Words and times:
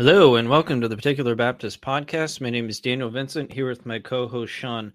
Hello 0.00 0.36
and 0.36 0.48
welcome 0.48 0.80
to 0.80 0.88
the 0.88 0.96
Particular 0.96 1.34
Baptist 1.34 1.82
Podcast. 1.82 2.40
My 2.40 2.48
name 2.48 2.70
is 2.70 2.80
Daniel 2.80 3.10
Vincent 3.10 3.52
here 3.52 3.68
with 3.68 3.84
my 3.84 3.98
co-host 3.98 4.50
Sean 4.50 4.94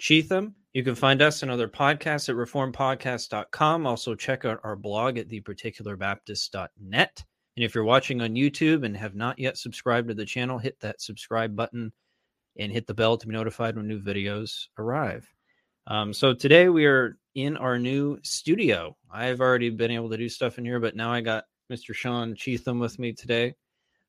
Cheetham. 0.00 0.52
You 0.72 0.84
can 0.84 0.94
find 0.94 1.20
us 1.20 1.42
and 1.42 1.50
other 1.50 1.66
podcasts 1.66 2.28
at 2.28 2.36
reformpodcast.com. 2.36 3.84
Also 3.84 4.14
check 4.14 4.44
out 4.44 4.60
our 4.62 4.76
blog 4.76 5.18
at 5.18 5.28
theparticularbaptist.net. 5.28 7.24
And 7.56 7.64
if 7.64 7.74
you're 7.74 7.82
watching 7.82 8.20
on 8.20 8.36
YouTube 8.36 8.84
and 8.84 8.96
have 8.96 9.16
not 9.16 9.40
yet 9.40 9.58
subscribed 9.58 10.06
to 10.06 10.14
the 10.14 10.24
channel, 10.24 10.56
hit 10.56 10.78
that 10.78 11.00
subscribe 11.00 11.56
button 11.56 11.92
and 12.56 12.70
hit 12.70 12.86
the 12.86 12.94
bell 12.94 13.16
to 13.16 13.26
be 13.26 13.32
notified 13.32 13.74
when 13.74 13.88
new 13.88 14.00
videos 14.00 14.68
arrive. 14.78 15.28
Um, 15.88 16.12
so 16.12 16.32
today 16.32 16.68
we 16.68 16.86
are 16.86 17.18
in 17.34 17.56
our 17.56 17.76
new 17.76 18.20
studio. 18.22 18.96
I've 19.12 19.40
already 19.40 19.70
been 19.70 19.90
able 19.90 20.10
to 20.10 20.16
do 20.16 20.28
stuff 20.28 20.58
in 20.58 20.64
here, 20.64 20.78
but 20.78 20.94
now 20.94 21.12
I 21.12 21.22
got 21.22 21.42
Mr. 21.72 21.92
Sean 21.92 22.36
Cheetham 22.36 22.78
with 22.78 23.00
me 23.00 23.12
today. 23.12 23.56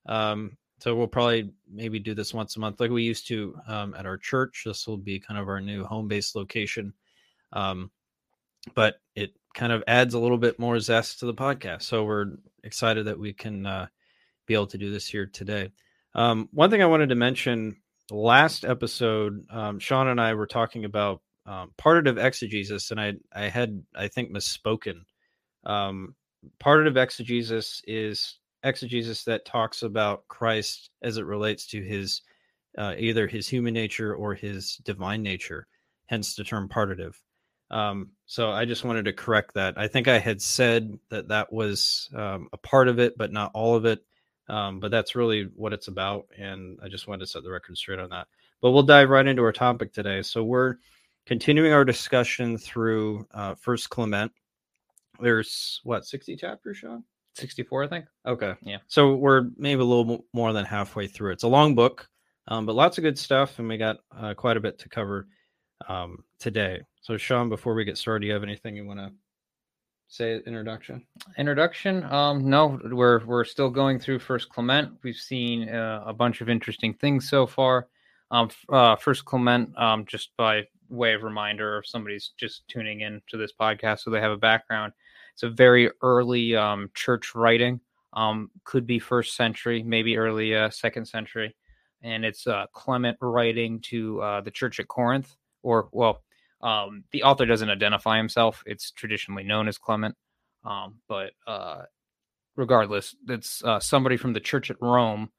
Um, 0.05 0.57
so 0.79 0.95
we'll 0.95 1.07
probably 1.07 1.51
maybe 1.71 1.99
do 1.99 2.13
this 2.13 2.33
once 2.33 2.55
a 2.55 2.59
month 2.59 2.79
like 2.79 2.91
we 2.91 3.03
used 3.03 3.27
to 3.29 3.55
um, 3.67 3.95
at 3.95 4.05
our 4.05 4.17
church. 4.17 4.63
This 4.65 4.87
will 4.87 4.97
be 4.97 5.19
kind 5.19 5.39
of 5.39 5.47
our 5.47 5.61
new 5.61 5.83
home 5.83 6.07
base 6.07 6.35
location. 6.35 6.93
Um, 7.53 7.91
but 8.73 8.99
it 9.15 9.33
kind 9.53 9.71
of 9.71 9.83
adds 9.87 10.13
a 10.13 10.19
little 10.19 10.37
bit 10.37 10.59
more 10.59 10.79
zest 10.79 11.19
to 11.19 11.25
the 11.25 11.33
podcast. 11.33 11.83
So 11.83 12.03
we're 12.03 12.33
excited 12.63 13.05
that 13.05 13.19
we 13.19 13.33
can 13.33 13.65
uh, 13.65 13.87
be 14.45 14.53
able 14.53 14.67
to 14.67 14.77
do 14.77 14.91
this 14.91 15.07
here 15.07 15.25
today. 15.25 15.71
Um, 16.13 16.49
one 16.51 16.69
thing 16.69 16.81
I 16.81 16.87
wanted 16.87 17.09
to 17.09 17.15
mention 17.15 17.77
last 18.11 18.65
episode, 18.65 19.45
um, 19.49 19.79
Sean 19.79 20.07
and 20.07 20.19
I 20.19 20.33
were 20.33 20.47
talking 20.47 20.85
about 20.85 21.21
um, 21.45 21.71
partitive 21.77 22.17
exegesis, 22.17 22.91
and 22.91 22.99
I, 22.99 23.13
I 23.33 23.47
had, 23.49 23.83
I 23.95 24.07
think, 24.07 24.31
misspoken. 24.31 25.01
Um, 25.63 26.15
partitive 26.59 26.97
exegesis 26.97 27.81
is 27.87 28.37
exegesis 28.65 29.23
that 29.23 29.45
talks 29.45 29.83
about 29.83 30.27
Christ 30.27 30.89
as 31.01 31.17
it 31.17 31.25
relates 31.25 31.67
to 31.67 31.81
his 31.81 32.21
uh, 32.77 32.95
either 32.97 33.27
his 33.27 33.47
human 33.47 33.73
nature 33.73 34.13
or 34.13 34.35
his 34.35 34.77
divine 34.83 35.23
nature, 35.23 35.67
hence 36.07 36.35
the 36.35 36.43
term 36.43 36.67
partitive. 36.67 37.21
Um, 37.71 38.11
so 38.25 38.51
I 38.51 38.65
just 38.65 38.83
wanted 38.83 39.05
to 39.05 39.13
correct 39.13 39.53
that. 39.53 39.75
I 39.77 39.87
think 39.87 40.07
I 40.07 40.19
had 40.19 40.41
said 40.41 40.99
that 41.09 41.29
that 41.29 41.53
was 41.53 42.09
um, 42.13 42.49
a 42.51 42.57
part 42.57 42.87
of 42.89 42.99
it, 42.99 43.17
but 43.17 43.31
not 43.31 43.51
all 43.53 43.75
of 43.75 43.85
it. 43.85 44.03
Um, 44.47 44.79
but 44.79 44.91
that's 44.91 45.15
really 45.15 45.49
what 45.55 45.73
it's 45.73 45.87
about, 45.87 46.27
and 46.37 46.77
I 46.83 46.87
just 46.87 47.07
wanted 47.07 47.21
to 47.21 47.31
set 47.31 47.41
the 47.41 47.49
record 47.49 47.77
straight 47.77 47.97
on 47.99 48.09
that. 48.09 48.27
But 48.61 48.71
we'll 48.71 48.83
dive 48.83 49.09
right 49.09 49.25
into 49.25 49.41
our 49.41 49.51
topic 49.51 49.91
today. 49.91 50.21
So 50.21 50.43
we're 50.43 50.75
continuing 51.25 51.73
our 51.73 51.83
discussion 51.83 52.59
through 52.59 53.27
uh, 53.33 53.55
First 53.55 53.89
Clement. 53.89 54.31
There's 55.19 55.81
what 55.83 56.05
sixty 56.05 56.35
chapters, 56.35 56.77
Sean? 56.77 57.03
64, 57.37 57.83
I 57.83 57.87
think. 57.87 58.05
Okay. 58.25 58.53
Yeah. 58.61 58.77
So 58.87 59.15
we're 59.15 59.49
maybe 59.57 59.81
a 59.81 59.85
little 59.85 60.25
more 60.33 60.53
than 60.53 60.65
halfway 60.65 61.07
through. 61.07 61.31
It's 61.31 61.43
a 61.43 61.47
long 61.47 61.75
book, 61.75 62.07
um, 62.47 62.65
but 62.65 62.75
lots 62.75 62.97
of 62.97 63.03
good 63.03 63.17
stuff, 63.17 63.59
and 63.59 63.67
we 63.67 63.77
got 63.77 63.97
uh, 64.17 64.33
quite 64.33 64.57
a 64.57 64.61
bit 64.61 64.79
to 64.79 64.89
cover 64.89 65.27
um, 65.87 66.23
today. 66.39 66.81
So, 67.01 67.17
Sean, 67.17 67.49
before 67.49 67.75
we 67.75 67.85
get 67.85 67.97
started, 67.97 68.21
do 68.21 68.27
you 68.27 68.33
have 68.33 68.43
anything 68.43 68.75
you 68.75 68.85
want 68.85 68.99
to 68.99 69.11
say? 70.07 70.41
Introduction. 70.45 71.05
Introduction. 71.37 72.03
Um, 72.05 72.49
no, 72.49 72.79
we're 72.85 73.23
we're 73.25 73.45
still 73.45 73.69
going 73.69 73.99
through 73.99 74.19
First 74.19 74.49
Clement. 74.49 74.93
We've 75.03 75.15
seen 75.15 75.69
uh, 75.69 76.03
a 76.05 76.13
bunch 76.13 76.41
of 76.41 76.49
interesting 76.49 76.93
things 76.93 77.29
so 77.29 77.45
far. 77.45 77.87
Um, 78.31 78.49
uh, 78.69 78.95
First 78.95 79.25
Clement, 79.25 79.77
um, 79.77 80.05
just 80.05 80.31
by 80.37 80.63
way 80.89 81.13
of 81.13 81.23
reminder, 81.23 81.79
if 81.79 81.87
somebody's 81.87 82.31
just 82.37 82.67
tuning 82.67 83.01
in 83.01 83.21
to 83.29 83.37
this 83.37 83.51
podcast, 83.59 83.99
so 83.99 84.09
they 84.09 84.21
have 84.21 84.31
a 84.31 84.37
background. 84.37 84.93
It's 85.35 85.43
a 85.43 85.49
very 85.49 85.91
early 86.01 86.55
um, 86.55 86.89
church 86.93 87.35
writing. 87.35 87.81
Um, 88.13 88.51
could 88.63 88.87
be 88.87 88.99
first 88.99 89.35
century, 89.35 89.83
maybe 89.83 90.17
early 90.17 90.55
uh, 90.55 90.69
second 90.69 91.05
century, 91.07 91.53
and 92.01 92.23
it's 92.23 92.47
uh, 92.47 92.67
Clement 92.71 93.17
writing 93.19 93.81
to 93.81 94.21
uh, 94.21 94.41
the 94.41 94.51
church 94.51 94.79
at 94.79 94.87
Corinth. 94.87 95.35
Or 95.61 95.89
well, 95.91 96.23
um, 96.61 97.03
the 97.11 97.23
author 97.23 97.45
doesn't 97.45 97.69
identify 97.69 98.15
himself. 98.15 98.63
It's 98.65 98.91
traditionally 98.91 99.43
known 99.43 99.67
as 99.67 99.77
Clement, 99.77 100.15
um, 100.63 101.01
but 101.09 101.31
uh, 101.45 101.81
regardless, 102.55 103.13
it's 103.27 103.61
uh, 103.65 103.81
somebody 103.81 104.15
from 104.15 104.31
the 104.31 104.39
church 104.39 104.71
at 104.71 104.81
Rome 104.81 105.29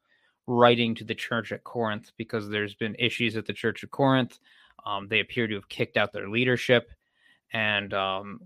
writing 0.46 0.94
to 0.96 1.04
the 1.04 1.14
church 1.14 1.52
at 1.52 1.64
Corinth 1.64 2.12
because 2.18 2.50
there's 2.50 2.74
been 2.74 2.96
issues 2.98 3.34
at 3.38 3.46
the 3.46 3.54
church 3.54 3.82
at 3.82 3.90
Corinth. 3.90 4.38
Um, 4.84 5.08
they 5.08 5.20
appear 5.20 5.46
to 5.46 5.54
have 5.54 5.70
kicked 5.70 5.96
out 5.96 6.12
their 6.12 6.28
leadership, 6.28 6.90
and 7.54 7.94
um, 7.94 8.40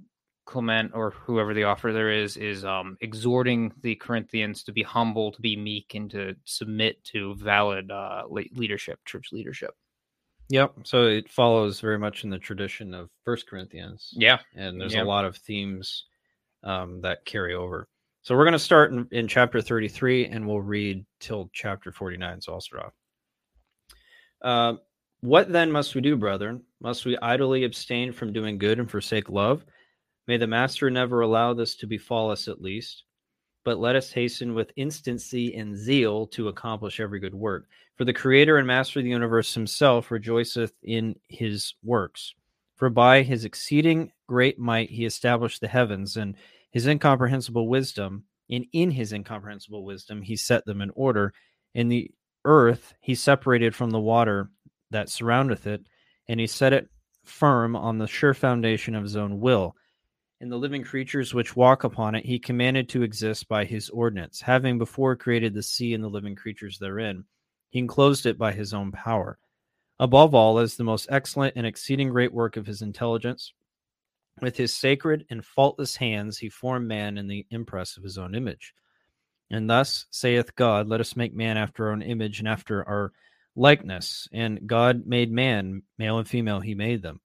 Clement 0.51 0.91
or 0.95 1.11
whoever 1.11 1.55
the 1.55 1.65
author 1.65 1.93
there 1.93 2.11
is 2.11 2.37
is 2.37 2.65
um, 2.65 2.97
exhorting 3.01 3.73
the 3.83 3.95
Corinthians 3.95 4.65
to 4.65 4.73
be 4.73 4.83
humble, 4.83 5.31
to 5.31 5.41
be 5.41 5.57
meek, 5.57 5.95
and 5.95 6.11
to 6.11 6.35
submit 6.45 7.03
to 7.05 7.37
valid 7.37 7.91
uh, 7.91 8.25
leadership, 8.29 8.99
church 9.05 9.29
leadership. 9.31 9.71
Yep. 10.49 10.75
So 10.83 11.07
it 11.07 11.31
follows 11.31 11.79
very 11.79 11.99
much 11.99 12.25
in 12.25 12.31
the 12.31 12.39
tradition 12.39 12.93
of 12.93 13.11
First 13.25 13.49
Corinthians. 13.49 14.13
Yeah, 14.13 14.39
and 14.57 14.81
there's 14.81 14.95
yeah. 14.95 15.03
a 15.03 15.05
lot 15.05 15.25
of 15.25 15.37
themes 15.37 16.07
um, 16.65 17.01
that 17.03 17.25
carry 17.25 17.55
over. 17.55 17.87
So 18.23 18.37
we're 18.37 18.45
going 18.45 18.53
to 18.53 18.59
start 18.59 18.93
in, 18.93 19.07
in 19.13 19.29
chapter 19.29 19.63
33, 19.63 20.27
and 20.27 20.47
we'll 20.47 20.61
read 20.61 21.07
till 21.21 21.49
chapter 21.53 21.93
49. 21.93 22.41
So 22.41 22.53
I'll 22.53 22.61
start 22.61 22.87
off. 22.87 22.93
Uh, 24.43 24.79
what 25.21 25.53
then 25.53 25.71
must 25.71 25.95
we 25.95 26.01
do, 26.01 26.17
brethren? 26.17 26.63
Must 26.81 27.07
we 27.07 27.17
idly 27.23 27.63
abstain 27.65 28.13
from 28.13 28.33
doing 28.33 28.59
good 28.59 28.81
and 28.81 28.91
forsake 28.91 29.29
love? 29.29 29.65
May 30.27 30.37
the 30.37 30.47
Master 30.47 30.91
never 30.91 31.21
allow 31.21 31.55
this 31.55 31.75
to 31.77 31.87
befall 31.87 32.31
us 32.31 32.47
at 32.47 32.63
least, 32.63 33.05
but 33.65 33.79
let 33.79 33.97
us 33.97 34.13
hasten 34.13 34.55
with 34.55 34.73
instancy 34.77 35.55
and 35.55 35.77
zeal 35.77 36.27
to 36.29 36.49
accomplish 36.49 37.01
every 37.01 37.21
good 37.21 37.35
work. 37.35 37.67
For 37.97 38.05
the 38.05 38.13
Creator 38.13 38.57
and 38.57 38.67
Master 38.67 39.01
of 39.01 39.05
the 39.05 39.11
universe 39.11 39.55
himself 39.55 40.11
rejoiceth 40.11 40.73
in 40.83 41.17
his 41.29 41.75
works. 41.83 42.35
For 42.77 42.89
by 42.89 43.23
his 43.23 43.45
exceeding 43.45 44.13
great 44.27 44.59
might 44.59 44.91
he 44.91 45.05
established 45.05 45.61
the 45.61 45.69
heavens, 45.69 46.17
and 46.17 46.37
his 46.71 46.87
incomprehensible 46.87 47.69
wisdom, 47.69 48.25
and 48.49 48.67
in 48.73 48.91
his 48.91 49.13
incomprehensible 49.13 49.85
wisdom 49.85 50.23
he 50.23 50.37
set 50.37 50.65
them 50.65 50.81
in 50.81 50.91
order. 50.95 51.33
In 51.75 51.89
the 51.89 52.11
earth 52.45 52.95
he 53.01 53.15
separated 53.15 53.75
from 53.75 53.91
the 53.91 54.01
water 54.01 54.51
that 54.91 55.09
surroundeth 55.11 55.67
it, 55.67 55.83
and 56.29 56.41
he 56.41 56.47
set 56.47 56.73
it 56.73 56.89
firm 57.25 57.77
on 57.77 57.99
the 57.99 58.07
sure 58.07 58.35
foundation 58.35 58.95
of 58.95 59.03
his 59.03 59.17
own 59.17 59.41
will 59.41 59.75
and 60.41 60.51
the 60.51 60.57
living 60.57 60.83
creatures 60.83 61.35
which 61.35 61.55
walk 61.55 61.85
upon 61.85 62.15
it 62.15 62.25
he 62.25 62.39
commanded 62.39 62.89
to 62.89 63.03
exist 63.03 63.47
by 63.49 63.65
his 63.65 63.91
ordinance, 63.91 64.41
having 64.41 64.79
before 64.79 65.15
created 65.15 65.53
the 65.53 65.63
sea 65.63 65.93
and 65.93 66.03
the 66.03 66.09
living 66.09 66.35
creatures 66.35 66.79
therein. 66.79 67.25
He 67.69 67.79
enclosed 67.79 68.27
it 68.27 68.39
by 68.39 68.53
his 68.53 68.73
own 68.73 68.91
power. 68.91 69.39
Above 69.99 70.35
all, 70.35 70.59
as 70.59 70.77
the 70.77 70.85
most 70.85 71.09
excellent 71.11 71.55
and 71.57 71.67
exceeding 71.67 72.09
great 72.09 72.33
work 72.33 72.57
of 72.57 72.67
his 72.67 72.81
intelligence, 72.81 73.53
with 74.41 74.57
his 74.57 74.75
sacred 74.75 75.27
and 75.29 75.45
faultless 75.45 75.97
hands 75.97 76.39
he 76.39 76.49
formed 76.49 76.89
man 76.89 77.19
in 77.19 77.29
the 77.29 77.47
impress 77.51 77.99
of 77.99 78.03
his 78.03 78.17
own 78.17 78.35
image. 78.35 78.73
And 79.51 79.69
thus 79.69 80.07
saith 80.11 80.55
God, 80.57 80.89
Let 80.89 81.01
us 81.01 81.17
make 81.17 81.35
man 81.35 81.59
after 81.59 81.87
our 81.87 81.93
own 81.93 82.01
image 82.01 82.39
and 82.39 82.49
after 82.49 82.87
our 82.89 83.13
likeness. 83.57 84.29
And 84.33 84.67
God 84.67 85.07
made 85.07 85.31
man, 85.31 85.83
male 85.99 86.19
and 86.19 86.27
female, 86.27 86.61
he 86.61 86.75
made 86.75 87.03
them. 87.03 87.21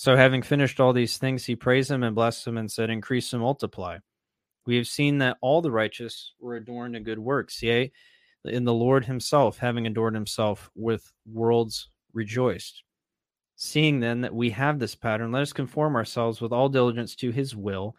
So, 0.00 0.16
having 0.16 0.40
finished 0.40 0.80
all 0.80 0.94
these 0.94 1.18
things, 1.18 1.44
he 1.44 1.54
praised 1.54 1.90
him 1.90 2.02
and 2.02 2.14
blessed 2.14 2.46
him 2.46 2.56
and 2.56 2.72
said, 2.72 2.88
Increase 2.88 3.34
and 3.34 3.42
multiply. 3.42 3.98
We 4.64 4.76
have 4.76 4.86
seen 4.86 5.18
that 5.18 5.36
all 5.42 5.60
the 5.60 5.70
righteous 5.70 6.32
were 6.40 6.54
adorned 6.54 6.96
in 6.96 7.02
good 7.02 7.18
works, 7.18 7.62
yea, 7.62 7.92
in 8.46 8.64
the 8.64 8.72
Lord 8.72 9.04
himself, 9.04 9.58
having 9.58 9.86
adorned 9.86 10.16
himself 10.16 10.70
with 10.74 11.12
worlds, 11.30 11.90
rejoiced. 12.14 12.82
Seeing 13.56 14.00
then 14.00 14.22
that 14.22 14.34
we 14.34 14.48
have 14.48 14.78
this 14.78 14.94
pattern, 14.94 15.32
let 15.32 15.42
us 15.42 15.52
conform 15.52 15.94
ourselves 15.96 16.40
with 16.40 16.50
all 16.50 16.70
diligence 16.70 17.14
to 17.16 17.30
his 17.30 17.54
will. 17.54 17.94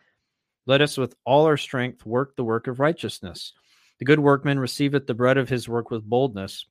Let 0.66 0.82
us 0.82 0.98
with 0.98 1.14
all 1.24 1.46
our 1.46 1.56
strength 1.56 2.04
work 2.04 2.36
the 2.36 2.44
work 2.44 2.66
of 2.66 2.80
righteousness. 2.80 3.54
The 4.00 4.06
good 4.06 4.20
workman 4.20 4.58
receiveth 4.58 5.06
the 5.06 5.14
bread 5.14 5.38
of 5.38 5.50
his 5.50 5.70
work 5.70 5.92
with 5.92 6.10
boldness, 6.10 6.66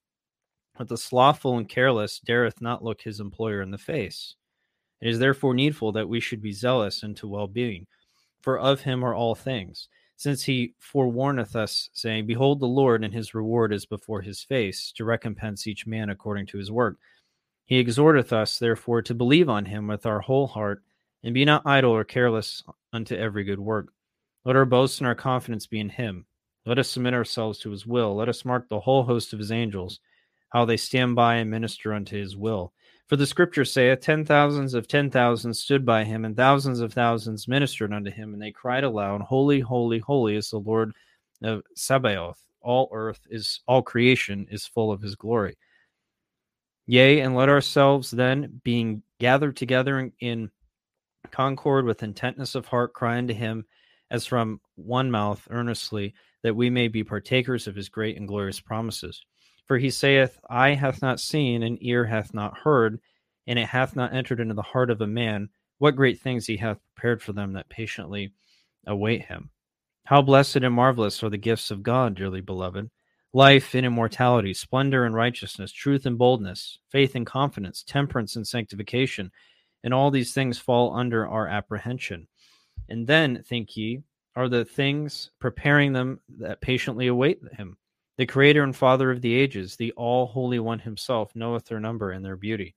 but 0.77 0.89
the 0.89 0.99
slothful 0.99 1.57
and 1.57 1.69
careless 1.69 2.19
dareth 2.19 2.61
not 2.61 2.83
look 2.83 3.03
his 3.03 3.21
employer 3.21 3.63
in 3.63 3.71
the 3.71 3.79
face. 3.79 4.35
It 5.01 5.09
is 5.09 5.19
therefore 5.19 5.55
needful 5.55 5.93
that 5.93 6.09
we 6.09 6.21
should 6.21 6.43
be 6.43 6.53
zealous 6.53 7.03
unto 7.03 7.29
well 7.29 7.47
being, 7.47 7.87
for 8.43 8.59
of 8.59 8.81
him 8.81 9.05
are 9.05 9.15
all 9.15 9.35
things. 9.35 9.89
Since 10.17 10.45
he 10.45 10.75
forewarneth 10.79 11.57
us, 11.57 11.89
saying, 11.95 12.27
Behold, 12.27 12.61
the 12.61 12.67
Lord 12.67 13.03
and 13.03 13.15
his 13.15 13.33
reward 13.33 13.73
is 13.73 13.87
before 13.87 14.21
his 14.21 14.43
face, 14.43 14.93
to 14.93 15.05
recompense 15.05 15.67
each 15.67 15.87
man 15.87 16.11
according 16.11 16.47
to 16.49 16.59
his 16.59 16.71
work. 16.71 16.99
He 17.65 17.79
exhorteth 17.79 18.33
us, 18.33 18.59
therefore, 18.59 19.01
to 19.03 19.15
believe 19.15 19.49
on 19.49 19.65
him 19.65 19.87
with 19.87 20.05
our 20.05 20.21
whole 20.21 20.47
heart, 20.47 20.83
and 21.23 21.33
be 21.33 21.47
not 21.47 21.63
idle 21.65 21.93
or 21.93 22.05
careless 22.05 22.63
unto 22.93 23.15
every 23.15 23.45
good 23.45 23.61
work. 23.61 23.93
Let 24.45 24.57
our 24.57 24.67
boast 24.67 25.01
and 25.01 25.07
our 25.07 25.15
confidence 25.15 25.67
be 25.67 25.81
in 25.81 25.89
him. 25.89 26.27
Let 26.67 26.79
us 26.79 26.91
submit 26.91 27.15
ourselves 27.15 27.59
to 27.61 27.71
his 27.71 27.87
will. 27.87 28.15
Let 28.15 28.29
us 28.29 28.45
mark 28.45 28.69
the 28.69 28.81
whole 28.81 29.05
host 29.05 29.33
of 29.33 29.39
his 29.39 29.53
angels, 29.53 30.01
how 30.51 30.67
they 30.67 30.77
stand 30.77 31.15
by 31.15 31.37
and 31.37 31.51
minister 31.51 31.95
unto 31.95 32.19
his 32.19 32.37
will. 32.37 32.73
For 33.11 33.17
the 33.17 33.27
scripture 33.27 33.65
saith, 33.65 34.03
Ten 34.03 34.25
thousands 34.25 34.73
of 34.73 34.87
ten 34.87 35.11
thousands 35.11 35.59
stood 35.59 35.85
by 35.85 36.05
him, 36.05 36.25
and 36.25 36.37
thousands 36.37 36.79
of 36.79 36.93
thousands 36.93 37.49
ministered 37.49 37.93
unto 37.93 38.09
him, 38.09 38.33
and 38.33 38.41
they 38.41 38.53
cried 38.53 38.85
aloud, 38.85 39.21
Holy, 39.21 39.59
holy, 39.59 39.99
holy 39.99 40.37
is 40.37 40.51
the 40.51 40.61
Lord 40.61 40.93
of 41.43 41.65
Sabaoth. 41.75 42.39
all 42.61 42.89
earth 42.93 43.19
is 43.29 43.63
all 43.67 43.83
creation 43.83 44.47
is 44.49 44.65
full 44.65 44.93
of 44.93 45.03
his 45.03 45.17
glory. 45.17 45.57
Yea, 46.87 47.19
and 47.19 47.35
let 47.35 47.49
ourselves 47.49 48.13
then, 48.13 48.61
being 48.63 49.03
gathered 49.19 49.57
together 49.57 49.99
in, 49.99 50.13
in 50.21 50.51
concord 51.33 51.87
with 51.87 52.05
intentness 52.05 52.55
of 52.55 52.67
heart, 52.67 52.93
cry 52.93 53.19
unto 53.19 53.35
him 53.35 53.65
as 54.13 54.25
from 54.25 54.61
one 54.77 55.11
mouth 55.11 55.49
earnestly, 55.51 56.15
that 56.45 56.55
we 56.55 56.71
may 56.71 56.87
be 56.87 57.03
partakers 57.03 57.67
of 57.67 57.75
his 57.75 57.89
great 57.89 58.17
and 58.17 58.29
glorious 58.29 58.61
promises. 58.61 59.27
For 59.71 59.79
he 59.79 59.91
saith, 59.91 60.37
Eye 60.51 60.75
hath 60.75 61.01
not 61.01 61.21
seen, 61.21 61.63
and 61.63 61.79
ear 61.81 62.05
hath 62.05 62.35
not 62.35 62.59
heard, 62.59 62.99
and 63.47 63.57
it 63.57 63.69
hath 63.69 63.95
not 63.95 64.13
entered 64.13 64.41
into 64.41 64.55
the 64.55 64.63
heart 64.63 64.91
of 64.91 65.01
a 65.01 65.07
man 65.07 65.49
what 65.79 65.95
great 65.95 66.19
things 66.19 66.45
he 66.45 66.57
hath 66.57 66.81
prepared 66.97 67.23
for 67.23 67.33
them 67.33 67.53
that 67.53 67.69
patiently 67.69 68.33
await 68.89 69.27
him. 69.27 69.51
How 70.07 70.23
blessed 70.23 70.57
and 70.57 70.75
marvelous 70.75 71.23
are 71.23 71.31
the 71.31 71.39
gifts 71.39 71.71
of 71.71 71.85
God, 71.85 72.17
dearly 72.17 72.41
beloved! 72.41 72.91
Life 73.33 73.77
and 73.77 73.87
immortality, 73.87 74.55
splendor 74.55 75.05
and 75.05 75.15
righteousness, 75.15 75.71
truth 75.71 76.05
and 76.05 76.19
boldness, 76.19 76.81
faith 76.91 77.15
and 77.15 77.25
confidence, 77.25 77.85
temperance 77.85 78.35
and 78.35 78.45
sanctification, 78.45 79.31
and 79.85 79.95
all 79.95 80.11
these 80.11 80.35
things 80.35 80.59
fall 80.59 80.97
under 80.97 81.29
our 81.29 81.47
apprehension. 81.47 82.27
And 82.89 83.07
then, 83.07 83.45
think 83.45 83.77
ye, 83.77 84.03
are 84.35 84.49
the 84.49 84.65
things 84.65 85.31
preparing 85.39 85.93
them 85.93 86.19
that 86.41 86.61
patiently 86.61 87.07
await 87.07 87.39
him. 87.53 87.77
The 88.21 88.27
Creator 88.27 88.63
and 88.65 88.77
Father 88.77 89.11
of 89.11 89.23
the 89.23 89.33
ages, 89.33 89.77
the 89.77 89.93
all 89.93 90.27
holy 90.27 90.59
one 90.59 90.81
himself, 90.81 91.35
knoweth 91.35 91.65
their 91.65 91.81
number 91.81 92.11
and 92.11 92.23
their 92.23 92.37
beauty. 92.37 92.75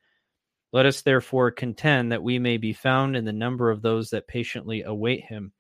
Let 0.72 0.86
us 0.86 1.02
therefore 1.02 1.52
contend 1.52 2.14
that 2.14 2.24
we 2.24 2.40
may 2.40 2.56
be 2.56 2.72
found 2.72 3.18
in 3.18 3.26
the 3.26 3.34
number 3.34 3.70
of 3.70 3.82
those 3.82 4.12
that 4.12 4.26
patiently 4.26 4.84
await 4.84 5.26
him, 5.26 5.52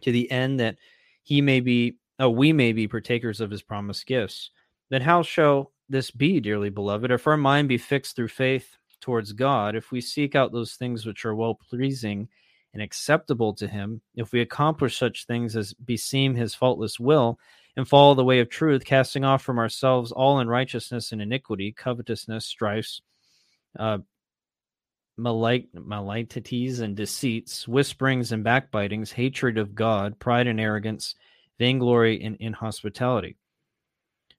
to 0.00 0.10
the 0.10 0.28
end 0.28 0.58
that 0.58 0.78
he 1.22 1.40
may 1.40 1.60
be, 1.60 1.98
oh, 2.18 2.30
we 2.30 2.52
may 2.52 2.72
be 2.72 2.88
partakers 2.88 3.40
of 3.40 3.48
his 3.48 3.62
promised 3.62 4.04
gifts. 4.06 4.50
Then 4.90 5.02
how 5.02 5.22
shall 5.22 5.70
this 5.88 6.10
be, 6.10 6.40
dearly 6.40 6.70
beloved, 6.70 7.12
if 7.12 7.28
our 7.28 7.36
mind 7.36 7.68
be 7.68 7.78
fixed 7.78 8.16
through 8.16 8.26
faith 8.26 8.76
towards 9.00 9.32
God, 9.32 9.76
if 9.76 9.92
we 9.92 10.00
seek 10.00 10.34
out 10.34 10.50
those 10.50 10.74
things 10.74 11.06
which 11.06 11.24
are 11.24 11.36
well 11.36 11.54
pleasing 11.54 12.26
and 12.74 12.82
acceptable 12.82 13.54
to 13.54 13.68
him, 13.68 14.00
if 14.16 14.32
we 14.32 14.40
accomplish 14.40 14.98
such 14.98 15.26
things 15.26 15.54
as 15.54 15.74
beseem 15.74 16.34
his 16.34 16.56
faultless 16.56 16.98
will, 16.98 17.38
and 17.76 17.86
follow 17.86 18.14
the 18.14 18.24
way 18.24 18.40
of 18.40 18.48
truth, 18.48 18.84
casting 18.84 19.24
off 19.24 19.42
from 19.42 19.58
ourselves 19.58 20.12
all 20.12 20.38
unrighteousness 20.38 21.12
and 21.12 21.20
iniquity, 21.20 21.72
covetousness, 21.72 22.46
strifes, 22.46 23.02
uh, 23.78 23.98
malicities 25.18 26.80
and 26.80 26.96
deceits, 26.96 27.66
whisperings 27.66 28.32
and 28.32 28.44
backbitings, 28.44 29.12
hatred 29.12 29.58
of 29.58 29.74
God, 29.74 30.18
pride 30.18 30.46
and 30.46 30.60
arrogance, 30.60 31.14
vainglory 31.58 32.22
and 32.22 32.36
inhospitality. 32.36 33.36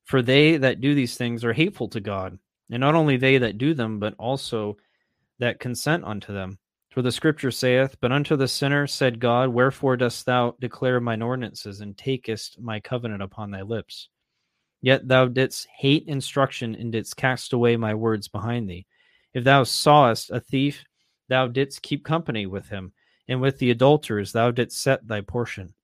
For 0.03 0.21
they 0.21 0.57
that 0.57 0.81
do 0.81 0.95
these 0.95 1.17
things 1.17 1.43
are 1.43 1.53
hateful 1.53 1.89
to 1.89 1.99
God, 1.99 2.37
and 2.69 2.79
not 2.79 2.95
only 2.95 3.17
they 3.17 3.39
that 3.39 3.57
do 3.57 3.73
them, 3.73 3.99
but 3.99 4.13
also 4.17 4.77
that 5.39 5.59
consent 5.59 6.03
unto 6.05 6.33
them. 6.33 6.59
For 6.97 7.03
the 7.03 7.11
scripture 7.11 7.51
saith, 7.51 7.95
But 8.01 8.11
unto 8.11 8.35
the 8.35 8.47
sinner 8.47 8.87
said 8.87 9.19
God, 9.19 9.49
Wherefore 9.49 9.97
dost 9.97 10.25
thou 10.25 10.55
declare 10.59 10.99
mine 10.99 11.21
ordinances, 11.21 11.79
and 11.79 11.95
takest 11.95 12.59
my 12.59 12.79
covenant 12.79 13.21
upon 13.21 13.51
thy 13.51 13.61
lips? 13.61 14.09
Yet 14.81 15.07
thou 15.07 15.27
didst 15.27 15.67
hate 15.77 16.07
instruction, 16.07 16.73
and 16.73 16.91
didst 16.91 17.15
cast 17.15 17.53
away 17.53 17.77
my 17.77 17.93
words 17.93 18.27
behind 18.27 18.67
thee. 18.67 18.87
If 19.31 19.43
thou 19.43 19.63
sawest 19.63 20.31
a 20.31 20.39
thief, 20.39 20.85
thou 21.29 21.47
didst 21.47 21.83
keep 21.83 22.03
company 22.03 22.47
with 22.47 22.69
him, 22.69 22.93
and 23.27 23.41
with 23.41 23.59
the 23.59 23.69
adulterers 23.69 24.31
thou 24.31 24.49
didst 24.49 24.81
set 24.81 25.07
thy 25.07 25.21
portion. 25.21 25.75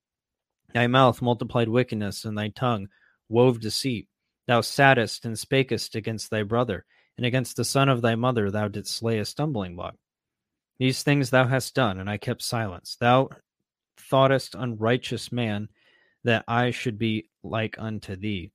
Thy 0.72 0.88
mouth 0.88 1.22
multiplied 1.22 1.68
wickedness, 1.68 2.24
and 2.24 2.36
thy 2.36 2.48
tongue 2.48 2.88
wove 3.28 3.60
deceit. 3.60 4.08
Thou 4.48 4.62
sattest 4.62 5.24
and 5.24 5.36
spakest 5.36 5.94
against 5.94 6.30
thy 6.30 6.42
brother, 6.42 6.84
and 7.16 7.24
against 7.24 7.54
the 7.56 7.64
son 7.64 7.88
of 7.88 8.02
thy 8.02 8.16
mother 8.16 8.50
thou 8.50 8.66
didst 8.66 8.96
slay 8.96 9.20
a 9.20 9.24
stumbling 9.24 9.76
block. 9.76 9.94
These 10.78 11.02
things 11.02 11.30
thou 11.30 11.46
hast 11.46 11.74
done, 11.74 11.98
and 12.00 12.10
I 12.10 12.16
kept 12.16 12.42
silence. 12.42 12.96
Thou 13.00 13.30
thoughtest, 13.96 14.54
unrighteous 14.54 15.30
man, 15.30 15.68
that 16.24 16.44
I 16.48 16.70
should 16.70 16.98
be 16.98 17.28
like 17.42 17.76
unto 17.78 18.16
thee. 18.16 18.50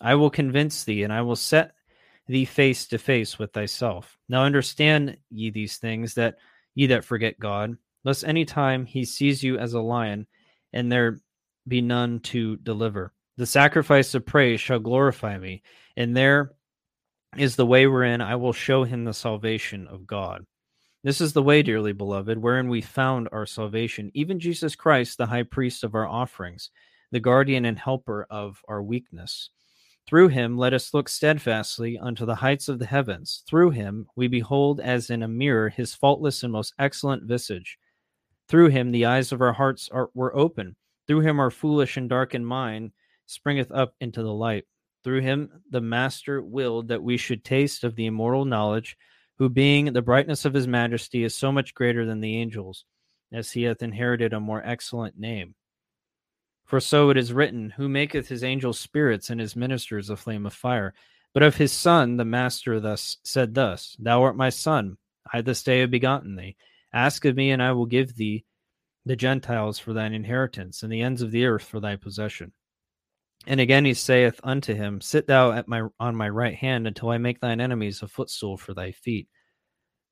I 0.00 0.14
will 0.14 0.30
convince 0.30 0.84
thee, 0.84 1.02
and 1.02 1.12
I 1.12 1.22
will 1.22 1.36
set 1.36 1.72
thee 2.28 2.44
face 2.44 2.86
to 2.88 2.98
face 2.98 3.38
with 3.38 3.52
thyself. 3.52 4.16
Now 4.28 4.44
understand 4.44 5.16
ye 5.30 5.50
these 5.50 5.78
things, 5.78 6.14
that 6.14 6.36
ye 6.74 6.86
that 6.86 7.04
forget 7.04 7.38
God, 7.38 7.76
lest 8.04 8.24
any 8.24 8.44
time 8.44 8.86
he 8.86 9.04
sees 9.04 9.42
you 9.42 9.58
as 9.58 9.74
a 9.74 9.80
lion, 9.80 10.26
and 10.72 10.90
there 10.90 11.18
be 11.66 11.80
none 11.80 12.20
to 12.20 12.56
deliver. 12.56 13.12
The 13.38 13.46
sacrifice 13.46 14.14
of 14.14 14.24
praise 14.24 14.60
shall 14.60 14.78
glorify 14.78 15.36
me, 15.38 15.62
and 15.96 16.16
there 16.16 16.52
is 17.36 17.56
the 17.56 17.66
way 17.66 17.86
wherein 17.86 18.20
I 18.20 18.36
will 18.36 18.52
show 18.52 18.84
him 18.84 19.04
the 19.04 19.12
salvation 19.12 19.86
of 19.88 20.06
God. 20.06 20.46
This 21.06 21.20
is 21.20 21.32
the 21.32 21.42
way, 21.44 21.62
dearly 21.62 21.92
beloved, 21.92 22.36
wherein 22.36 22.68
we 22.68 22.80
found 22.80 23.28
our 23.30 23.46
salvation, 23.46 24.10
even 24.12 24.40
Jesus 24.40 24.74
Christ, 24.74 25.18
the 25.18 25.26
high 25.26 25.44
priest 25.44 25.84
of 25.84 25.94
our 25.94 26.04
offerings, 26.04 26.70
the 27.12 27.20
guardian 27.20 27.64
and 27.64 27.78
helper 27.78 28.26
of 28.28 28.60
our 28.66 28.82
weakness. 28.82 29.50
Through 30.08 30.30
him 30.30 30.58
let 30.58 30.74
us 30.74 30.92
look 30.92 31.08
steadfastly 31.08 31.96
unto 31.96 32.26
the 32.26 32.34
heights 32.34 32.68
of 32.68 32.80
the 32.80 32.86
heavens. 32.86 33.44
Through 33.46 33.70
him 33.70 34.08
we 34.16 34.26
behold 34.26 34.80
as 34.80 35.08
in 35.08 35.22
a 35.22 35.28
mirror 35.28 35.68
his 35.68 35.94
faultless 35.94 36.42
and 36.42 36.52
most 36.52 36.74
excellent 36.76 37.22
visage. 37.22 37.78
Through 38.48 38.70
him 38.70 38.90
the 38.90 39.06
eyes 39.06 39.30
of 39.30 39.40
our 39.40 39.52
hearts 39.52 39.88
are, 39.92 40.10
were 40.12 40.36
open. 40.36 40.74
Through 41.06 41.20
him 41.20 41.38
our 41.38 41.52
foolish 41.52 41.96
and 41.96 42.08
darkened 42.08 42.48
mind 42.48 42.90
springeth 43.26 43.70
up 43.70 43.94
into 44.00 44.24
the 44.24 44.34
light. 44.34 44.64
Through 45.04 45.20
him 45.20 45.62
the 45.70 45.80
Master 45.80 46.42
willed 46.42 46.88
that 46.88 47.04
we 47.04 47.16
should 47.16 47.44
taste 47.44 47.84
of 47.84 47.94
the 47.94 48.06
immortal 48.06 48.44
knowledge 48.44 48.96
who 49.38 49.48
being 49.48 49.92
the 49.92 50.02
brightness 50.02 50.44
of 50.44 50.54
his 50.54 50.66
majesty 50.66 51.22
is 51.22 51.34
so 51.34 51.52
much 51.52 51.74
greater 51.74 52.06
than 52.06 52.20
the 52.20 52.36
angels, 52.36 52.84
as 53.32 53.52
he 53.52 53.64
hath 53.64 53.82
inherited 53.82 54.32
a 54.32 54.40
more 54.40 54.62
excellent 54.64 55.18
name. 55.18 55.54
For 56.64 56.80
so 56.80 57.10
it 57.10 57.16
is 57.16 57.32
written, 57.32 57.70
Who 57.70 57.88
maketh 57.88 58.28
his 58.28 58.42
angels 58.42 58.80
spirits 58.80 59.30
and 59.30 59.40
his 59.40 59.54
ministers 59.54 60.10
a 60.10 60.16
flame 60.16 60.46
of 60.46 60.52
fire. 60.52 60.94
But 61.32 61.42
of 61.42 61.56
his 61.56 61.72
Son, 61.72 62.16
the 62.16 62.24
Master 62.24 62.80
thus 62.80 63.18
said 63.22 63.54
thus, 63.54 63.94
Thou 63.98 64.22
art 64.22 64.36
my 64.36 64.48
Son, 64.48 64.96
I 65.32 65.42
this 65.42 65.62
day 65.62 65.80
have 65.80 65.90
begotten 65.90 66.34
thee. 66.34 66.56
Ask 66.92 67.24
of 67.24 67.36
me, 67.36 67.50
and 67.50 67.62
I 67.62 67.72
will 67.72 67.86
give 67.86 68.16
thee 68.16 68.44
the 69.04 69.16
Gentiles 69.16 69.78
for 69.78 69.92
thine 69.92 70.14
inheritance, 70.14 70.82
and 70.82 70.90
the 70.90 71.02
ends 71.02 71.22
of 71.22 71.30
the 71.30 71.44
earth 71.44 71.62
for 71.62 71.78
thy 71.78 71.96
possession. 71.96 72.52
And 73.46 73.60
again 73.60 73.84
he 73.84 73.94
saith 73.94 74.40
unto 74.42 74.74
him, 74.74 75.00
Sit 75.00 75.26
thou 75.26 75.52
at 75.52 75.68
my 75.68 75.82
on 76.00 76.16
my 76.16 76.28
right 76.28 76.54
hand 76.54 76.86
until 76.86 77.10
I 77.10 77.18
make 77.18 77.40
thine 77.40 77.60
enemies 77.60 78.02
a 78.02 78.08
footstool 78.08 78.56
for 78.56 78.74
thy 78.74 78.90
feet. 78.90 79.28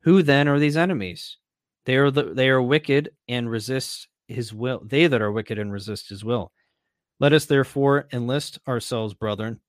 Who 0.05 0.23
then 0.23 0.49
are 0.49 0.59
these 0.59 0.77
enemies? 0.77 1.39
They 1.85 1.97
are 1.97 2.11
the, 2.11 2.35
they 2.35 2.49
are 2.49 2.63
wicked 2.63 3.11
and 3.29 3.51
resist 3.51 4.09
his 4.29 4.55
will. 4.55 4.83
They 4.85 5.07
that 5.07 5.21
are 5.21 5.33
wicked 5.33 5.59
and 5.59 5.73
resist 5.73 6.09
his 6.09 6.25
will. 6.25 6.53
Let 7.21 7.33
us 7.33 7.45
therefore 7.47 8.07
enlist 8.13 8.59
ourselves, 8.67 9.15
brethren, 9.15 9.61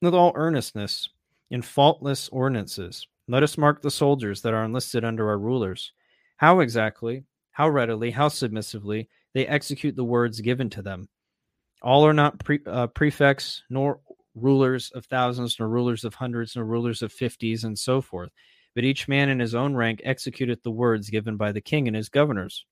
with 0.00 0.14
all 0.14 0.32
earnestness 0.34 1.08
in 1.50 1.62
faultless 1.62 2.28
ordinances. 2.28 3.06
Let 3.26 3.42
us 3.42 3.58
mark 3.58 3.82
the 3.82 3.90
soldiers 3.90 4.42
that 4.42 4.54
are 4.54 4.64
enlisted 4.64 5.04
under 5.04 5.28
our 5.28 5.38
rulers. 5.38 5.92
How 6.36 6.60
exactly, 6.60 7.24
how 7.52 7.68
readily, 7.68 8.10
how 8.10 8.28
submissively 8.28 9.08
they 9.32 9.46
execute 9.46 9.96
the 9.96 10.04
words 10.04 10.40
given 10.40 10.70
to 10.70 10.82
them 10.82 11.08
all 11.84 12.06
are 12.06 12.14
not 12.14 12.42
pre, 12.42 12.60
uh, 12.66 12.86
prefects, 12.88 13.62
nor 13.68 14.00
rulers 14.34 14.90
of 14.94 15.04
thousands, 15.04 15.56
nor 15.60 15.68
rulers 15.68 16.02
of 16.02 16.14
hundreds, 16.14 16.56
nor 16.56 16.64
rulers 16.64 17.02
of 17.02 17.12
fifties, 17.12 17.62
and 17.62 17.78
so 17.78 18.00
forth. 18.00 18.30
But 18.74 18.84
each 18.84 19.08
man 19.08 19.28
in 19.28 19.38
his 19.38 19.54
own 19.54 19.74
rank 19.74 20.02
executeth 20.04 20.62
the 20.62 20.70
words 20.70 21.10
given 21.10 21.36
by 21.36 21.52
the 21.52 21.60
king 21.60 21.86
and 21.86 21.96
his 21.96 22.08
governors. 22.08 22.64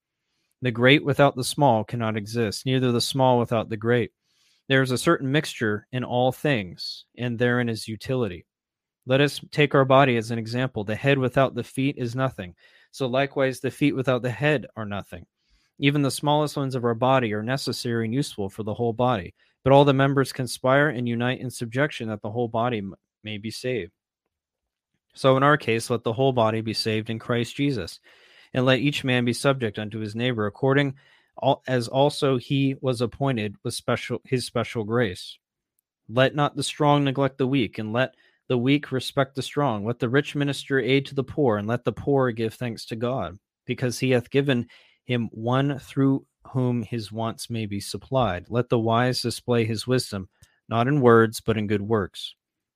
The 0.61 0.71
great 0.71 1.05
without 1.05 1.37
the 1.37 1.45
small 1.45 1.85
cannot 1.85 2.17
exist, 2.17 2.67
neither 2.67 2.93
the 2.93 3.01
small 3.01 3.39
without 3.39 3.69
the 3.69 3.77
great. 3.77 4.13
There 4.69 4.83
is 4.83 4.91
a 4.91 4.99
certain 4.99 5.31
mixture 5.31 5.87
in 5.93 6.05
all 6.05 6.33
things, 6.33 7.05
and 7.19 7.39
therein 7.39 7.69
is 7.69 7.89
utility. 7.89 8.47
Let 9.07 9.21
us 9.21 9.41
take 9.51 9.75
our 9.75 9.85
body 9.85 10.17
as 10.17 10.31
an 10.31 10.39
example. 10.39 10.85
The 10.85 10.95
head 10.95 11.19
without 11.19 11.55
the 11.55 11.65
feet 11.65 11.97
is 11.99 12.15
nothing. 12.15 12.55
So 12.93 13.07
likewise, 13.07 13.59
the 13.59 13.71
feet 13.71 13.97
without 13.97 14.23
the 14.23 14.31
head 14.31 14.67
are 14.77 14.85
nothing. 14.85 15.27
Even 15.79 16.03
the 16.03 16.11
smallest 16.11 16.57
ones 16.57 16.77
of 16.77 16.85
our 16.85 16.95
body 16.95 17.33
are 17.33 17.43
necessary 17.43 18.05
and 18.05 18.15
useful 18.15 18.49
for 18.49 18.63
the 18.63 18.75
whole 18.75 18.93
body, 18.93 19.35
but 19.65 19.73
all 19.73 19.85
the 19.85 19.93
members 19.93 20.33
conspire 20.33 20.89
and 20.91 21.09
unite 21.09 21.41
in 21.41 21.51
subjection 21.51 22.09
that 22.09 22.23
the 22.23 22.31
whole 22.31 22.49
body 22.49 22.83
may 23.25 23.39
be 23.39 23.51
saved. 23.51 23.93
So 25.15 25.37
in 25.37 25.43
our 25.43 25.57
case, 25.57 25.91
let 25.91 26.05
the 26.05 26.13
whole 26.13 26.33
body 26.33 26.61
be 26.61 26.75
saved 26.75 27.11
in 27.11 27.19
Christ 27.19 27.55
Jesus, 27.57 28.01
and 28.55 28.65
let 28.65 28.81
each 28.81 29.05
man 29.05 29.25
be 29.25 29.33
subject 29.33 29.79
unto 29.79 29.99
his 29.99 30.15
neighbor 30.15 30.47
according 30.47 30.95
as 31.67 31.89
also 31.89 32.37
he 32.37 32.77
was 32.81 33.01
appointed 33.01 33.57
with 33.65 33.75
special 33.75 34.21
his 34.25 34.45
special 34.45 34.85
grace. 34.85 35.39
Let 36.09 36.35
not 36.35 36.57
the 36.57 36.63
strong 36.63 37.05
neglect 37.05 37.39
the 37.39 37.47
weak, 37.47 37.79
and 37.79 37.93
let 37.93 38.15
the 38.49 38.59
weak 38.59 38.93
respect 38.93 39.35
the 39.35 39.43
strong. 39.43 39.87
Let 39.87 39.99
the 39.99 40.09
rich 40.09 40.35
minister 40.35 40.79
aid 40.79 41.07
to 41.07 41.15
the 41.15 41.25
poor, 41.25 41.57
and 41.57 41.67
let 41.67 41.85
the 41.85 41.93
poor 41.93 42.31
give 42.33 42.55
thanks 42.55 42.85
to 42.87 42.97
God, 42.97 43.39
because 43.65 43.99
he 43.99 44.11
hath 44.11 44.31
given 44.31 44.67
him 45.05 45.29
one 45.33 45.79
through 45.79 46.27
whom 46.49 46.83
his 46.83 47.11
wants 47.11 47.49
may 47.49 47.67
be 47.67 47.81
supplied. 47.81 48.47
Let 48.49 48.69
the 48.69 48.79
wise 48.79 49.23
display 49.23 49.65
his 49.65 49.87
wisdom, 49.87 50.29
not 50.69 50.89
in 50.89 51.01
words, 51.01 51.41
but 51.41 51.57
in 51.57 51.67
good 51.67 51.83
works. 51.83 52.35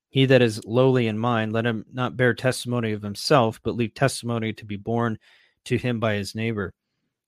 He 0.09 0.25
that 0.27 0.43
is 0.43 0.65
lowly 0.65 1.07
in 1.07 1.19
mind, 1.19 1.53
let 1.53 1.67
him 1.67 1.85
not 1.93 2.17
bear 2.17 2.33
testimony 2.33 2.93
of 2.93 3.03
himself, 3.03 3.61
but 3.63 3.77
leave 3.77 3.95
testimony 3.95 4.53
to 4.55 4.65
be 4.65 4.77
borne 4.77 5.19
to 5.65 5.77
him 5.77 6.01
by 6.01 6.15
his 6.15 6.35
neighbor. 6.35 6.73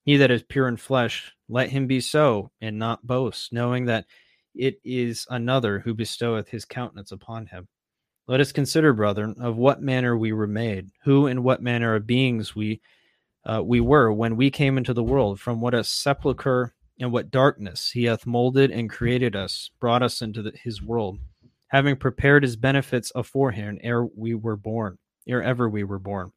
He 0.05 0.17
that 0.17 0.31
is 0.31 0.43
pure 0.43 0.69
in 0.69 0.77
flesh, 0.77 1.33
let 1.49 1.71
him 1.71 1.87
be 1.87 2.01
so, 2.01 2.51
and 2.61 2.79
not 2.79 3.07
boast, 3.07 3.53
knowing 3.53 3.87
that 3.87 4.07
it 4.55 4.81
is 4.85 5.27
another 5.29 5.81
who 5.81 5.93
bestoweth 5.93 6.49
his 6.49 6.65
countenance 6.65 7.13
upon 7.13 7.47
him. 7.47 7.69
Let 8.27 8.41
us 8.41 8.53
consider, 8.53 8.93
brethren, 8.93 9.37
of 9.41 9.57
what 9.57 9.83
manner 9.83 10.17
we 10.17 10.33
were 10.33 10.47
made, 10.47 10.91
who 11.05 11.27
and 11.27 11.45
what 11.45 11.63
manner 11.63 11.95
of 11.95 12.07
beings 12.07 12.55
we 12.55 12.81
uh, 13.45 13.63
we 13.65 13.81
were 13.81 14.13
when 14.13 14.37
we 14.37 14.51
came 14.51 14.77
into 14.77 14.93
the 14.93 15.03
world, 15.03 15.41
from 15.41 15.61
what 15.61 15.75
a 15.75 15.83
sepulchre 15.83 16.75
and 17.01 17.13
what 17.13 17.31
darkness 17.31 17.91
he 17.93 18.05
hath 18.05 18.27
molded 18.27 18.71
and 18.71 18.91
created 18.91 19.35
us, 19.35 19.71
brought 19.81 20.03
us 20.03 20.21
into 20.21 20.43
the, 20.43 20.53
his 20.63 20.83
world, 20.83 21.19
having 21.69 21.97
prepared 21.97 22.43
his 22.43 22.57
benefits 22.57 23.13
aforehand 23.15 23.81
ere 23.83 24.05
we 24.05 24.35
were 24.35 24.57
born, 24.57 24.99
ere 25.27 25.43
ever 25.43 25.69
we 25.69 25.85
were 25.85 25.99
born. 25.99 26.33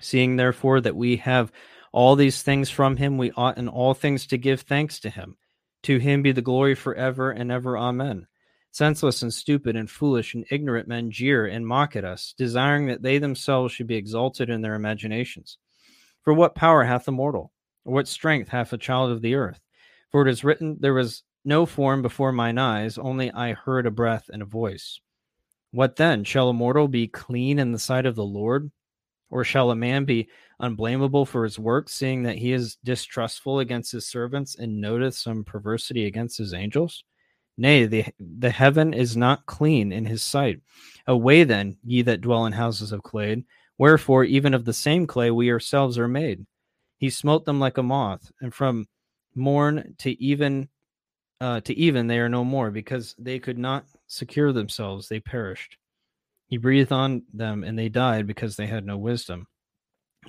Seeing 0.00 0.36
therefore 0.36 0.80
that 0.80 0.96
we 0.96 1.16
have 1.16 1.52
all 1.92 2.16
these 2.16 2.42
things 2.42 2.70
from 2.70 2.96
him, 2.96 3.18
we 3.18 3.30
ought 3.32 3.58
in 3.58 3.68
all 3.68 3.94
things 3.94 4.26
to 4.26 4.38
give 4.38 4.62
thanks 4.62 5.00
to 5.00 5.10
him. 5.10 5.36
To 5.84 5.98
him 5.98 6.22
be 6.22 6.32
the 6.32 6.42
glory 6.42 6.74
forever 6.74 7.30
and 7.30 7.52
ever. 7.52 7.78
Amen. 7.78 8.26
Senseless 8.72 9.22
and 9.22 9.32
stupid 9.32 9.76
and 9.76 9.88
foolish 9.88 10.34
and 10.34 10.44
ignorant 10.50 10.88
men 10.88 11.10
jeer 11.10 11.46
and 11.46 11.66
mock 11.66 11.94
at 11.94 12.04
us, 12.04 12.34
desiring 12.36 12.86
that 12.86 13.02
they 13.02 13.18
themselves 13.18 13.72
should 13.72 13.86
be 13.86 13.94
exalted 13.94 14.50
in 14.50 14.62
their 14.62 14.74
imaginations. 14.74 15.58
For 16.22 16.34
what 16.34 16.56
power 16.56 16.82
hath 16.82 17.06
a 17.06 17.12
mortal? 17.12 17.52
Or 17.84 17.94
what 17.94 18.08
strength 18.08 18.48
hath 18.48 18.72
a 18.72 18.78
child 18.78 19.12
of 19.12 19.22
the 19.22 19.34
earth? 19.34 19.60
For 20.10 20.26
it 20.26 20.30
is 20.30 20.42
written, 20.42 20.78
There 20.80 20.94
was 20.94 21.22
no 21.44 21.66
form 21.66 22.02
before 22.02 22.32
mine 22.32 22.58
eyes, 22.58 22.98
only 22.98 23.30
I 23.30 23.52
heard 23.52 23.86
a 23.86 23.90
breath 23.90 24.30
and 24.32 24.42
a 24.42 24.46
voice. 24.46 25.00
What 25.70 25.96
then? 25.96 26.24
Shall 26.24 26.48
a 26.48 26.54
mortal 26.54 26.88
be 26.88 27.08
clean 27.08 27.58
in 27.58 27.72
the 27.72 27.78
sight 27.78 28.06
of 28.06 28.14
the 28.14 28.24
Lord? 28.24 28.70
Or 29.30 29.42
shall 29.42 29.70
a 29.70 29.76
man 29.76 30.04
be 30.04 30.28
unblameable 30.60 31.26
for 31.26 31.42
his 31.42 31.58
work, 31.58 31.88
seeing 31.88 32.22
that 32.22 32.38
he 32.38 32.52
is 32.52 32.76
distrustful 32.84 33.58
against 33.58 33.90
his 33.90 34.06
servants 34.06 34.54
and 34.54 34.80
noteth 34.80 35.16
some 35.16 35.42
perversity 35.42 36.06
against 36.06 36.38
his 36.38 36.54
angels? 36.54 37.02
Nay, 37.56 37.86
the, 37.86 38.04
the 38.18 38.50
heaven 38.50 38.94
is 38.94 39.16
not 39.16 39.46
clean 39.46 39.92
in 39.92 40.06
his 40.06 40.22
sight. 40.22 40.60
Away 41.06 41.44
then, 41.44 41.78
ye 41.84 42.02
that 42.02 42.20
dwell 42.20 42.46
in 42.46 42.52
houses 42.52 42.92
of 42.92 43.02
clay, 43.02 43.44
wherefore 43.78 44.24
even 44.24 44.54
of 44.54 44.64
the 44.64 44.72
same 44.72 45.06
clay 45.06 45.30
we 45.30 45.50
ourselves 45.50 45.98
are 45.98 46.08
made. 46.08 46.46
He 46.98 47.10
smote 47.10 47.44
them 47.44 47.58
like 47.58 47.78
a 47.78 47.82
moth, 47.82 48.30
and 48.40 48.54
from 48.54 48.86
morn 49.34 49.94
to 49.98 50.22
even 50.22 50.68
uh, 51.40 51.60
to 51.60 51.74
even 51.74 52.06
they 52.06 52.18
are 52.18 52.28
no 52.28 52.44
more, 52.44 52.70
because 52.70 53.14
they 53.18 53.38
could 53.38 53.58
not 53.58 53.86
secure 54.06 54.52
themselves; 54.52 55.08
they 55.08 55.20
perished. 55.20 55.76
He 56.48 56.56
breathed 56.56 56.92
on 56.92 57.22
them, 57.32 57.64
and 57.64 57.78
they 57.78 57.88
died 57.88 58.26
because 58.26 58.56
they 58.56 58.66
had 58.66 58.86
no 58.86 58.96
wisdom. 58.96 59.46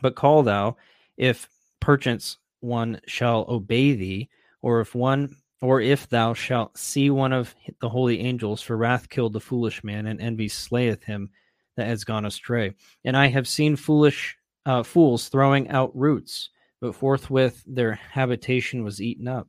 But 0.02 0.16
call 0.16 0.44
thou, 0.44 0.78
if 1.18 1.48
perchance 1.80 2.38
one 2.60 3.00
shall 3.06 3.46
obey 3.48 3.94
thee, 3.94 4.30
or 4.62 4.82
if 4.82 4.96
one 4.96 5.36
or 5.62 5.82
if 5.82 6.08
thou 6.10 6.34
shalt 6.34 6.78
see 6.78 7.10
one 7.10 7.34
of 7.34 7.56
the 7.80 7.90
holy 7.90 8.20
angels, 8.20 8.62
for 8.62 8.78
wrath 8.78 9.10
killed 9.10 9.34
the 9.34 9.40
foolish 9.40 9.84
man, 9.84 10.06
and 10.06 10.22
envy 10.22 10.48
slayeth 10.48 11.04
him 11.04 11.30
that 11.78 11.88
has 11.88 12.04
gone 12.04 12.26
astray. 12.26 12.74
And 13.04 13.16
I 13.16 13.28
have 13.28 13.48
seen 13.48 13.76
foolish 13.76 14.38
uh, 14.66 14.84
fools 14.84 15.30
throwing 15.30 15.70
out 15.70 15.96
roots, 15.96 16.50
but 16.82 16.96
forthwith 16.96 17.64
their 17.66 17.94
habitation 17.94 18.84
was 18.84 19.02
eaten 19.02 19.28
up. 19.28 19.48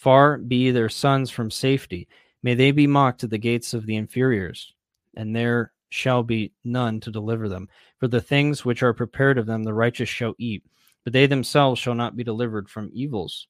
Far 0.00 0.38
be 0.38 0.70
their 0.70 0.88
sons 0.88 1.28
from 1.28 1.50
safety. 1.50 2.08
May 2.42 2.54
they 2.54 2.70
be 2.70 2.86
mocked 2.86 3.22
at 3.22 3.28
the 3.28 3.36
gates 3.36 3.74
of 3.74 3.84
the 3.84 3.96
inferiors, 3.96 4.72
and 5.14 5.36
there 5.36 5.72
shall 5.90 6.22
be 6.22 6.52
none 6.64 7.00
to 7.00 7.10
deliver 7.10 7.50
them. 7.50 7.68
For 7.98 8.08
the 8.08 8.22
things 8.22 8.64
which 8.64 8.82
are 8.82 8.94
prepared 8.94 9.36
of 9.36 9.44
them 9.44 9.62
the 9.62 9.74
righteous 9.74 10.08
shall 10.08 10.34
eat, 10.38 10.64
but 11.04 11.12
they 11.12 11.26
themselves 11.26 11.78
shall 11.78 11.94
not 11.94 12.16
be 12.16 12.24
delivered 12.24 12.70
from 12.70 12.88
evils. 12.94 13.46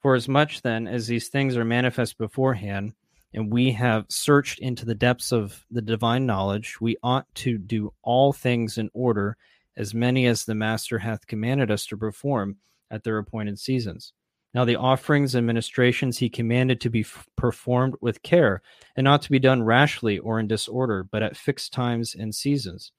For 0.00 0.14
as 0.14 0.28
much 0.28 0.62
then 0.62 0.86
as 0.86 1.08
these 1.08 1.28
things 1.28 1.58
are 1.58 1.64
manifest 1.64 2.16
beforehand, 2.16 2.94
and 3.34 3.52
we 3.52 3.70
have 3.72 4.06
searched 4.08 4.60
into 4.60 4.86
the 4.86 4.94
depths 4.94 5.30
of 5.30 5.66
the 5.70 5.82
divine 5.82 6.24
knowledge, 6.24 6.80
we 6.80 6.96
ought 7.02 7.26
to 7.34 7.58
do 7.58 7.92
all 8.02 8.32
things 8.32 8.78
in 8.78 8.88
order, 8.94 9.36
as 9.76 9.92
many 9.92 10.24
as 10.24 10.46
the 10.46 10.54
Master 10.54 11.00
hath 11.00 11.26
commanded 11.26 11.70
us 11.70 11.84
to 11.88 11.98
perform 11.98 12.56
at 12.90 13.04
their 13.04 13.18
appointed 13.18 13.58
seasons. 13.58 14.14
Now, 14.56 14.64
the 14.64 14.76
offerings 14.76 15.34
and 15.34 15.46
ministrations 15.46 16.16
he 16.16 16.30
commanded 16.30 16.80
to 16.80 16.88
be 16.88 17.00
f- 17.00 17.28
performed 17.36 17.96
with 18.00 18.22
care, 18.22 18.62
and 18.96 19.04
not 19.04 19.20
to 19.20 19.30
be 19.30 19.38
done 19.38 19.62
rashly 19.62 20.18
or 20.18 20.40
in 20.40 20.46
disorder, 20.46 21.04
but 21.04 21.22
at 21.22 21.36
fixed 21.36 21.74
times 21.74 22.14
and 22.14 22.34
seasons. 22.34 22.90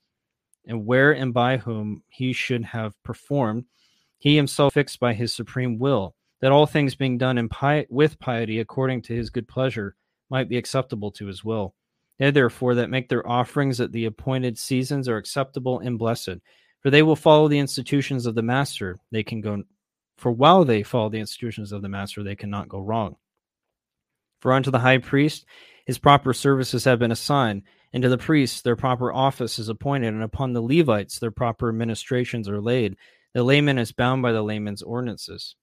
And 0.67 0.85
where 0.85 1.11
and 1.13 1.33
by 1.33 1.57
whom 1.57 2.03
he 2.09 2.31
should 2.31 2.63
have 2.63 2.93
performed, 3.01 3.65
he 4.19 4.35
himself 4.35 4.75
fixed 4.75 4.99
by 4.99 5.15
his 5.15 5.33
supreme 5.33 5.79
will, 5.79 6.13
that 6.41 6.51
all 6.51 6.67
things 6.67 6.93
being 6.93 7.17
done 7.17 7.39
in 7.39 7.49
pi- 7.49 7.87
with 7.89 8.19
piety 8.19 8.59
according 8.59 9.01
to 9.01 9.15
his 9.15 9.31
good 9.31 9.47
pleasure 9.47 9.95
might 10.29 10.49
be 10.49 10.57
acceptable 10.57 11.09
to 11.13 11.25
his 11.25 11.43
will. 11.43 11.73
They 12.19 12.29
therefore 12.29 12.75
that 12.75 12.91
make 12.91 13.09
their 13.09 13.27
offerings 13.27 13.81
at 13.81 13.91
the 13.91 14.05
appointed 14.05 14.59
seasons 14.59 15.09
are 15.09 15.17
acceptable 15.17 15.79
and 15.79 15.97
blessed, 15.97 16.37
for 16.81 16.91
they 16.91 17.01
will 17.01 17.15
follow 17.15 17.47
the 17.47 17.57
institutions 17.57 18.27
of 18.27 18.35
the 18.35 18.43
master. 18.43 18.99
They 19.11 19.23
can 19.23 19.41
go 19.41 19.63
for 20.17 20.31
while 20.31 20.65
they 20.65 20.83
follow 20.83 21.09
the 21.09 21.19
institutions 21.19 21.71
of 21.71 21.81
the 21.81 21.89
master, 21.89 22.23
they 22.23 22.35
cannot 22.35 22.69
go 22.69 22.79
wrong. 22.79 23.15
For 24.41 24.51
unto 24.51 24.71
the 24.71 24.79
high 24.79 24.97
priest 24.97 25.45
his 25.85 25.97
proper 25.97 26.33
services 26.33 26.83
have 26.83 26.99
been 26.99 27.11
assigned, 27.11 27.63
and 27.93 28.03
to 28.03 28.09
the 28.09 28.17
priests 28.17 28.61
their 28.61 28.75
proper 28.75 29.13
office 29.13 29.57
is 29.57 29.69
appointed, 29.69 30.13
and 30.13 30.23
upon 30.23 30.53
the 30.53 30.61
Levites 30.61 31.19
their 31.19 31.31
proper 31.31 31.69
administrations 31.69 32.49
are 32.49 32.59
laid. 32.59 32.97
The 33.33 33.43
layman 33.43 33.77
is 33.77 33.91
bound 33.91 34.21
by 34.21 34.31
the 34.31 34.41
layman's 34.41 34.81
ordinances. 34.81 35.55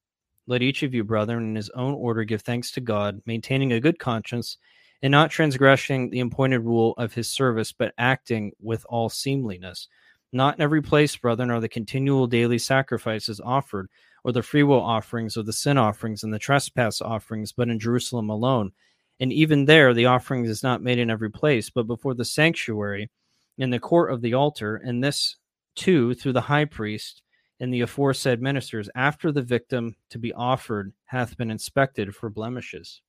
Let 0.47 0.63
each 0.63 0.83
of 0.83 0.95
you, 0.95 1.05
brethren, 1.05 1.45
in 1.49 1.55
his 1.55 1.71
own 1.71 1.95
order 1.95 2.25
give 2.25 2.43
thanks 2.43 2.71
to 2.73 2.81
God, 2.81 3.21
maintaining 3.27 3.73
a 3.73 3.81
good 3.81 3.99
conscience, 3.99 4.59
and 5.03 5.11
not 5.11 5.31
transgressing 5.31 6.11
the 6.11 6.21
appointed 6.21 6.61
rule 6.61 6.95
of 6.97 7.13
his 7.13 7.29
service, 7.29 7.73
but 7.73 7.95
acting 7.99 8.53
with 8.61 8.87
all 8.89 9.09
seemliness. 9.09 9.89
Not 10.33 10.57
in 10.57 10.63
every 10.63 10.83
place, 10.83 11.17
brethren, 11.17 11.51
are 11.51 11.61
the 11.61 11.69
continual 11.69 12.27
daily 12.27 12.59
sacrifices 12.59 13.41
offered 13.41 13.89
or 14.25 14.33
the 14.33 14.43
freewill 14.43 14.81
offerings, 14.81 15.37
or 15.37 15.43
the 15.43 15.53
sin 15.53 15.79
offerings, 15.79 16.25
and 16.25 16.33
the 16.33 16.39
trespass 16.39 17.01
offerings, 17.01 17.53
but 17.53 17.69
in 17.69 17.79
Jerusalem 17.79 18.31
alone. 18.31 18.73
And 19.21 19.33
even 19.33 19.67
there, 19.67 19.95
the 19.95 20.07
offering 20.07 20.45
is 20.45 20.63
not 20.63 20.83
made 20.83 20.99
in 20.99 21.11
every 21.11 21.31
place, 21.31 21.71
but 21.71 21.87
before 21.87 22.15
the 22.15 22.25
sanctuary, 22.25 23.11
in 23.59 23.71
the 23.71 23.79
court 23.79 24.13
of 24.13 24.23
the 24.23 24.35
altar, 24.35 24.77
and 24.77 25.05
this 25.05 25.37
too 25.77 26.15
through 26.15 26.33
the 26.33 26.41
high 26.41 26.65
priest 26.65 27.23
and 27.61 27.73
the 27.73 27.83
aforesaid 27.83 28.43
ministers, 28.43 28.91
after 28.97 29.31
the 29.31 29.43
victim 29.43 29.95
to 30.11 30.19
be 30.19 30.33
offered 30.33 30.93
hath 31.05 31.37
been 31.37 31.51
inspected 31.51 32.15
for 32.15 32.29
blemishes. 32.29 33.01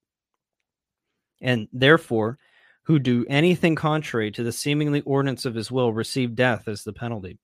And 1.41 1.67
therefore, 1.73 2.37
who 2.83 2.99
do 2.99 3.25
anything 3.27 3.75
contrary 3.75 4.29
to 4.31 4.43
the 4.43 4.51
seemingly 4.51 5.01
ordinance 5.01 5.45
of 5.45 5.55
his 5.55 5.71
will 5.71 5.91
receive 5.91 6.35
death 6.35 6.67
as 6.67 6.83
the 6.83 6.93
penalty. 6.93 7.39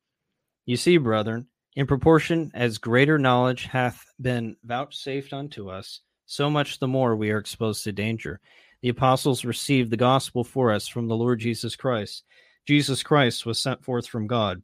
You 0.66 0.78
see, 0.78 0.98
brethren, 0.98 1.48
in 1.76 1.88
proportion 1.88 2.52
as 2.54 2.78
greater 2.78 3.18
knowledge 3.18 3.66
hath 3.66 4.06
been 4.20 4.58
vouchsafed 4.64 5.34
unto 5.34 5.70
us, 5.70 6.02
so 6.26 6.50
much 6.50 6.80
the 6.80 6.88
more 6.88 7.16
we 7.16 7.32
are 7.32 7.38
exposed 7.38 7.84
to 7.84 7.92
danger. 7.92 8.40
The 8.82 8.90
apostles 8.90 9.46
received 9.46 9.92
the 9.92 9.98
gospel 9.98 10.44
for 10.44 10.72
us 10.72 10.88
from 10.88 11.08
the 11.08 11.16
Lord 11.16 11.40
Jesus 11.40 11.76
Christ. 11.76 12.24
Jesus 12.68 13.04
Christ 13.04 13.46
was 13.46 13.60
sent 13.60 13.84
forth 13.84 14.08
from 14.08 14.28
God. 14.28 14.62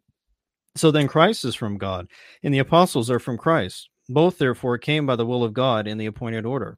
So 0.75 0.91
then 0.91 1.07
Christ 1.07 1.45
is 1.45 1.55
from 1.55 1.77
God, 1.77 2.07
and 2.43 2.53
the 2.53 2.59
apostles 2.59 3.09
are 3.09 3.19
from 3.19 3.37
Christ. 3.37 3.89
Both 4.09 4.37
therefore 4.37 4.77
came 4.77 5.05
by 5.05 5.15
the 5.15 5.25
will 5.25 5.43
of 5.43 5.53
God 5.53 5.87
in 5.87 5.97
the 5.97 6.05
appointed 6.05 6.45
order. 6.45 6.77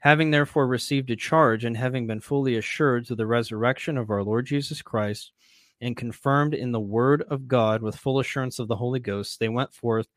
Having 0.00 0.30
therefore 0.30 0.66
received 0.66 1.10
a 1.10 1.16
charge, 1.16 1.64
and 1.64 1.76
having 1.76 2.06
been 2.06 2.20
fully 2.20 2.56
assured 2.56 3.06
through 3.06 3.16
the 3.16 3.26
resurrection 3.26 3.98
of 3.98 4.10
our 4.10 4.22
Lord 4.22 4.46
Jesus 4.46 4.82
Christ, 4.82 5.32
and 5.80 5.96
confirmed 5.96 6.54
in 6.54 6.72
the 6.72 6.80
word 6.80 7.22
of 7.28 7.48
God 7.48 7.82
with 7.82 7.96
full 7.96 8.18
assurance 8.18 8.58
of 8.58 8.68
the 8.68 8.76
Holy 8.76 9.00
Ghost, 9.00 9.40
they 9.40 9.48
went 9.48 9.72
forth 9.72 10.08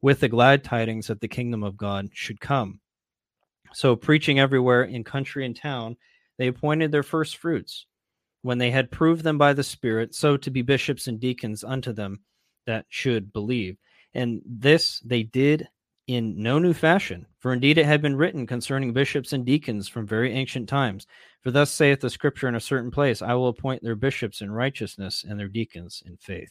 with 0.00 0.20
the 0.20 0.28
glad 0.28 0.62
tidings 0.62 1.08
that 1.08 1.20
the 1.20 1.28
kingdom 1.28 1.62
of 1.62 1.76
God 1.76 2.08
should 2.12 2.40
come. 2.40 2.80
So, 3.72 3.96
preaching 3.96 4.38
everywhere 4.38 4.84
in 4.84 5.04
country 5.04 5.44
and 5.44 5.54
town, 5.54 5.96
they 6.38 6.46
appointed 6.46 6.92
their 6.92 7.02
first 7.02 7.36
fruits, 7.36 7.86
when 8.42 8.58
they 8.58 8.70
had 8.70 8.90
proved 8.90 9.24
them 9.24 9.38
by 9.38 9.52
the 9.52 9.64
Spirit, 9.64 10.14
so 10.14 10.36
to 10.36 10.50
be 10.50 10.62
bishops 10.62 11.06
and 11.06 11.20
deacons 11.20 11.64
unto 11.64 11.92
them 11.92 12.20
that 12.66 12.86
should 12.88 13.32
believe. 13.32 13.76
And 14.14 14.40
this 14.46 15.00
they 15.00 15.22
did 15.22 15.68
in 16.06 16.42
no 16.42 16.58
new 16.58 16.72
fashion, 16.72 17.26
for 17.38 17.52
indeed 17.52 17.76
it 17.76 17.86
had 17.86 18.00
been 18.00 18.16
written 18.16 18.46
concerning 18.46 18.92
bishops 18.92 19.32
and 19.32 19.44
deacons 19.44 19.88
from 19.88 20.06
very 20.06 20.32
ancient 20.32 20.68
times. 20.68 21.06
For 21.40 21.50
thus 21.52 21.70
saith 21.70 22.00
the 22.00 22.10
scripture 22.10 22.48
in 22.48 22.56
a 22.56 22.60
certain 22.60 22.90
place, 22.90 23.22
I 23.22 23.34
will 23.34 23.48
appoint 23.48 23.82
their 23.82 23.94
bishops 23.94 24.40
in 24.40 24.50
righteousness 24.50 25.24
and 25.26 25.38
their 25.38 25.48
deacons 25.48 26.02
in 26.04 26.16
faith. 26.16 26.50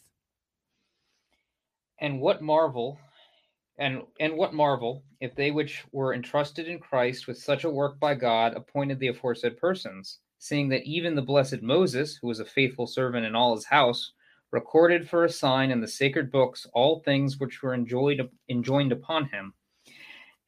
And 1.99 2.21
what 2.21 2.41
marvel 2.41 2.99
and 3.79 4.03
and 4.19 4.37
what 4.37 4.53
marvel 4.53 5.03
if 5.19 5.35
they 5.35 5.51
which 5.51 5.83
were 5.91 6.13
entrusted 6.13 6.67
in 6.67 6.79
Christ 6.79 7.27
with 7.27 7.37
such 7.37 7.63
a 7.63 7.69
work 7.69 7.99
by 7.99 8.15
God 8.15 8.55
appointed 8.55 8.99
the 8.99 9.09
aforesaid 9.09 9.57
persons, 9.57 10.19
seeing 10.39 10.69
that 10.69 10.83
even 10.83 11.15
the 11.15 11.21
blessed 11.21 11.61
Moses, 11.61 12.15
who 12.15 12.27
was 12.27 12.39
a 12.39 12.45
faithful 12.45 12.87
servant 12.87 13.25
in 13.25 13.35
all 13.35 13.55
his 13.55 13.65
house, 13.65 14.13
recorded 14.51 15.09
for 15.09 15.25
a 15.25 15.29
sign 15.29 15.71
in 15.71 15.81
the 15.81 15.87
sacred 15.87 16.31
books 16.31 16.65
all 16.73 16.99
things 16.99 17.39
which 17.39 17.61
were 17.61 17.73
enjoyed, 17.73 18.29
enjoined 18.49 18.91
upon 18.91 19.25
him. 19.29 19.53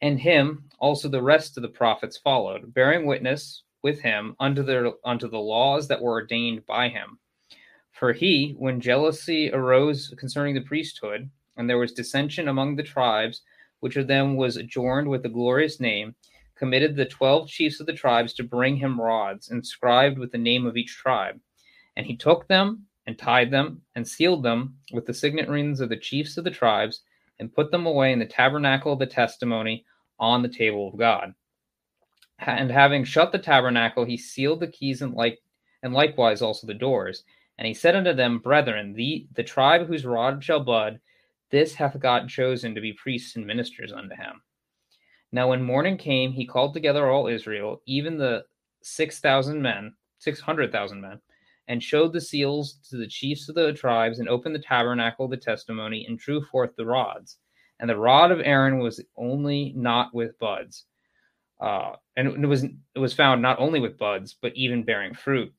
And 0.01 0.19
him 0.19 0.69
also 0.79 1.09
the 1.09 1.21
rest 1.21 1.57
of 1.57 1.63
the 1.63 1.69
prophets 1.69 2.17
followed, 2.17 2.73
bearing 2.73 3.05
witness 3.05 3.63
with 3.81 4.01
him 4.01 4.35
unto 4.39 4.63
the 4.63 4.93
unto 5.03 5.27
the 5.27 5.39
laws 5.39 5.87
that 5.87 6.01
were 6.01 6.11
ordained 6.11 6.65
by 6.65 6.89
him. 6.89 7.19
For 7.91 8.13
he, 8.13 8.55
when 8.57 8.79
jealousy 8.79 9.51
arose 9.51 10.13
concerning 10.17 10.55
the 10.55 10.61
priesthood, 10.61 11.29
and 11.57 11.69
there 11.69 11.77
was 11.77 11.91
dissension 11.91 12.47
among 12.47 12.75
the 12.75 12.83
tribes, 12.83 13.41
which 13.81 13.97
of 13.97 14.07
them 14.07 14.35
was 14.35 14.57
adorned 14.57 15.07
with 15.07 15.23
the 15.23 15.29
glorious 15.29 15.79
name, 15.79 16.15
committed 16.55 16.95
the 16.95 17.05
twelve 17.05 17.47
chiefs 17.47 17.79
of 17.79 17.85
the 17.85 17.93
tribes 17.93 18.33
to 18.33 18.43
bring 18.43 18.75
him 18.75 18.99
rods 18.99 19.49
inscribed 19.49 20.17
with 20.17 20.31
the 20.31 20.37
name 20.37 20.65
of 20.65 20.77
each 20.77 20.95
tribe. 20.95 21.39
And 21.95 22.05
he 22.05 22.15
took 22.15 22.47
them 22.47 22.85
and 23.07 23.17
tied 23.17 23.49
them 23.51 23.81
and 23.95 24.07
sealed 24.07 24.43
them 24.43 24.77
with 24.93 25.05
the 25.05 25.13
signet 25.13 25.49
rings 25.49 25.79
of 25.79 25.89
the 25.89 25.97
chiefs 25.97 26.37
of 26.37 26.43
the 26.43 26.51
tribes 26.51 27.01
and 27.39 27.53
put 27.53 27.71
them 27.71 27.85
away 27.85 28.11
in 28.11 28.19
the 28.19 28.25
tabernacle 28.25 28.93
of 28.93 28.99
the 28.99 29.05
testimony 29.05 29.85
on 30.19 30.41
the 30.41 30.49
table 30.49 30.89
of 30.89 30.97
God. 30.97 31.33
And 32.39 32.71
having 32.71 33.03
shut 33.03 33.31
the 33.31 33.37
tabernacle, 33.37 34.05
he 34.05 34.17
sealed 34.17 34.61
the 34.61 34.67
keys 34.67 35.01
and 35.01 35.13
like 35.13 35.39
and 35.83 35.93
likewise 35.93 36.41
also 36.41 36.67
the 36.67 36.73
doors. 36.73 37.23
And 37.57 37.67
he 37.67 37.73
said 37.73 37.95
unto 37.95 38.13
them, 38.13 38.39
Brethren, 38.39 38.93
the 38.93 39.27
the 39.33 39.43
tribe 39.43 39.87
whose 39.87 40.05
rod 40.05 40.43
shall 40.43 40.63
bud, 40.63 40.99
this 41.49 41.73
hath 41.75 41.99
God 41.99 42.29
chosen 42.29 42.75
to 42.75 42.81
be 42.81 42.93
priests 42.93 43.35
and 43.35 43.45
ministers 43.45 43.91
unto 43.91 44.15
him. 44.15 44.41
Now 45.31 45.49
when 45.49 45.61
morning 45.61 45.97
came, 45.97 46.31
he 46.31 46.45
called 46.45 46.73
together 46.73 47.09
all 47.09 47.27
Israel, 47.27 47.81
even 47.85 48.17
the 48.17 48.45
six 48.81 49.19
thousand 49.19 49.61
men, 49.61 49.93
six 50.17 50.39
hundred 50.39 50.71
thousand 50.71 51.01
men, 51.01 51.19
and 51.67 51.83
showed 51.83 52.13
the 52.13 52.21
seals 52.21 52.79
to 52.89 52.97
the 52.97 53.07
chiefs 53.07 53.49
of 53.49 53.55
the 53.55 53.73
tribes, 53.73 54.19
and 54.19 54.29
opened 54.29 54.55
the 54.55 54.59
tabernacle 54.59 55.25
of 55.25 55.31
the 55.31 55.37
testimony, 55.37 56.05
and 56.07 56.17
drew 56.17 56.41
forth 56.41 56.75
the 56.77 56.85
rods. 56.85 57.37
And 57.79 57.89
the 57.89 57.97
rod 57.97 58.31
of 58.31 58.39
Aaron 58.39 58.79
was 58.79 59.03
only 59.17 59.73
not 59.75 60.13
with 60.13 60.39
buds, 60.39 60.85
uh, 61.59 61.93
and 62.15 62.43
it 62.43 62.47
was 62.47 62.63
it 62.63 62.99
was 62.99 63.13
found 63.13 63.41
not 63.41 63.59
only 63.59 63.79
with 63.79 63.97
buds, 63.97 64.35
but 64.41 64.55
even 64.55 64.83
bearing 64.83 65.13
fruit. 65.13 65.53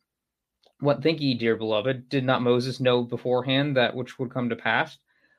What 0.81 1.03
think 1.03 1.21
ye, 1.21 1.35
dear 1.35 1.57
beloved? 1.57 2.09
Did 2.09 2.25
not 2.25 2.43
Moses 2.43 2.81
know 2.81 3.03
beforehand 3.03 3.77
that 3.77 3.95
which 3.95 4.19
would 4.19 4.31
come 4.31 4.49
to 4.49 4.57
pass? 4.57 4.97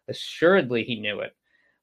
Assuredly 0.07 0.83
he 0.83 0.99
knew 0.99 1.21
it. 1.21 1.35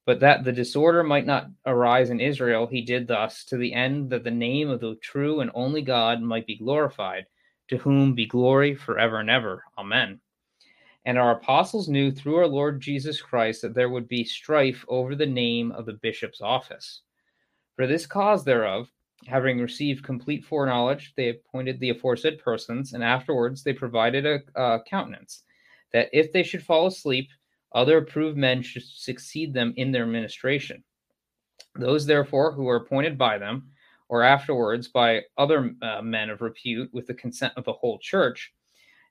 But 0.07 0.21
that 0.21 0.45
the 0.45 0.53
disorder 0.53 1.03
might 1.03 1.27
not 1.27 1.51
arise 1.67 2.11
in 2.11 2.21
Israel, 2.21 2.67
he 2.67 2.81
did 2.81 3.09
thus, 3.09 3.45
to 3.47 3.57
the 3.57 3.75
end 3.75 4.11
that 4.11 4.25
the 4.25 4.31
name 4.31 4.71
of 4.71 4.81
the 4.81 4.97
true 5.03 5.41
and 5.41 5.51
only 5.55 5.83
God 5.83 6.23
might 6.23 6.47
be 6.47 6.57
glorified, 6.57 7.27
to 7.69 7.79
whom 7.79 8.15
be 8.15 8.27
glory 8.27 8.75
forever 8.75 9.19
and 9.19 9.29
ever. 9.29 9.65
Amen. 9.77 10.21
And 11.05 11.19
our 11.19 11.33
apostles 11.33 11.89
knew 11.89 12.11
through 12.13 12.37
our 12.37 12.47
Lord 12.47 12.81
Jesus 12.81 13.21
Christ 13.21 13.63
that 13.63 13.75
there 13.75 13.89
would 13.89 14.09
be 14.09 14.25
strife 14.25 14.85
over 14.89 15.15
the 15.15 15.27
name 15.27 15.73
of 15.73 15.85
the 15.85 15.95
bishop's 15.95 16.41
office. 16.41 17.03
For 17.79 17.87
this 17.87 18.07
cause 18.07 18.45
thereof, 18.45 18.91
having 19.29 19.61
received 19.61 20.03
complete 20.03 20.45
foreknowledge, 20.45 21.15
they 21.17 21.29
appointed 21.29 21.79
the 21.79 21.91
aforesaid 21.91 22.41
persons, 22.41 22.93
and 22.93 23.05
afterwards 23.05 23.63
they 23.63 23.73
provided 23.73 24.27
a, 24.27 24.41
a 24.61 24.83
countenance, 24.83 25.45
that 25.93 26.09
if 26.13 26.33
they 26.33 26.43
should 26.43 26.65
fall 26.65 26.89
asleep, 26.89 27.29
other 27.73 27.99
approved 27.99 28.37
men 28.37 28.63
should 28.63 28.83
succeed 28.83 29.55
them 29.55 29.75
in 29.77 29.93
their 29.93 30.07
ministration. 30.07 30.83
Those, 31.77 32.05
therefore, 32.05 32.51
who 32.51 32.65
were 32.65 32.75
appointed 32.75 33.17
by 33.17 33.39
them, 33.39 33.71
or 34.09 34.25
afterwards 34.25 34.89
by 34.89 35.23
other 35.37 35.73
uh, 35.81 36.03
men 36.03 36.31
of 36.31 36.41
repute 36.41 36.93
with 36.93 37.07
the 37.07 37.15
consent 37.15 37.53
of 37.57 37.63
the 37.63 37.75
whole 37.75 38.01
church, 38.01 38.53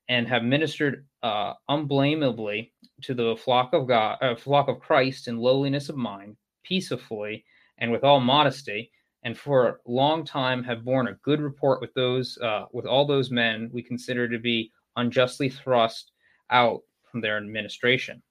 and 0.10 0.28
have 0.28 0.44
ministered 0.44 1.06
uh, 1.24 1.54
unblameably 1.70 2.74
to 3.04 3.14
the 3.14 3.38
flock 3.38 3.72
of 3.72 3.88
God, 3.88 4.18
uh, 4.22 4.36
flock 4.36 4.68
of 4.68 4.82
Christ 4.82 5.30
in 5.30 5.38
lowliness 5.38 5.88
of 5.88 5.96
mind, 5.96 6.36
peacefully, 6.66 7.46
and 7.78 7.92
with 7.92 8.04
all 8.04 8.20
modesty, 8.20 8.92
and 9.24 9.38
for 9.38 9.68
a 9.68 9.76
long 9.86 10.24
time 10.24 10.64
have 10.64 10.86
borne 10.86 11.08
a 11.08 11.20
good 11.24 11.42
report 11.42 11.82
with 11.82 11.94
those, 11.94 12.38
uh, 12.40 12.66
with 12.72 12.86
all 12.86 13.06
those 13.06 13.32
men 13.32 13.70
we 13.74 13.82
consider 13.82 14.28
to 14.28 14.40
be 14.40 14.72
unjustly 14.96 15.50
thrust 15.50 16.12
out 16.50 16.82
from 17.12 17.22
their 17.22 17.38
administration. 17.38 18.22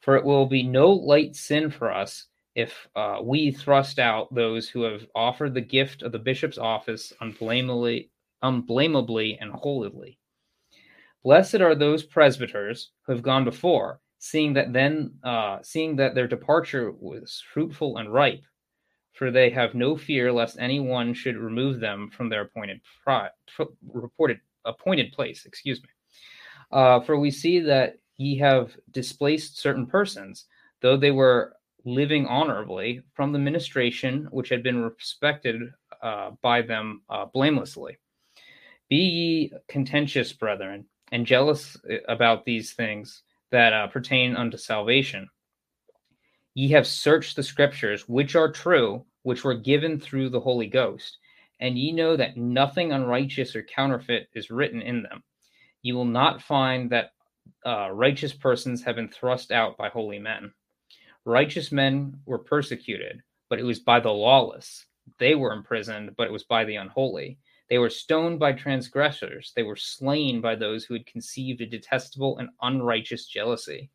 For 0.00 0.16
it 0.16 0.24
will 0.24 0.46
be 0.46 0.62
no 0.62 0.90
light 0.90 1.36
sin 1.36 1.70
for 1.70 1.92
us 1.92 2.26
if 2.54 2.88
uh, 2.96 3.18
we 3.22 3.52
thrust 3.52 3.98
out 3.98 4.34
those 4.34 4.68
who 4.68 4.82
have 4.82 5.06
offered 5.14 5.54
the 5.54 5.60
gift 5.60 6.02
of 6.02 6.12
the 6.12 6.18
bishop's 6.18 6.58
office 6.58 7.12
unblameably, 7.20 8.10
unblameably 8.42 9.38
and 9.40 9.52
holily. 9.52 10.18
Blessed 11.22 11.60
are 11.60 11.74
those 11.74 12.04
presbyters 12.04 12.90
who 13.02 13.12
have 13.12 13.22
gone 13.22 13.44
before, 13.44 14.00
seeing 14.18 14.52
that 14.54 14.72
then, 14.72 15.14
uh, 15.22 15.58
seeing 15.62 15.96
that 15.96 16.14
their 16.14 16.28
departure 16.28 16.92
was 16.92 17.42
fruitful 17.52 17.98
and 17.98 18.12
ripe, 18.12 18.44
for 19.12 19.30
they 19.30 19.50
have 19.50 19.74
no 19.74 19.96
fear 19.96 20.32
lest 20.32 20.58
any 20.58 20.80
one 20.80 21.14
should 21.14 21.36
remove 21.36 21.80
them 21.80 22.10
from 22.10 22.28
their 22.28 22.42
appointed 22.42 22.80
pri- 23.02 23.30
reported 23.92 24.40
appointed 24.64 25.12
place. 25.12 25.46
Excuse 25.46 25.82
me. 25.82 25.88
Uh, 26.70 27.00
for 27.00 27.18
we 27.18 27.30
see 27.30 27.60
that 27.60 27.98
ye 28.16 28.36
have 28.36 28.76
displaced 28.90 29.58
certain 29.58 29.86
persons, 29.86 30.46
though 30.80 30.96
they 30.96 31.10
were 31.10 31.56
living 31.84 32.26
honorably 32.26 33.00
from 33.14 33.32
the 33.32 33.38
ministration 33.38 34.28
which 34.30 34.48
had 34.48 34.62
been 34.62 34.82
respected 34.82 35.62
uh, 36.02 36.30
by 36.42 36.60
them 36.60 37.02
uh, 37.08 37.24
blamelessly. 37.26 37.96
Be 38.88 38.96
ye 38.96 39.52
contentious, 39.68 40.32
brethren, 40.32 40.84
and 41.12 41.24
jealous 41.24 41.76
uh, 41.90 41.96
about 42.08 42.44
these 42.44 42.72
things 42.72 43.22
that 43.50 43.72
uh, 43.72 43.86
pertain 43.88 44.36
unto 44.36 44.56
salvation. 44.56 45.28
Ye 46.54 46.68
have 46.70 46.86
searched 46.86 47.36
the 47.36 47.42
scriptures, 47.42 48.08
which 48.08 48.34
are 48.34 48.50
true, 48.50 49.04
which 49.22 49.44
were 49.44 49.54
given 49.54 50.00
through 50.00 50.30
the 50.30 50.40
Holy 50.40 50.66
Ghost, 50.66 51.18
and 51.60 51.78
ye 51.78 51.92
know 51.92 52.16
that 52.16 52.36
nothing 52.36 52.92
unrighteous 52.92 53.54
or 53.54 53.62
counterfeit 53.62 54.28
is 54.34 54.50
written 54.50 54.82
in 54.82 55.02
them. 55.02 55.22
Ye 55.82 55.92
will 55.92 56.04
not 56.04 56.42
find 56.42 56.90
that 56.90 57.10
uh, 57.64 57.90
righteous 57.90 58.32
persons 58.32 58.82
have 58.82 58.96
been 58.96 59.08
thrust 59.08 59.50
out 59.52 59.76
by 59.76 59.88
holy 59.88 60.18
men. 60.18 60.52
Righteous 61.24 61.72
men 61.72 62.20
were 62.26 62.38
persecuted, 62.38 63.22
but 63.48 63.58
it 63.58 63.64
was 63.64 63.80
by 63.80 64.00
the 64.00 64.10
lawless. 64.10 64.86
They 65.18 65.34
were 65.34 65.52
imprisoned, 65.52 66.14
but 66.16 66.26
it 66.26 66.32
was 66.32 66.44
by 66.44 66.64
the 66.64 66.76
unholy. 66.76 67.38
They 67.68 67.78
were 67.78 67.90
stoned 67.90 68.38
by 68.38 68.52
transgressors. 68.52 69.52
They 69.54 69.62
were 69.62 69.76
slain 69.76 70.40
by 70.40 70.54
those 70.54 70.84
who 70.84 70.94
had 70.94 71.06
conceived 71.06 71.60
a 71.60 71.66
detestable 71.66 72.38
and 72.38 72.48
unrighteous 72.62 73.26
jealousy. 73.26 73.90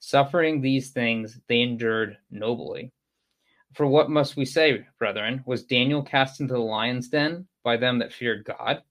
Suffering 0.00 0.60
these 0.60 0.90
things, 0.90 1.40
they 1.48 1.60
endured 1.60 2.18
nobly. 2.30 2.92
For 3.74 3.86
what 3.86 4.10
must 4.10 4.36
we 4.36 4.44
say, 4.44 4.86
brethren? 4.98 5.42
Was 5.46 5.64
Daniel 5.64 6.02
cast 6.02 6.40
into 6.40 6.54
the 6.54 6.60
lion's 6.60 7.08
den 7.08 7.46
by 7.62 7.76
them 7.76 7.98
that 8.00 8.12
feared 8.12 8.44
God? 8.44 8.82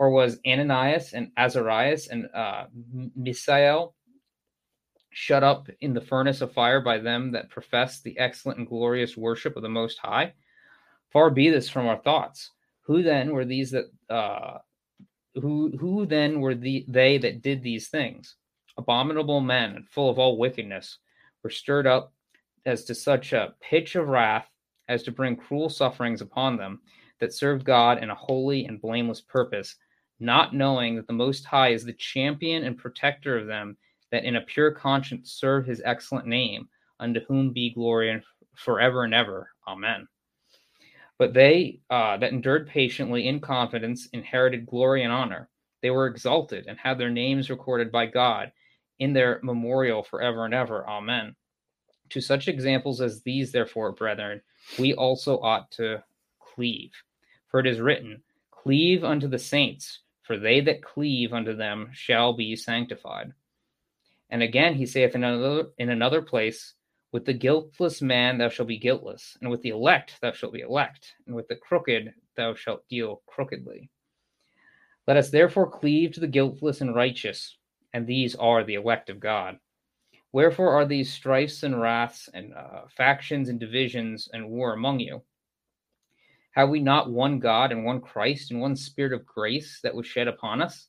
or 0.00 0.08
was 0.08 0.40
Ananias 0.46 1.12
and 1.12 1.30
Azarias 1.36 2.08
and 2.08 2.26
uh, 2.34 2.64
Misael 3.20 3.92
shut 5.10 5.42
up 5.42 5.68
in 5.82 5.92
the 5.92 6.00
furnace 6.00 6.40
of 6.40 6.54
fire 6.54 6.80
by 6.80 6.96
them 6.96 7.32
that 7.32 7.50
profess 7.50 8.00
the 8.00 8.18
excellent 8.18 8.58
and 8.58 8.66
glorious 8.66 9.14
worship 9.14 9.56
of 9.56 9.62
the 9.62 9.68
Most 9.68 9.98
High? 9.98 10.32
Far 11.12 11.28
be 11.28 11.50
this 11.50 11.68
from 11.68 11.86
our 11.86 11.98
thoughts. 11.98 12.50
Who 12.82 13.02
then 13.02 13.32
were 13.32 13.44
these 13.44 13.70
that 13.70 13.86
uh, 14.08 14.58
who 15.34 15.76
who 15.78 16.06
then 16.06 16.40
were 16.40 16.54
the 16.54 16.84
they 16.88 17.18
that 17.18 17.42
did 17.42 17.62
these 17.62 17.88
things? 17.88 18.36
Abominable 18.76 19.40
men 19.40 19.76
and 19.76 19.88
full 19.88 20.10
of 20.10 20.18
all 20.18 20.38
wickedness 20.38 20.98
were 21.42 21.50
stirred 21.50 21.86
up 21.86 22.12
as 22.66 22.84
to 22.84 22.94
such 22.94 23.32
a 23.32 23.54
pitch 23.60 23.94
of 23.96 24.08
wrath 24.08 24.48
as 24.88 25.02
to 25.04 25.12
bring 25.12 25.36
cruel 25.36 25.68
sufferings 25.68 26.20
upon 26.20 26.56
them 26.56 26.80
that 27.20 27.34
served 27.34 27.64
God 27.64 28.02
in 28.02 28.10
a 28.10 28.14
holy 28.14 28.64
and 28.64 28.80
blameless 28.80 29.20
purpose 29.20 29.76
not 30.20 30.54
knowing 30.54 30.96
that 30.96 31.06
the 31.06 31.14
Most 31.14 31.46
High 31.46 31.70
is 31.70 31.82
the 31.82 31.94
champion 31.94 32.64
and 32.64 32.78
protector 32.78 33.38
of 33.38 33.46
them, 33.46 33.76
that 34.12 34.24
in 34.24 34.36
a 34.36 34.42
pure 34.42 34.70
conscience 34.70 35.32
serve 35.32 35.64
his 35.66 35.82
excellent 35.84 36.26
name, 36.26 36.68
unto 37.00 37.20
whom 37.24 37.52
be 37.52 37.72
glory 37.72 38.22
forever 38.54 39.04
and 39.04 39.14
ever. 39.14 39.50
Amen. 39.66 40.06
But 41.20 41.34
they 41.34 41.80
uh, 41.90 42.16
that 42.16 42.32
endured 42.32 42.66
patiently 42.66 43.28
in 43.28 43.40
confidence 43.40 44.08
inherited 44.14 44.64
glory 44.64 45.04
and 45.04 45.12
honor. 45.12 45.50
They 45.82 45.90
were 45.90 46.06
exalted 46.06 46.64
and 46.66 46.78
had 46.78 46.96
their 46.96 47.10
names 47.10 47.50
recorded 47.50 47.92
by 47.92 48.06
God 48.06 48.52
in 48.98 49.12
their 49.12 49.38
memorial 49.42 50.02
forever 50.02 50.46
and 50.46 50.54
ever. 50.54 50.88
Amen. 50.88 51.36
To 52.08 52.22
such 52.22 52.48
examples 52.48 53.02
as 53.02 53.20
these, 53.20 53.52
therefore, 53.52 53.92
brethren, 53.92 54.40
we 54.78 54.94
also 54.94 55.38
ought 55.40 55.70
to 55.72 56.02
cleave. 56.38 56.92
For 57.48 57.60
it 57.60 57.66
is 57.66 57.80
written, 57.80 58.22
Cleave 58.50 59.04
unto 59.04 59.28
the 59.28 59.38
saints 59.38 60.00
for 60.22 60.38
they 60.38 60.60
that 60.60 60.80
cleave 60.80 61.34
unto 61.34 61.54
them 61.54 61.90
shall 61.92 62.32
be 62.32 62.56
sanctified. 62.56 63.34
And 64.30 64.42
again 64.42 64.74
he 64.76 64.86
saith 64.86 65.14
in 65.16 65.24
another 65.24 65.70
in 65.76 65.90
another 65.90 66.22
place, 66.22 66.72
with 67.12 67.24
the 67.24 67.32
guiltless 67.32 68.00
man 68.00 68.38
thou 68.38 68.48
shalt 68.48 68.68
be 68.68 68.78
guiltless, 68.78 69.36
and 69.40 69.50
with 69.50 69.62
the 69.62 69.70
elect 69.70 70.20
thou 70.20 70.32
shalt 70.32 70.52
be 70.52 70.60
elect, 70.60 71.14
and 71.26 71.34
with 71.34 71.48
the 71.48 71.56
crooked 71.56 72.12
thou 72.36 72.54
shalt 72.54 72.88
deal 72.88 73.22
crookedly. 73.26 73.90
Let 75.06 75.16
us 75.16 75.30
therefore 75.30 75.70
cleave 75.70 76.12
to 76.12 76.20
the 76.20 76.28
guiltless 76.28 76.80
and 76.80 76.94
righteous, 76.94 77.56
and 77.92 78.06
these 78.06 78.36
are 78.36 78.62
the 78.62 78.74
elect 78.74 79.10
of 79.10 79.18
God. 79.18 79.58
Wherefore 80.32 80.70
are 80.72 80.86
these 80.86 81.12
strifes 81.12 81.64
and 81.64 81.80
wraths 81.80 82.28
and 82.32 82.54
uh, 82.54 82.82
factions 82.88 83.48
and 83.48 83.58
divisions 83.58 84.28
and 84.32 84.48
war 84.48 84.72
among 84.72 85.00
you? 85.00 85.22
Have 86.52 86.68
we 86.68 86.80
not 86.80 87.10
one 87.10 87.40
God 87.40 87.72
and 87.72 87.84
one 87.84 88.00
Christ 88.00 88.52
and 88.52 88.60
one 88.60 88.76
Spirit 88.76 89.12
of 89.12 89.26
grace 89.26 89.80
that 89.82 89.94
was 89.94 90.06
shed 90.06 90.28
upon 90.28 90.62
us? 90.62 90.88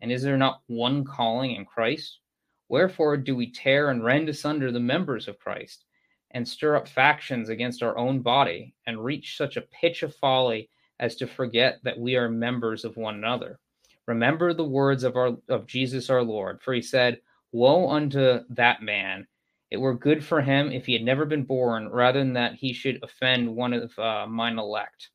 And 0.00 0.12
is 0.12 0.22
there 0.22 0.36
not 0.36 0.62
one 0.68 1.04
calling 1.04 1.56
in 1.56 1.64
Christ? 1.64 2.20
Wherefore 2.68 3.16
do 3.16 3.34
we 3.34 3.50
tear 3.50 3.90
and 3.90 4.04
rend 4.04 4.28
asunder 4.28 4.70
the 4.70 4.80
members 4.80 5.26
of 5.26 5.38
Christ, 5.38 5.84
and 6.32 6.46
stir 6.46 6.76
up 6.76 6.86
factions 6.86 7.48
against 7.48 7.82
our 7.82 7.96
own 7.96 8.20
body, 8.20 8.74
and 8.86 9.02
reach 9.02 9.36
such 9.36 9.56
a 9.56 9.62
pitch 9.62 10.02
of 10.02 10.14
folly 10.14 10.68
as 11.00 11.16
to 11.16 11.26
forget 11.26 11.80
that 11.84 11.98
we 11.98 12.16
are 12.16 12.28
members 12.28 12.84
of 12.84 12.96
one 12.96 13.14
another? 13.14 13.58
Remember 14.06 14.52
the 14.52 14.64
words 14.64 15.04
of 15.04 15.16
our 15.16 15.36
of 15.48 15.66
Jesus 15.66 16.10
our 16.10 16.22
Lord, 16.22 16.60
for 16.60 16.74
he 16.74 16.82
said, 16.82 17.20
Woe 17.52 17.88
unto 17.88 18.40
that 18.50 18.82
man! 18.82 19.26
It 19.70 19.78
were 19.78 19.94
good 19.94 20.24
for 20.24 20.40
him 20.40 20.70
if 20.70 20.86
he 20.86 20.94
had 20.94 21.02
never 21.02 21.24
been 21.24 21.44
born, 21.44 21.88
rather 21.88 22.18
than 22.18 22.34
that 22.34 22.54
he 22.54 22.72
should 22.72 23.02
offend 23.02 23.54
one 23.54 23.72
of 23.72 23.98
uh, 23.98 24.26
mine 24.26 24.58
elect. 24.58 25.10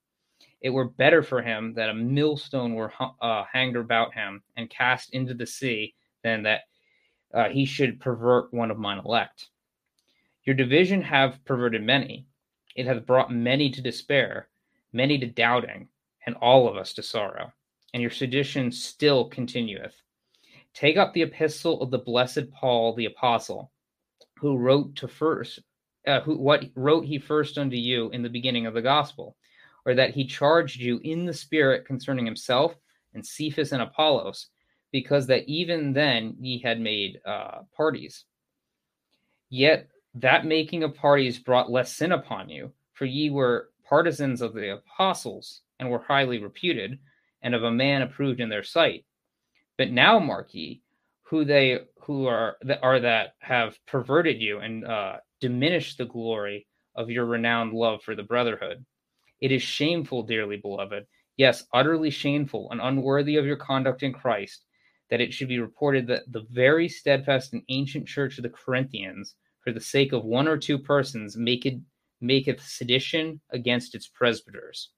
It 0.61 0.69
were 0.69 0.89
better 0.89 1.21
for 1.21 1.41
him 1.41 1.73
that 1.73 1.89
a 1.89 1.93
millstone 1.93 2.73
were 2.73 2.93
uh, 3.21 3.43
hanged 3.51 3.75
about 3.75 4.13
him 4.13 4.41
and 4.55 4.69
cast 4.69 5.13
into 5.13 5.33
the 5.33 5.45
sea 5.45 5.93
than 6.23 6.43
that 6.43 6.61
uh, 7.33 7.49
he 7.49 7.65
should 7.65 7.99
pervert 7.99 8.53
one 8.53 8.71
of 8.71 8.77
mine 8.77 9.01
elect. 9.03 9.49
Your 10.45 10.55
division 10.55 11.01
have 11.01 11.43
perverted 11.45 11.83
many. 11.83 12.27
It 12.75 12.85
hath 12.85 13.05
brought 13.05 13.31
many 13.31 13.69
to 13.71 13.81
despair, 13.81 14.49
many 14.91 15.17
to 15.19 15.27
doubting, 15.27 15.87
and 16.25 16.35
all 16.35 16.67
of 16.67 16.75
us 16.75 16.93
to 16.93 17.03
sorrow. 17.03 17.51
And 17.93 18.01
your 18.01 18.11
sedition 18.11 18.71
still 18.71 19.29
continueth. 19.29 19.95
Take 20.73 20.97
up 20.97 21.13
the 21.13 21.21
epistle 21.21 21.81
of 21.81 21.91
the 21.91 21.99
blessed 21.99 22.51
Paul 22.51 22.93
the 22.95 23.05
apostle, 23.05 23.71
who 24.39 24.57
wrote 24.57 24.95
to 24.97 25.07
first, 25.07 25.59
uh, 26.07 26.21
who 26.21 26.37
what 26.37 26.65
wrote 26.75 27.05
he 27.05 27.19
first 27.19 27.57
unto 27.57 27.77
you 27.77 28.09
in 28.09 28.23
the 28.23 28.29
beginning 28.29 28.65
of 28.65 28.73
the 28.73 28.81
gospel, 28.81 29.37
or 29.85 29.93
that 29.93 30.11
he 30.11 30.25
charged 30.25 30.79
you 30.79 30.99
in 31.03 31.25
the 31.25 31.33
spirit 31.33 31.85
concerning 31.85 32.25
himself 32.25 32.75
and 33.13 33.25
Cephas 33.25 33.71
and 33.71 33.81
Apollos, 33.81 34.49
because 34.93 35.27
that 35.27 35.43
even 35.49 35.91
then 35.91 36.37
ye 36.39 36.59
had 36.59 36.79
made 36.79 37.19
uh, 37.25 37.63
parties. 37.75 38.23
Yet 39.49 39.89
that 40.15 40.45
making 40.45 40.83
of 40.83 40.95
parties 40.95 41.39
brought 41.39 41.71
less 41.71 41.91
sin 41.91 42.13
upon 42.13 42.47
you, 42.47 42.71
for 42.93 43.05
ye 43.05 43.29
were 43.29 43.71
partisans 43.83 44.41
of 44.41 44.53
the 44.53 44.73
apostles 44.75 45.61
and 45.79 45.89
were 45.89 45.99
highly 45.99 46.37
reputed, 46.37 46.99
and 47.41 47.53
of 47.53 47.63
a 47.63 47.71
man 47.71 48.03
approved 48.03 48.39
in 48.39 48.47
their 48.47 48.63
sight. 48.63 49.03
But 49.77 49.91
now, 49.91 50.19
mark 50.19 50.53
ye, 50.53 50.81
who 51.23 51.43
they 51.43 51.79
who 52.03 52.27
are 52.27 52.57
that 52.61 52.79
are 52.83 52.99
that 52.99 53.33
have 53.39 53.77
perverted 53.87 54.39
you 54.39 54.59
and 54.59 54.85
uh, 54.85 55.17
diminished 55.41 55.97
the 55.97 56.05
glory 56.05 56.67
of 56.95 57.09
your 57.09 57.25
renowned 57.25 57.73
love 57.73 58.03
for 58.03 58.15
the 58.15 58.23
brotherhood. 58.23 58.85
It 59.41 59.51
is 59.51 59.63
shameful, 59.63 60.23
dearly 60.23 60.57
beloved, 60.57 61.07
yes, 61.35 61.65
utterly 61.73 62.11
shameful 62.11 62.69
and 62.71 62.79
unworthy 62.79 63.37
of 63.37 63.45
your 63.45 63.57
conduct 63.57 64.03
in 64.03 64.13
Christ, 64.13 64.65
that 65.09 65.21
it 65.21 65.33
should 65.33 65.47
be 65.47 65.59
reported 65.59 66.07
that 66.07 66.31
the 66.31 66.45
very 66.51 66.87
steadfast 66.89 67.53
and 67.53 67.63
ancient 67.69 68.07
church 68.07 68.37
of 68.37 68.43
the 68.43 68.49
Corinthians, 68.49 69.35
for 69.61 69.71
the 69.71 69.79
sake 69.79 70.13
of 70.13 70.25
one 70.25 70.47
or 70.47 70.57
two 70.57 70.77
persons, 70.77 71.37
maketh 71.37 71.79
maketh 72.21 72.61
sedition 72.61 73.41
against 73.51 73.95
its 73.95 74.07
presbyters. 74.07 74.89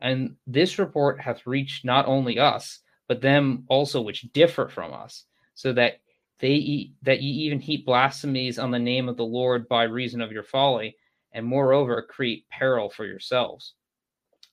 And 0.00 0.36
this 0.46 0.78
report 0.78 1.20
hath 1.20 1.46
reached 1.46 1.84
not 1.84 2.06
only 2.06 2.38
us, 2.38 2.80
but 3.08 3.20
them 3.20 3.64
also 3.68 4.00
which 4.00 4.32
differ 4.32 4.68
from 4.68 4.92
us, 4.92 5.24
so 5.54 5.72
that 5.72 6.00
they 6.38 6.52
eat, 6.52 6.94
that 7.02 7.20
ye 7.20 7.30
even 7.46 7.60
heap 7.60 7.84
blasphemies 7.84 8.58
on 8.58 8.70
the 8.70 8.78
name 8.78 9.08
of 9.08 9.16
the 9.16 9.24
Lord 9.24 9.68
by 9.68 9.82
reason 9.82 10.20
of 10.20 10.32
your 10.32 10.44
folly, 10.44 10.96
and 11.32 11.44
moreover 11.44 12.00
create 12.02 12.48
peril 12.48 12.88
for 12.88 13.04
yourselves. 13.04 13.74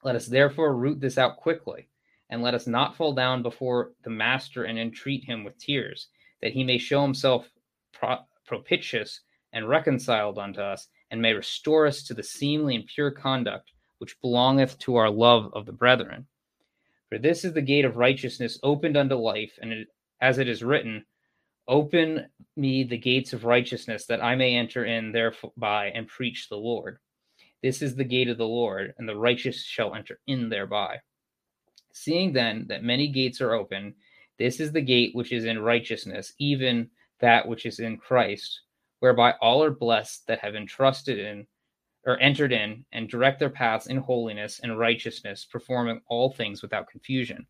Let 0.03 0.15
us 0.15 0.27
therefore 0.27 0.75
root 0.75 0.99
this 0.99 1.17
out 1.17 1.37
quickly, 1.37 1.87
and 2.29 2.41
let 2.41 2.53
us 2.53 2.67
not 2.67 2.95
fall 2.95 3.13
down 3.13 3.41
before 3.41 3.93
the 4.03 4.09
Master 4.09 4.63
and 4.65 4.77
entreat 4.77 5.23
him 5.23 5.43
with 5.43 5.57
tears, 5.57 6.09
that 6.41 6.51
he 6.51 6.63
may 6.63 6.77
show 6.77 7.01
himself 7.01 7.49
pro- 7.93 8.25
propitious 8.45 9.21
and 9.53 9.67
reconciled 9.67 10.37
unto 10.37 10.61
us, 10.61 10.87
and 11.09 11.21
may 11.21 11.33
restore 11.33 11.87
us 11.87 12.03
to 12.03 12.13
the 12.13 12.23
seemly 12.23 12.75
and 12.75 12.85
pure 12.85 13.11
conduct 13.11 13.71
which 13.99 14.19
belongeth 14.21 14.77
to 14.79 14.95
our 14.95 15.09
love 15.09 15.49
of 15.53 15.65
the 15.65 15.71
brethren. 15.71 16.27
For 17.09 17.17
this 17.17 17.45
is 17.45 17.53
the 17.53 17.61
gate 17.61 17.85
of 17.85 17.97
righteousness 17.97 18.59
opened 18.61 18.97
unto 18.97 19.15
life, 19.15 19.57
and 19.61 19.71
it, 19.71 19.87
as 20.21 20.37
it 20.37 20.47
is 20.47 20.63
written, 20.63 21.05
Open 21.67 22.27
me 22.55 22.83
the 22.83 22.97
gates 22.97 23.33
of 23.33 23.43
righteousness, 23.43 24.05
that 24.05 24.23
I 24.23 24.35
may 24.35 24.55
enter 24.55 24.85
in 24.85 25.11
thereby 25.11 25.87
and 25.87 26.07
preach 26.07 26.47
the 26.47 26.57
Lord. 26.57 26.99
This 27.61 27.81
is 27.81 27.95
the 27.95 28.03
gate 28.03 28.29
of 28.29 28.37
the 28.37 28.47
Lord, 28.47 28.93
and 28.97 29.07
the 29.07 29.17
righteous 29.17 29.63
shall 29.63 29.95
enter 29.95 30.19
in 30.27 30.49
thereby. 30.49 30.99
Seeing 31.97 32.31
then 32.31 32.65
that 32.69 32.83
many 32.83 33.07
gates 33.07 33.41
are 33.41 33.53
open, 33.53 33.95
this 34.37 34.59
is 34.59 34.71
the 34.71 34.81
gate 34.81 35.15
which 35.15 35.31
is 35.31 35.45
in 35.45 35.59
righteousness, 35.59 36.33
even 36.37 36.89
that 37.19 37.47
which 37.47 37.65
is 37.65 37.79
in 37.79 37.97
Christ, 37.97 38.61
whereby 38.99 39.33
all 39.41 39.63
are 39.63 39.71
blessed 39.71 40.27
that 40.27 40.39
have 40.39 40.55
entrusted 40.55 41.17
in 41.17 41.47
or 42.05 42.19
entered 42.19 42.53
in 42.53 42.85
and 42.91 43.09
direct 43.09 43.39
their 43.39 43.49
paths 43.49 43.87
in 43.87 43.97
holiness 43.97 44.59
and 44.61 44.77
righteousness, 44.77 45.45
performing 45.45 45.99
all 46.07 46.31
things 46.31 46.61
without 46.61 46.87
confusion. 46.87 47.45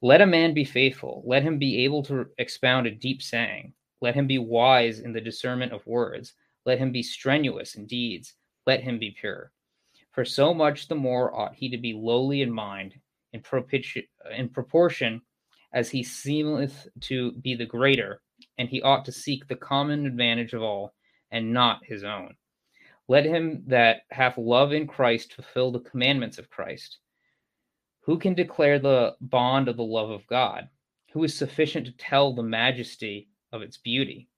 Let 0.00 0.22
a 0.22 0.26
man 0.26 0.54
be 0.54 0.64
faithful, 0.64 1.22
let 1.26 1.42
him 1.42 1.58
be 1.58 1.84
able 1.84 2.02
to 2.04 2.26
expound 2.38 2.86
a 2.86 2.90
deep 2.90 3.22
saying, 3.22 3.74
let 4.00 4.14
him 4.14 4.26
be 4.26 4.38
wise 4.38 5.00
in 5.00 5.12
the 5.12 5.20
discernment 5.20 5.72
of 5.72 5.86
words, 5.86 6.32
let 6.64 6.78
him 6.78 6.92
be 6.92 7.02
strenuous 7.02 7.76
in 7.76 7.86
deeds, 7.86 8.34
let 8.66 8.82
him 8.82 8.98
be 8.98 9.10
pure. 9.10 9.52
For 10.12 10.24
so 10.24 10.54
much 10.54 10.88
the 10.88 10.94
more 10.94 11.34
ought 11.38 11.54
he 11.54 11.68
to 11.68 11.78
be 11.78 11.92
lowly 11.92 12.42
in 12.42 12.50
mind, 12.50 12.94
in, 13.32 13.42
in 14.36 14.48
proportion 14.48 15.22
as 15.72 15.90
he 15.90 16.02
seemeth 16.02 16.88
to 17.00 17.32
be 17.32 17.54
the 17.54 17.66
greater, 17.66 18.22
and 18.58 18.68
he 18.68 18.82
ought 18.82 19.04
to 19.04 19.12
seek 19.12 19.46
the 19.46 19.56
common 19.56 20.06
advantage 20.06 20.52
of 20.52 20.62
all, 20.62 20.94
and 21.30 21.52
not 21.52 21.84
his 21.84 22.04
own. 22.04 22.34
Let 23.08 23.24
him 23.24 23.62
that 23.66 24.02
hath 24.10 24.38
love 24.38 24.72
in 24.72 24.86
Christ 24.86 25.34
fulfill 25.34 25.70
the 25.70 25.80
commandments 25.80 26.38
of 26.38 26.50
Christ. 26.50 26.98
Who 28.02 28.18
can 28.18 28.34
declare 28.34 28.78
the 28.78 29.16
bond 29.20 29.68
of 29.68 29.76
the 29.76 29.84
love 29.84 30.10
of 30.10 30.26
God? 30.26 30.68
Who 31.12 31.24
is 31.24 31.36
sufficient 31.36 31.86
to 31.86 31.92
tell 31.92 32.32
the 32.32 32.42
majesty 32.42 33.28
of 33.52 33.62
its 33.62 33.76
beauty? 33.76 34.28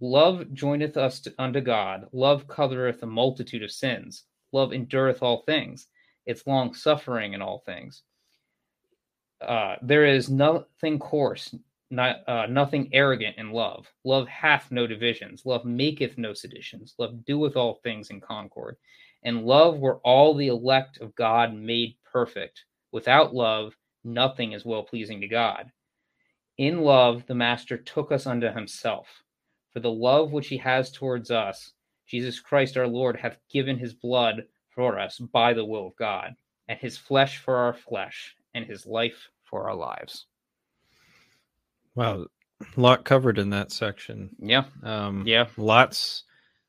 Love 0.00 0.52
joineth 0.52 0.96
us 0.96 1.20
to, 1.20 1.34
unto 1.38 1.60
God. 1.60 2.06
Love 2.12 2.46
covereth 2.46 3.02
a 3.02 3.06
multitude 3.06 3.62
of 3.62 3.70
sins. 3.70 4.24
Love 4.52 4.72
endureth 4.72 5.22
all 5.22 5.42
things. 5.42 5.88
It's 6.24 6.46
long 6.46 6.74
suffering 6.74 7.32
in 7.32 7.42
all 7.42 7.62
things. 7.66 8.02
Uh, 9.40 9.76
there 9.82 10.04
is 10.04 10.28
nothing 10.28 10.98
coarse, 10.98 11.54
not 11.90 12.28
uh, 12.28 12.46
nothing 12.46 12.88
arrogant 12.92 13.36
in 13.38 13.52
love. 13.52 13.86
Love 14.04 14.26
hath 14.28 14.70
no 14.70 14.86
divisions. 14.86 15.46
Love 15.46 15.64
maketh 15.64 16.18
no 16.18 16.32
seditions. 16.32 16.94
Love 16.98 17.24
doeth 17.24 17.56
all 17.56 17.80
things 17.82 18.10
in 18.10 18.20
concord. 18.20 18.76
And 19.22 19.44
love 19.44 19.78
were 19.78 19.98
all 19.98 20.34
the 20.34 20.48
elect 20.48 20.98
of 20.98 21.14
God 21.14 21.54
made 21.54 21.96
perfect. 22.04 22.64
Without 22.92 23.34
love, 23.34 23.74
nothing 24.04 24.52
is 24.52 24.64
well 24.64 24.82
pleasing 24.82 25.20
to 25.20 25.28
God. 25.28 25.70
In 26.56 26.80
love, 26.82 27.24
the 27.26 27.34
Master 27.34 27.76
took 27.76 28.10
us 28.10 28.26
unto 28.26 28.52
himself. 28.52 29.06
For 29.72 29.80
the 29.80 29.92
love 29.92 30.32
which 30.32 30.48
he 30.48 30.56
has 30.58 30.90
towards 30.90 31.30
us, 31.30 31.72
Jesus 32.06 32.40
Christ 32.40 32.76
our 32.76 32.88
Lord 32.88 33.16
hath 33.16 33.38
given 33.50 33.78
his 33.78 33.94
blood 33.94 34.44
for 34.70 34.98
us 34.98 35.18
by 35.18 35.52
the 35.52 35.64
will 35.64 35.88
of 35.88 35.96
God, 35.96 36.34
and 36.68 36.78
his 36.78 36.96
flesh 36.96 37.38
for 37.38 37.56
our 37.56 37.74
flesh, 37.74 38.34
and 38.54 38.64
his 38.64 38.86
life 38.86 39.28
for 39.44 39.68
our 39.68 39.74
lives. 39.74 40.26
Wow, 41.94 42.26
a 42.76 42.80
lot 42.80 43.04
covered 43.04 43.38
in 43.38 43.50
that 43.50 43.72
section. 43.72 44.30
Yeah. 44.38 44.64
Um, 44.82 45.26
Yeah. 45.26 45.48
lots, 45.56 46.24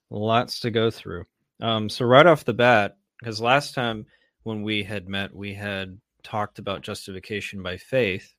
lots 0.09 0.59
to 0.61 0.71
go 0.71 0.89
through. 0.91 1.25
Um, 1.61 1.89
so 1.89 2.05
right 2.05 2.25
off 2.25 2.45
the 2.45 2.53
bat, 2.53 2.97
because 3.19 3.41
last 3.41 3.73
time 3.75 4.05
when 4.43 4.63
we 4.63 4.83
had 4.83 5.07
met, 5.07 5.35
we 5.35 5.53
had 5.53 5.99
talked 6.23 6.57
about 6.59 6.81
justification 6.81 7.61
by 7.61 7.77
faith, 7.77 8.33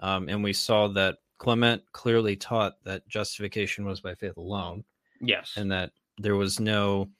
um, 0.00 0.28
and 0.28 0.42
we 0.42 0.52
saw 0.52 0.88
that 0.88 1.18
Clement 1.38 1.82
clearly 1.92 2.36
taught 2.36 2.74
that 2.84 3.06
justification 3.08 3.84
was 3.84 4.00
by 4.00 4.14
faith 4.14 4.36
alone, 4.36 4.84
Yes. 5.20 5.54
and 5.56 5.70
that 5.72 5.92
there 6.18 6.36
was 6.36 6.60
no 6.60 7.10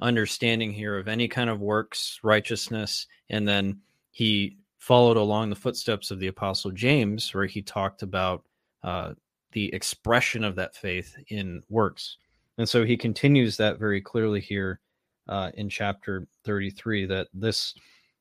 understanding 0.00 0.72
here 0.72 0.98
of 0.98 1.08
any 1.08 1.28
kind 1.28 1.48
of 1.48 1.60
works 1.60 2.18
righteousness. 2.22 3.06
And 3.30 3.46
then 3.48 3.80
he 4.10 4.58
followed 4.84 5.16
along 5.16 5.48
the 5.48 5.56
footsteps 5.56 6.10
of 6.10 6.18
the 6.18 6.26
Apostle 6.26 6.70
James, 6.70 7.32
where 7.32 7.46
he 7.46 7.62
talked 7.62 8.02
about 8.02 8.44
uh, 8.82 9.14
the 9.52 9.72
expression 9.72 10.44
of 10.44 10.56
that 10.56 10.76
faith 10.76 11.16
in 11.28 11.62
works. 11.70 12.18
And 12.58 12.68
so 12.68 12.84
he 12.84 12.94
continues 12.94 13.56
that 13.56 13.78
very 13.78 14.02
clearly 14.02 14.42
here 14.42 14.80
uh, 15.26 15.52
in 15.54 15.70
chapter 15.70 16.28
33 16.44 17.06
that 17.06 17.28
this 17.32 17.72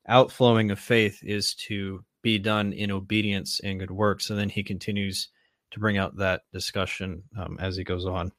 outflowing 0.07 0.71
of 0.71 0.79
faith 0.79 1.21
is 1.21 1.53
to 1.55 2.01
be 2.21 2.39
done 2.39 2.71
in 2.71 2.91
obedience 2.91 3.59
and 3.59 3.81
good 3.81 3.91
works. 3.91 4.29
And 4.29 4.39
then 4.39 4.47
he 4.47 4.63
continues 4.63 5.27
to 5.71 5.81
bring 5.81 5.97
out 5.97 6.15
that 6.15 6.43
discussion 6.53 7.23
um, 7.37 7.57
as 7.59 7.75
he 7.75 7.83
goes 7.83 8.05
on. 8.05 8.31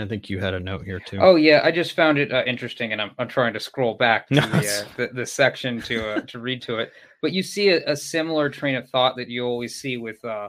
I 0.00 0.06
think 0.06 0.28
you 0.28 0.38
had 0.38 0.54
a 0.54 0.60
note 0.60 0.84
here 0.84 1.00
too. 1.00 1.18
Oh 1.20 1.36
yeah, 1.36 1.60
I 1.64 1.70
just 1.70 1.92
found 1.92 2.18
it 2.18 2.32
uh, 2.32 2.42
interesting, 2.46 2.92
and 2.92 3.00
I'm, 3.00 3.10
I'm 3.18 3.28
trying 3.28 3.52
to 3.54 3.60
scroll 3.60 3.94
back 3.94 4.28
to 4.28 4.34
No, 4.34 4.46
the, 4.46 4.58
uh, 4.58 4.84
the 4.96 5.08
the 5.14 5.26
section 5.26 5.80
to 5.82 6.10
uh, 6.10 6.20
to 6.22 6.38
read 6.38 6.62
to 6.62 6.78
it. 6.78 6.92
But 7.22 7.32
you 7.32 7.42
see 7.42 7.70
a, 7.70 7.82
a 7.90 7.96
similar 7.96 8.50
train 8.50 8.76
of 8.76 8.88
thought 8.90 9.16
that 9.16 9.28
you 9.28 9.44
always 9.44 9.76
see 9.76 9.96
with 9.96 10.24
uh, 10.24 10.48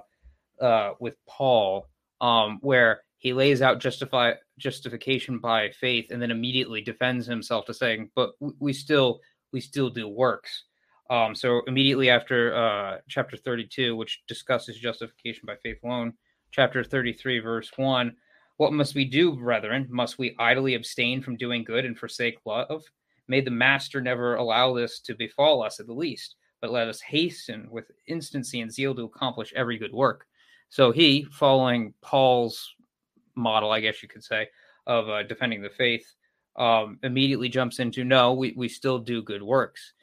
uh, 0.62 0.93
with 0.99 1.15
Paul, 1.27 1.88
um, 2.21 2.59
where 2.62 3.01
he 3.17 3.33
lays 3.33 3.62
out 3.62 3.79
justify 3.79 4.33
justification 4.57 5.39
by 5.39 5.69
faith, 5.71 6.07
and 6.12 6.21
then 6.21 6.31
immediately 6.31 6.81
defends 6.81 7.25
himself 7.25 7.65
to 7.65 7.73
saying, 7.73 8.12
"But 8.15 8.31
we 8.59 8.73
still 8.73 9.19
we 9.51 9.62
still 9.62 9.89
do 9.89 10.07
works." 10.07 10.65
Um, 11.09 11.33
so 11.33 11.62
immediately 11.65 12.09
after 12.09 12.55
uh, 12.55 12.97
chapter 13.07 13.35
32, 13.35 13.95
which 13.95 14.21
discusses 14.27 14.77
justification 14.77 15.43
by 15.47 15.55
faith 15.63 15.77
alone, 15.83 16.13
chapter 16.51 16.83
33, 16.83 17.39
verse 17.39 17.71
1 17.77 18.15
What 18.59 18.73
must 18.73 18.93
we 18.93 19.05
do, 19.05 19.31
brethren? 19.31 19.87
Must 19.89 20.19
we 20.19 20.35
idly 20.37 20.75
abstain 20.75 21.21
from 21.21 21.37
doing 21.37 21.63
good 21.63 21.85
and 21.85 21.97
forsake 21.97 22.39
love? 22.43 22.83
May 23.29 23.39
the 23.39 23.49
Master 23.49 24.01
never 24.01 24.35
allow 24.35 24.73
this 24.73 24.99
to 25.03 25.15
befall 25.15 25.63
us 25.63 25.79
at 25.79 25.87
the 25.87 25.93
least, 25.93 26.35
but 26.59 26.69
let 26.69 26.89
us 26.89 26.99
hasten 26.99 27.69
with 27.71 27.89
instancy 28.07 28.59
and 28.59 28.69
zeal 28.69 28.93
to 28.95 29.05
accomplish 29.05 29.53
every 29.55 29.77
good 29.77 29.93
work. 29.93 30.25
So 30.67 30.91
he, 30.91 31.25
following 31.31 31.93
Paul's 32.01 32.75
model, 33.33 33.71
I 33.71 33.79
guess 33.79 34.03
you 34.03 34.09
could 34.09 34.25
say, 34.25 34.49
of 34.85 35.07
uh, 35.07 35.23
defending 35.23 35.61
the 35.61 35.69
faith, 35.69 36.13
um, 36.57 36.99
immediately 37.01 37.47
jumps 37.47 37.79
into 37.79 38.03
no, 38.03 38.33
we, 38.33 38.53
we 38.57 38.67
still 38.67 38.99
do 38.99 39.23
good 39.23 39.41
works. 39.41 39.93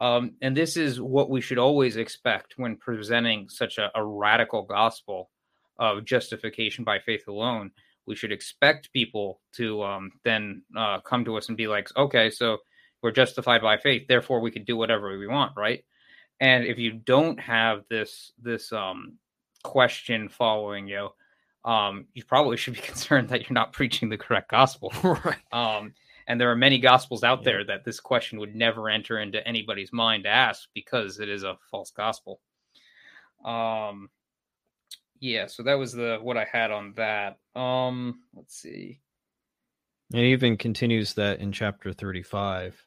Um, 0.00 0.32
and 0.42 0.56
this 0.56 0.76
is 0.76 1.00
what 1.00 1.30
we 1.30 1.40
should 1.40 1.58
always 1.58 1.96
expect 1.96 2.54
when 2.56 2.74
presenting 2.76 3.48
such 3.48 3.78
a, 3.78 3.88
a 3.94 4.04
radical 4.04 4.62
gospel 4.62 5.30
of 5.78 6.04
justification 6.04 6.82
by 6.82 6.98
faith 6.98 7.28
alone. 7.28 7.70
We 8.10 8.16
should 8.16 8.32
expect 8.32 8.92
people 8.92 9.40
to 9.52 9.82
um, 9.84 10.10
then 10.24 10.62
uh, 10.76 10.98
come 11.00 11.24
to 11.26 11.36
us 11.38 11.48
and 11.48 11.56
be 11.56 11.68
like, 11.68 11.88
okay, 11.96 12.28
so 12.28 12.58
we're 13.02 13.12
justified 13.12 13.62
by 13.62 13.78
faith, 13.78 14.08
therefore 14.08 14.40
we 14.40 14.50
can 14.50 14.64
do 14.64 14.76
whatever 14.76 15.16
we 15.16 15.28
want, 15.28 15.52
right? 15.56 15.84
And 16.40 16.64
if 16.64 16.76
you 16.78 16.92
don't 16.92 17.38
have 17.38 17.84
this 17.88 18.32
this 18.42 18.72
um, 18.72 19.14
question 19.62 20.28
following 20.28 20.88
you, 20.88 21.10
um, 21.64 22.06
you 22.14 22.24
probably 22.24 22.56
should 22.56 22.74
be 22.74 22.80
concerned 22.92 23.28
that 23.28 23.42
you're 23.42 23.54
not 23.54 23.72
preaching 23.72 24.08
the 24.08 24.18
correct 24.18 24.50
gospel. 24.50 24.92
right. 25.04 25.38
Um, 25.52 25.94
and 26.26 26.40
there 26.40 26.50
are 26.50 26.56
many 26.56 26.78
gospels 26.78 27.22
out 27.22 27.40
Yeah. 27.40 27.44
there 27.44 27.64
that 27.64 27.84
this 27.84 28.00
question 28.00 28.40
would 28.40 28.54
never 28.56 28.88
enter 28.90 29.18
into 29.20 29.46
anybody's 29.46 29.92
mind 29.92 30.24
to 30.24 30.30
ask 30.30 30.68
because 30.74 31.20
it 31.20 31.28
is 31.28 31.44
a 31.44 31.58
false 31.70 31.90
gospel. 31.90 32.40
Um, 33.44 34.10
yeah, 35.20 35.46
so 35.46 35.62
that 35.64 35.74
was 35.74 35.92
the 35.92 36.18
what 36.20 36.36
I 36.36 36.46
had 36.50 36.70
on 36.70 36.94
that. 36.96 37.38
Um, 37.54 38.20
let's 38.34 38.56
see. 38.56 39.00
And 40.12 40.22
he 40.22 40.32
even 40.32 40.56
continues 40.56 41.14
that 41.14 41.40
in 41.40 41.52
chapter 41.52 41.92
35. 41.92 42.84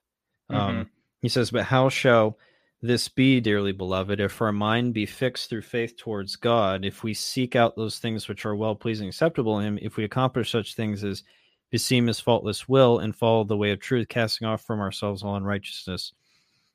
Mm-hmm. 0.52 0.60
Um, 0.60 0.90
he 1.22 1.30
says, 1.30 1.52
But 1.52 1.64
how 1.64 1.90
shall 1.90 2.38
this 2.82 3.08
be, 3.08 3.40
dearly 3.40 3.72
beloved, 3.72 4.20
if 4.20 4.42
our 4.42 4.52
mind 4.52 4.94
be 4.94 5.06
fixed 5.06 5.50
through 5.50 5.62
faith 5.62 5.96
towards 5.96 6.36
God, 6.36 6.84
if 6.84 7.02
we 7.02 7.14
seek 7.14 7.56
out 7.56 7.78
those 7.78 8.00
things 8.00 8.28
which 8.28 8.46
are 8.46 8.56
well 8.56 8.76
pleasing, 8.76 9.08
acceptable 9.08 9.60
in 9.60 9.66
Him, 9.66 9.80
if 9.82 9.96
we 9.96 10.04
accomplish 10.04 10.52
such 10.52 10.76
things 10.76 11.04
as 11.04 11.24
beseem 11.72 12.08
His 12.08 12.20
faultless 12.20 12.68
will, 12.68 13.00
and 13.00 13.16
follow 13.16 13.46
the 13.46 13.56
way 13.56 13.72
of 13.72 13.80
truth, 13.80 14.10
casting 14.10 14.48
off 14.48 14.66
from 14.66 14.82
ourselves 14.82 15.24
all 15.24 15.38
unrighteousness 15.38 16.14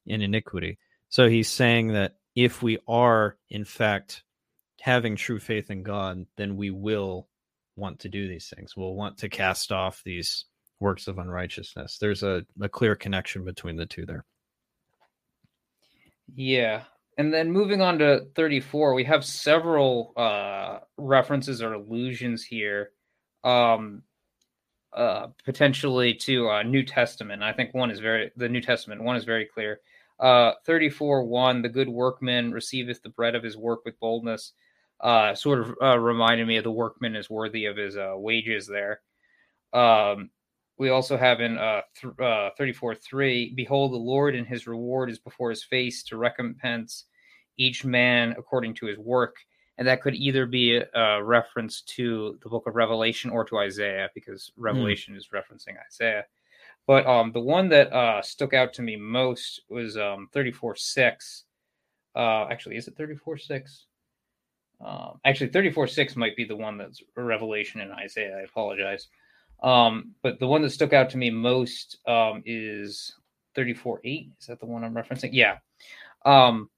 and 0.08 0.22
iniquity. 0.22 0.78
So 1.10 1.28
he's 1.28 1.48
saying 1.48 1.88
that 1.88 2.16
if 2.34 2.62
we 2.62 2.78
are, 2.86 3.36
in 3.50 3.64
fact, 3.64 4.22
having 4.80 5.16
true 5.16 5.40
faith 5.40 5.70
in 5.70 5.82
God, 5.82 6.26
then 6.36 6.56
we 6.56 6.70
will 6.70 7.28
want 7.76 8.00
to 8.00 8.08
do 8.08 8.28
these 8.28 8.52
things. 8.54 8.76
We'll 8.76 8.94
want 8.94 9.18
to 9.18 9.28
cast 9.28 9.72
off 9.72 10.02
these 10.04 10.46
works 10.80 11.08
of 11.08 11.18
unrighteousness. 11.18 11.98
There's 11.98 12.22
a, 12.22 12.44
a 12.60 12.68
clear 12.68 12.94
connection 12.94 13.44
between 13.44 13.76
the 13.76 13.86
two 13.86 14.06
there. 14.06 14.24
Yeah. 16.34 16.82
And 17.16 17.32
then 17.34 17.50
moving 17.50 17.80
on 17.80 17.98
to 17.98 18.26
34, 18.36 18.94
we 18.94 19.04
have 19.04 19.24
several 19.24 20.12
uh, 20.16 20.78
references 20.96 21.60
or 21.62 21.72
allusions 21.72 22.44
here, 22.44 22.90
um, 23.42 24.02
uh, 24.92 25.28
potentially 25.44 26.14
to 26.14 26.48
uh, 26.48 26.62
New 26.62 26.84
Testament. 26.84 27.42
I 27.42 27.52
think 27.52 27.74
one 27.74 27.90
is 27.90 27.98
very, 27.98 28.30
the 28.36 28.48
New 28.48 28.60
Testament, 28.60 29.02
one 29.02 29.16
is 29.16 29.24
very 29.24 29.46
clear. 29.46 29.80
Uh, 30.20 30.52
34 30.64 31.24
1, 31.24 31.62
the 31.62 31.68
good 31.68 31.88
workman 31.88 32.52
receiveth 32.52 33.02
the 33.02 33.08
bread 33.08 33.34
of 33.34 33.42
his 33.42 33.56
work 33.56 33.84
with 33.84 33.98
boldness, 34.00 34.52
uh, 35.00 35.34
sort 35.34 35.60
of 35.60 35.74
uh, 35.80 35.98
reminded 35.98 36.46
me 36.46 36.56
of 36.56 36.64
the 36.64 36.70
workman 36.70 37.16
is 37.16 37.30
worthy 37.30 37.66
of 37.66 37.76
his 37.76 37.96
uh, 37.96 38.14
wages 38.16 38.66
there. 38.66 39.00
Um, 39.72 40.30
we 40.78 40.90
also 40.90 41.16
have 41.16 41.40
in 41.40 41.58
uh, 41.58 41.82
th- 42.00 42.18
uh, 42.20 42.50
34 42.56 42.94
3 42.94 43.52
Behold, 43.54 43.92
the 43.92 43.96
Lord 43.96 44.34
and 44.34 44.46
his 44.46 44.66
reward 44.66 45.10
is 45.10 45.18
before 45.18 45.50
his 45.50 45.64
face 45.64 46.02
to 46.04 46.16
recompense 46.16 47.04
each 47.56 47.84
man 47.84 48.34
according 48.38 48.74
to 48.74 48.86
his 48.86 48.98
work. 48.98 49.36
And 49.76 49.86
that 49.86 50.02
could 50.02 50.14
either 50.14 50.46
be 50.46 50.76
a, 50.76 50.86
a 50.94 51.22
reference 51.22 51.82
to 51.82 52.38
the 52.42 52.48
book 52.48 52.66
of 52.66 52.74
Revelation 52.74 53.30
or 53.30 53.44
to 53.44 53.58
Isaiah, 53.58 54.08
because 54.14 54.50
Revelation 54.56 55.14
is 55.16 55.28
referencing 55.32 55.76
Isaiah. 55.86 56.24
But 56.86 57.06
um, 57.06 57.32
the 57.32 57.40
one 57.40 57.68
that 57.68 57.92
uh, 57.92 58.22
stuck 58.22 58.54
out 58.54 58.72
to 58.74 58.82
me 58.82 58.96
most 58.96 59.62
was 59.68 59.96
um, 59.96 60.28
34 60.32 60.74
6. 60.76 61.44
Uh, 62.16 62.46
actually, 62.50 62.76
is 62.76 62.88
it 62.88 62.96
34 62.96 63.36
6? 63.38 63.86
Um, 64.84 65.20
actually, 65.24 65.50
34 65.50 65.88
6 65.88 66.16
might 66.16 66.36
be 66.36 66.44
the 66.44 66.56
one 66.56 66.78
that's 66.78 67.02
a 67.16 67.22
Revelation 67.22 67.80
in 67.80 67.90
Isaiah. 67.90 68.38
I 68.38 68.42
apologize. 68.42 69.08
Um, 69.62 70.14
but 70.22 70.38
the 70.38 70.46
one 70.46 70.62
that 70.62 70.70
stuck 70.70 70.92
out 70.92 71.10
to 71.10 71.16
me 71.16 71.30
most 71.30 71.98
um, 72.06 72.42
is 72.46 73.16
34 73.54 74.00
8. 74.04 74.30
Is 74.40 74.46
that 74.46 74.60
the 74.60 74.66
one 74.66 74.84
I'm 74.84 74.94
referencing? 74.94 75.30
Yeah. 75.32 75.58
Um, 76.24 76.70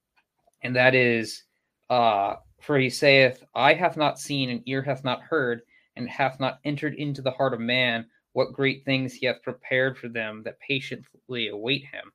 and 0.62 0.74
that 0.76 0.94
is, 0.94 1.44
uh, 1.88 2.36
for 2.60 2.78
he 2.78 2.90
saith, 2.90 3.44
I 3.54 3.74
have 3.74 3.96
not 3.96 4.18
seen, 4.18 4.50
and 4.50 4.62
ear 4.66 4.82
hath 4.82 5.04
not 5.04 5.22
heard, 5.22 5.62
and 5.96 6.08
hath 6.08 6.40
not 6.40 6.60
entered 6.64 6.94
into 6.94 7.22
the 7.22 7.30
heart 7.30 7.54
of 7.54 7.60
man 7.60 8.06
what 8.32 8.52
great 8.52 8.84
things 8.84 9.12
he 9.12 9.26
hath 9.26 9.42
prepared 9.42 9.98
for 9.98 10.08
them 10.08 10.42
that 10.44 10.60
patiently 10.60 11.48
await 11.48 11.84
him. 11.84 12.12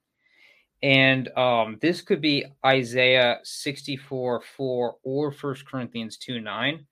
And 0.83 1.29
um, 1.37 1.77
this 1.81 2.01
could 2.01 2.21
be 2.21 2.45
Isaiah 2.65 3.39
64 3.43 4.41
4 4.41 4.95
or 5.03 5.31
1 5.31 5.55
Corinthians 5.69 6.17
2 6.17 6.39
9. 6.41 6.85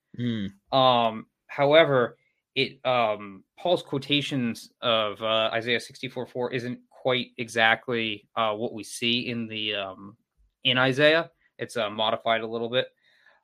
Um, 0.72 1.26
however, 1.46 2.16
it 2.54 2.84
um, 2.84 3.44
Paul's 3.58 3.82
quotations 3.82 4.70
of 4.80 5.20
uh, 5.22 5.50
Isaiah 5.52 5.80
64 5.80 6.26
4 6.26 6.52
isn't 6.52 6.78
quite 6.90 7.28
exactly 7.38 8.26
uh, 8.36 8.52
what 8.54 8.72
we 8.72 8.82
see 8.84 9.28
in 9.28 9.46
the 9.46 9.74
um, 9.74 10.16
in 10.64 10.78
Isaiah. 10.78 11.30
It's 11.58 11.76
uh, 11.76 11.90
modified 11.90 12.40
a 12.40 12.46
little 12.46 12.70
bit. 12.70 12.86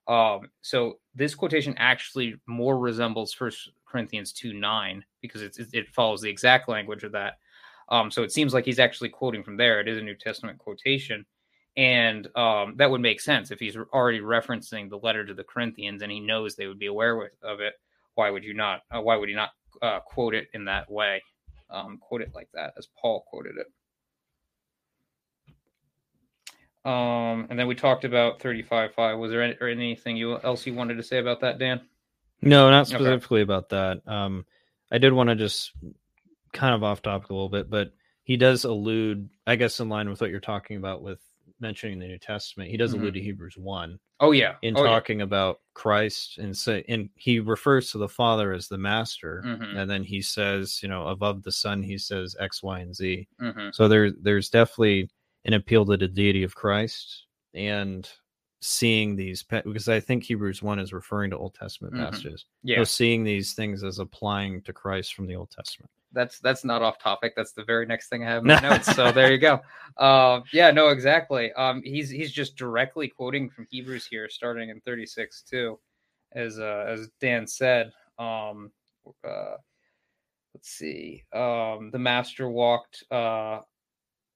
Um, 0.09 0.50
so 0.62 0.98
this 1.14 1.35
quotation 1.35 1.74
actually 1.76 2.35
more 2.46 2.79
resembles 2.79 3.33
First 3.33 3.70
Corinthians 3.87 4.33
2 4.33 4.55
9 4.55 5.05
because 5.20 5.42
it's, 5.42 5.59
it 5.59 5.88
follows 5.88 6.20
the 6.20 6.31
exact 6.31 6.68
language 6.68 7.05
of 7.05 7.12
that. 7.12 7.38
Um, 7.90 8.11
so 8.11 8.22
it 8.22 8.33
seems 8.33 8.55
like 8.55 8.64
he's 8.64 8.79
actually 8.79 9.09
quoting 9.09 9.42
from 9.42 9.57
there. 9.57 9.81
It 9.81 9.88
is 9.88 9.98
a 9.98 10.03
New 10.03 10.14
Testament 10.14 10.59
quotation. 10.59 11.26
And 11.76 12.29
um, 12.37 12.74
that 12.76 12.90
would 12.90 13.00
make 13.00 13.20
sense 13.20 13.50
if 13.50 13.59
he's 13.61 13.76
already 13.76 14.20
referencing 14.20 14.90
the 14.90 14.98
letter 14.98 15.24
to 15.24 15.35
the 15.35 15.44
Corinthians 15.44 16.03
and 16.03 16.11
he 16.11 16.20
knows 16.20 16.55
they 16.55 16.66
would 16.66 16.79
be 16.79 16.87
aware 16.87 17.16
with, 17.16 17.33
of 17.42 17.61
it. 17.61 17.74
Why 18.14 18.31
would 18.31 18.44
you 18.44 18.55
not? 18.55 18.83
Uh, 18.90 19.00
why 19.00 19.16
would 19.16 19.29
he 19.29 19.35
not 19.35 19.50
uh, 19.81 20.00
quote 20.00 20.35
it 20.35 20.48
in 20.53 20.64
that 20.64 20.90
way? 20.90 21.22
Um, 21.70 21.98
quote 21.98 22.22
it 22.22 22.33
like 22.35 22.48
that 22.55 22.74
as 22.76 22.88
Paul 23.00 23.24
quoted 23.29 23.55
it. 23.57 23.66
Um, 26.85 27.46
and 27.50 27.59
then 27.59 27.66
we 27.66 27.74
talked 27.74 28.05
about 28.05 28.40
35.5. 28.40 29.18
Was 29.18 29.31
there 29.31 29.42
any, 29.42 29.57
or 29.61 29.68
anything 29.68 30.16
you 30.16 30.40
else 30.40 30.66
you 30.66 30.74
wanted 30.74 30.96
to 30.96 31.03
say 31.03 31.18
about 31.18 31.40
that, 31.40 31.59
Dan? 31.59 31.81
No, 32.42 32.70
not 32.70 32.87
Okay. 32.87 32.96
specifically 32.96 33.42
about 33.42 33.68
that. 33.68 34.00
Um, 34.07 34.46
I 34.90 34.98
did 34.98 35.12
want 35.12 35.29
to 35.29 35.37
just 35.37 35.72
kind 36.53 36.75
of 36.75 36.83
off 36.83 37.03
topic 37.03 37.31
a 37.31 37.35
little 37.35 37.49
bit, 37.49 37.71
but 37.71 37.93
he 38.25 38.37
does 38.37 38.65
allude, 38.65 39.29
I 39.47 39.57
guess, 39.57 39.81
in 39.81 39.89
line 39.89 40.09
with 40.09 40.21
what 40.21 40.31
you're 40.31 40.41
talking 40.41 40.77
about 40.77 41.03
with 41.03 41.21
mentioning 41.59 41.99
the 41.99 42.07
New 42.07 42.19
Testament. 42.19 42.71
He 42.71 42.77
does 42.77 42.93
Mhm. 42.95 43.01
allude 43.01 43.15
to 43.15 43.21
Hebrews 43.21 43.57
one 43.59 43.99
Oh 44.21 44.33
yeah, 44.33 44.57
in 44.63 44.77
oh, 44.77 44.83
yeah. 44.85 44.89
talking 44.91 45.23
about 45.23 45.61
Christ, 45.75 46.39
and 46.39 46.57
say, 46.57 46.85
and 46.89 47.09
he 47.17 47.41
refers 47.41 47.91
to 47.91 47.99
the 47.99 48.09
Father 48.09 48.53
as 48.53 48.69
the 48.69 48.79
Master, 48.79 49.43
Mhm. 49.45 49.77
and 49.77 49.91
then 49.91 50.05
he 50.05 50.21
says, 50.23 50.83
you 50.83 50.89
know, 50.89 51.07
above 51.09 51.43
the 51.43 51.53
Son, 51.53 51.83
he 51.83 51.99
says 51.99 52.37
X, 52.39 52.63
Y, 52.63 52.81
and 52.81 52.95
Z. 52.95 53.27
Mhm. 53.41 53.75
So 53.75 53.89
there, 53.89 54.11
there's 54.13 54.49
definitely 54.51 55.11
an 55.45 55.55
appeal 55.55 55.85
to 55.87 55.97
the 55.97 56.09
deity 56.09 56.43
of 56.43 56.55
Christ 56.55 57.27
and 57.55 58.09
seeing 58.63 59.17
these 59.17 59.43
because 59.43 59.89
I 59.89 60.01
think 60.01 60.25
Hebrews 60.25 60.63
one 60.63 60.79
is 60.79 60.93
referring 60.93 61.31
to 61.31 61.39
Old 61.39 61.55
Testament 61.55 61.95
Mhm. 61.95 61.99
passages. 62.11 62.45
yeah, 62.63 62.79
So 62.81 62.85
seeing 62.85 63.25
these 63.25 63.55
things 63.55 63.83
as 63.83 63.99
applying 63.99 64.61
to 64.63 64.73
Christ 64.75 65.15
from 65.15 65.27
the 65.27 65.35
Old 65.37 65.51
Testament. 65.51 65.91
That's 66.12 66.38
that's 66.40 66.64
not 66.64 66.83
off 66.83 66.99
topic. 66.99 67.35
That's 67.37 67.53
the 67.53 67.64
very 67.64 67.87
next 67.87 68.09
thing 68.09 68.25
I 68.25 68.31
have 68.31 68.42
in 68.42 68.49
my 68.49 68.61
notes. 68.68 68.94
So 68.94 69.12
there 69.12 69.33
you 69.33 69.38
go. 69.38 69.61
Uh, 69.96 70.40
yeah, 70.53 70.70
no, 70.70 70.88
exactly. 70.88 71.53
Um, 71.53 71.83
he's 71.85 72.11
he's 72.11 72.33
just 72.33 72.57
directly 72.57 73.09
quoting 73.09 73.51
from 73.51 73.66
Hebrews 73.70 74.07
here, 74.07 74.29
starting 74.29 74.70
in 74.70 74.81
36 74.81 75.42
too, 75.42 75.79
as 76.33 76.59
uh, 76.59 76.87
as 76.88 77.09
Dan 77.20 77.46
said. 77.46 77.92
Um, 78.18 78.70
uh, 79.25 79.57
let's 80.55 80.70
see. 80.70 81.25
Um, 81.33 81.90
the 81.92 81.99
master 81.99 82.49
walked. 82.49 83.05
Uh, 83.11 83.61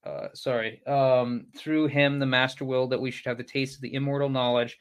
uh, 0.04 0.28
sorry. 0.34 0.84
Um, 0.86 1.46
through 1.56 1.86
him, 1.86 2.18
the 2.18 2.26
master 2.26 2.64
willed 2.64 2.90
that 2.90 3.00
we 3.00 3.10
should 3.10 3.26
have 3.26 3.38
the 3.38 3.44
taste 3.44 3.76
of 3.76 3.80
the 3.80 3.94
immortal 3.94 4.28
knowledge 4.28 4.78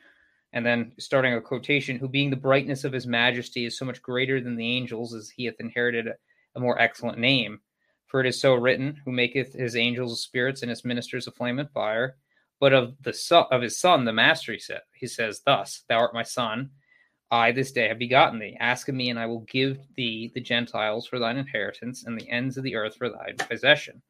and 0.53 0.63
then 0.63 0.93
starting 0.99 1.33
a 1.33 1.41
quotation, 1.41 1.97
who 1.97 2.07
being 2.07 2.29
the 2.29 2.35
brightness 2.35 2.83
of 2.83 2.93
his 2.93 3.07
majesty 3.07 3.65
is 3.65 3.77
so 3.77 3.85
much 3.85 4.01
greater 4.01 4.39
than 4.39 4.55
the 4.55 4.77
angels 4.77 5.13
as 5.13 5.29
he 5.29 5.45
hath 5.45 5.59
inherited 5.59 6.07
a, 6.55 6.59
more 6.59 6.79
excellent 6.79 7.17
name. 7.17 7.59
For 8.07 8.19
it 8.19 8.27
is 8.27 8.39
so 8.39 8.53
written, 8.53 9.01
who 9.03 9.11
maketh 9.11 9.53
his 9.53 9.75
angels 9.75 10.21
spirits 10.21 10.61
and 10.61 10.69
his 10.69 10.85
ministers 10.85 11.27
a 11.27 11.31
flame 11.31 11.59
and 11.59 11.69
fire. 11.71 12.17
But 12.59 12.73
of 12.73 12.95
the 13.01 13.13
son 13.13 13.45
of 13.51 13.61
his 13.61 13.79
son, 13.79 14.05
the 14.05 14.13
master, 14.13 14.53
he 14.53 14.59
said, 14.59 14.81
he 14.93 15.07
says, 15.07 15.41
Thus, 15.45 15.83
thou 15.89 15.97
art 15.97 16.13
my 16.13 16.23
son, 16.23 16.69
I 17.31 17.51
this 17.51 17.71
day 17.71 17.87
have 17.87 17.97
begotten 17.97 18.39
thee. 18.39 18.55
Ask 18.59 18.87
of 18.87 18.95
me, 18.95 19.09
and 19.09 19.19
I 19.19 19.25
will 19.25 19.41
give 19.41 19.79
thee 19.95 20.31
the 20.35 20.41
Gentiles 20.41 21.07
for 21.07 21.17
thine 21.17 21.37
inheritance, 21.37 22.05
and 22.05 22.19
the 22.19 22.29
ends 22.29 22.57
of 22.57 22.63
the 22.63 22.75
earth 22.75 22.95
for 22.95 23.09
thy 23.09 23.31
possession. 23.47 24.01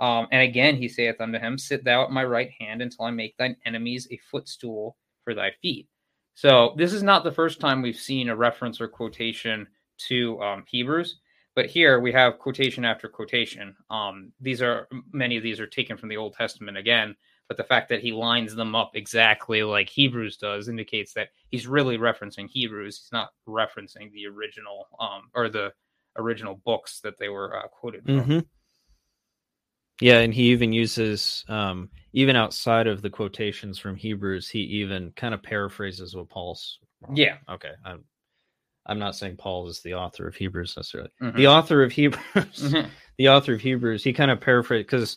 Um, 0.00 0.28
and 0.32 0.42
again 0.42 0.76
he 0.76 0.88
saith 0.88 1.20
unto 1.20 1.38
him, 1.38 1.58
Sit 1.58 1.84
thou 1.84 2.04
at 2.04 2.10
my 2.10 2.24
right 2.24 2.50
hand 2.58 2.80
until 2.80 3.04
I 3.04 3.10
make 3.10 3.36
thine 3.36 3.56
enemies 3.66 4.08
a 4.10 4.18
footstool 4.30 4.96
for 5.24 5.34
thy 5.34 5.52
feet. 5.62 5.86
So 6.34 6.74
this 6.76 6.94
is 6.94 7.02
not 7.02 7.22
the 7.22 7.30
first 7.30 7.60
time 7.60 7.82
we've 7.82 7.96
seen 7.96 8.30
a 8.30 8.36
reference 8.36 8.80
or 8.80 8.88
quotation 8.88 9.66
to 10.08 10.40
um, 10.40 10.64
Hebrews, 10.66 11.18
but 11.54 11.66
here 11.66 12.00
we 12.00 12.12
have 12.12 12.38
quotation 12.38 12.84
after 12.84 13.08
quotation. 13.08 13.74
Um, 13.90 14.32
these 14.40 14.62
are 14.62 14.88
many 15.12 15.36
of 15.36 15.42
these 15.42 15.60
are 15.60 15.66
taken 15.66 15.96
from 15.96 16.08
the 16.08 16.16
Old 16.16 16.34
Testament 16.34 16.76
again, 16.76 17.16
but 17.48 17.56
the 17.56 17.64
fact 17.64 17.88
that 17.88 18.00
he 18.00 18.12
lines 18.12 18.54
them 18.54 18.74
up 18.74 18.92
exactly 18.94 19.62
like 19.62 19.88
Hebrews 19.88 20.36
does 20.36 20.68
indicates 20.68 21.12
that 21.14 21.28
he's 21.48 21.66
really 21.66 21.98
referencing 21.98 22.48
Hebrews. 22.48 22.98
He's 22.98 23.12
not 23.12 23.30
referencing 23.48 24.12
the 24.12 24.26
original 24.26 24.86
um, 25.00 25.30
or 25.34 25.48
the 25.48 25.72
original 26.16 26.60
books 26.64 27.00
that 27.00 27.18
they 27.18 27.28
were 27.28 27.56
uh, 27.56 27.68
quoted 27.68 28.04
from. 28.04 28.20
Mm-hmm. 28.20 28.38
Yeah, 30.00 30.20
and 30.20 30.32
he 30.32 30.44
even 30.44 30.72
uses 30.72 31.44
um, 31.48 31.90
even 32.12 32.34
outside 32.34 32.86
of 32.86 33.02
the 33.02 33.10
quotations 33.10 33.78
from 33.78 33.96
Hebrews, 33.96 34.48
he 34.48 34.60
even 34.60 35.12
kind 35.14 35.34
of 35.34 35.42
paraphrases 35.42 36.16
what 36.16 36.28
Paul's. 36.28 36.78
Yeah. 37.14 37.36
Okay. 37.48 37.72
I'm 37.84 38.04
I'm 38.90 38.98
not 38.98 39.14
saying 39.16 39.36
Paul 39.36 39.68
is 39.68 39.80
the 39.82 39.94
author 39.94 40.26
of 40.26 40.34
Hebrews 40.34 40.74
necessarily. 40.76 41.10
Mhm. 41.22 41.36
The 41.36 41.46
author 41.46 41.82
of 41.82 41.92
Hebrews, 41.92 42.24
Mhm. 42.74 42.90
the 43.18 43.28
author 43.28 43.54
of 43.54 43.60
Hebrews, 43.60 44.02
he 44.04 44.12
kind 44.12 44.30
of 44.32 44.40
paraphrased 44.40 44.86
because 44.88 45.16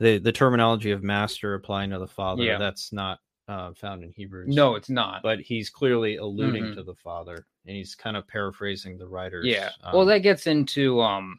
the 0.00 0.18
the 0.18 0.32
terminology 0.32 0.90
of 0.90 1.02
master 1.04 1.54
applying 1.54 1.90
to 1.90 1.98
the 2.00 2.06
father 2.08 2.42
Yeah. 2.42 2.58
that's 2.58 2.92
not 2.92 3.20
uh, 3.48 3.72
found 3.74 4.02
in 4.04 4.12
Hebrews. 4.12 4.54
No, 4.54 4.76
it's 4.76 4.88
not. 4.88 5.22
but 5.22 5.40
he's 5.40 5.68
clearly 5.68 6.16
alluding 6.16 6.64
Mhm. 6.66 6.74
to 6.74 6.82
the 6.84 6.94
father, 6.94 7.46
and 7.66 7.76
he's 7.76 7.94
kind 7.94 8.16
of 8.16 8.26
paraphrasing 8.26 8.96
the 8.98 9.06
writers. 9.08 9.46
Yeah. 9.46 9.70
um, 9.82 9.96
well, 9.96 10.06
that 10.06 10.20
gets 10.20 10.46
into 10.46 11.00
um 11.00 11.38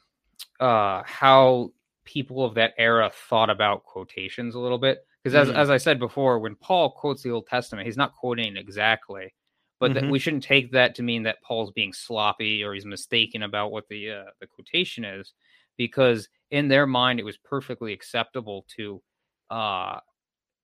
uh 0.60 1.02
how 1.06 1.72
people 2.06 2.44
of 2.46 2.54
that 2.56 2.74
era 2.78 3.10
thought 3.30 3.50
about 3.50 3.84
quotations 3.86 4.56
a 4.56 4.60
little 4.60 4.78
bit 4.78 5.06
because 5.24 5.36
as 5.36 5.50
Mhm. 5.50 5.58
as 5.58 5.70
I 5.70 5.78
said 5.78 5.98
before, 6.00 6.40
when 6.40 6.56
Paul 6.56 6.92
quotes 6.92 7.24
the 7.24 7.32
Old 7.32 7.48
Testament, 7.48 7.86
he's 7.86 7.98
not 7.98 8.14
quoting 8.14 8.58
exactly, 8.58 9.34
but 9.84 9.94
that 9.94 10.06
Mhm. 10.06 10.12
we 10.12 10.20
shouldn't 10.20 10.44
take 10.44 10.72
that 10.72 10.96
to 10.96 11.04
mean 11.04 11.24
that 11.24 11.42
Paul's 11.42 11.72
being 11.72 11.92
sloppy 11.92 12.64
or 12.64 12.74
he's 12.74 12.86
mistaken 12.86 13.44
about 13.44 13.74
what 13.74 13.86
the 13.90 14.12
uh, 14.12 14.26
the 14.40 14.48
quotation 14.48 15.04
is 15.04 15.34
because 15.76 16.30
in 16.52 16.70
their 16.70 16.88
mind 16.88 17.20
it 17.20 17.26
was 17.26 17.36
perfectly 17.38 17.92
acceptable 17.92 18.66
to 18.78 19.02
uh 19.50 20.00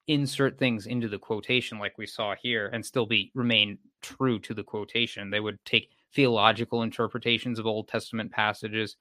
insert 0.07 0.57
things 0.57 0.87
into 0.87 1.09
the 1.09 1.19
quotation 1.19 1.79
like 1.79 1.97
we 1.97 2.05
saw 2.05 2.33
here 2.41 2.67
and 2.67 2.85
still 2.85 3.05
be 3.05 3.29
remain 3.35 3.77
true 4.01 4.39
to 4.39 4.53
the 4.53 4.63
quotation 4.63 5.29
they 5.29 5.41
would 5.41 5.59
take 5.65 5.89
theological 6.15 6.83
interpretations 6.83 7.59
of 7.59 7.65
old 7.67 7.89
testament 7.89 8.31
passages 8.31 8.95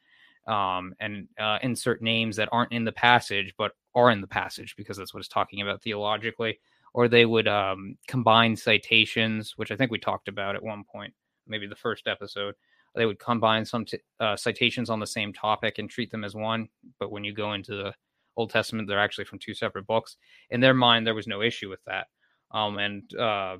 um, 0.48 0.94
and 1.00 1.28
uh, 1.38 1.58
insert 1.62 2.02
names 2.02 2.34
that 2.36 2.48
aren't 2.50 2.72
in 2.72 2.84
the 2.84 2.92
passage 2.92 3.54
but 3.56 3.72
are 3.94 4.10
in 4.10 4.20
the 4.20 4.26
passage 4.26 4.74
because 4.76 4.96
that's 4.96 5.14
what 5.14 5.20
it's 5.20 5.28
talking 5.28 5.62
about 5.62 5.80
theologically 5.80 6.58
or 6.94 7.08
they 7.08 7.26
would 7.26 7.48
um, 7.48 7.96
combine 8.06 8.56
citations 8.56 9.54
which 9.56 9.70
i 9.70 9.76
think 9.76 9.90
we 9.90 9.98
talked 9.98 10.28
about 10.28 10.56
at 10.56 10.62
one 10.62 10.84
point 10.84 11.12
maybe 11.48 11.66
the 11.66 11.76
first 11.76 12.06
episode. 12.06 12.54
They 12.94 13.06
would 13.06 13.18
combine 13.18 13.64
some 13.64 13.84
t- 13.84 14.00
uh, 14.18 14.36
citations 14.36 14.90
on 14.90 15.00
the 15.00 15.06
same 15.06 15.32
topic 15.32 15.78
and 15.78 15.88
treat 15.88 16.10
them 16.10 16.24
as 16.24 16.34
one 16.34 16.68
but 16.98 17.10
when 17.10 17.24
you 17.24 17.32
go 17.32 17.52
into 17.52 17.74
the 17.74 17.94
old 18.36 18.50
testament 18.50 18.88
they're 18.88 18.98
actually 19.00 19.24
from 19.24 19.38
two 19.38 19.54
separate 19.54 19.86
books. 19.86 20.16
In 20.50 20.60
their 20.60 20.74
mind 20.74 21.06
there 21.06 21.14
was 21.14 21.26
no 21.26 21.42
issue 21.42 21.68
with 21.68 21.80
that 21.86 22.08
um, 22.50 22.78
and 22.78 23.14
uh, 23.14 23.56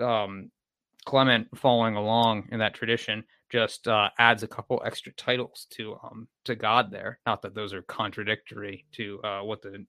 um, 0.00 0.50
clement 1.04 1.46
following 1.54 1.96
along 1.96 2.48
in 2.50 2.58
that 2.58 2.74
tradition 2.74 3.24
just 3.50 3.86
uh, 3.86 4.08
adds 4.18 4.42
a 4.42 4.48
couple 4.48 4.82
extra 4.84 5.12
titles 5.12 5.66
to 5.70 5.96
um, 6.02 6.26
to 6.44 6.56
god 6.56 6.90
there. 6.90 7.20
Not 7.26 7.42
that 7.42 7.54
those 7.54 7.72
are 7.72 7.82
contradictory 7.82 8.86
to 8.92 9.20
uh, 9.22 9.40
what 9.42 9.62
the 9.62 9.84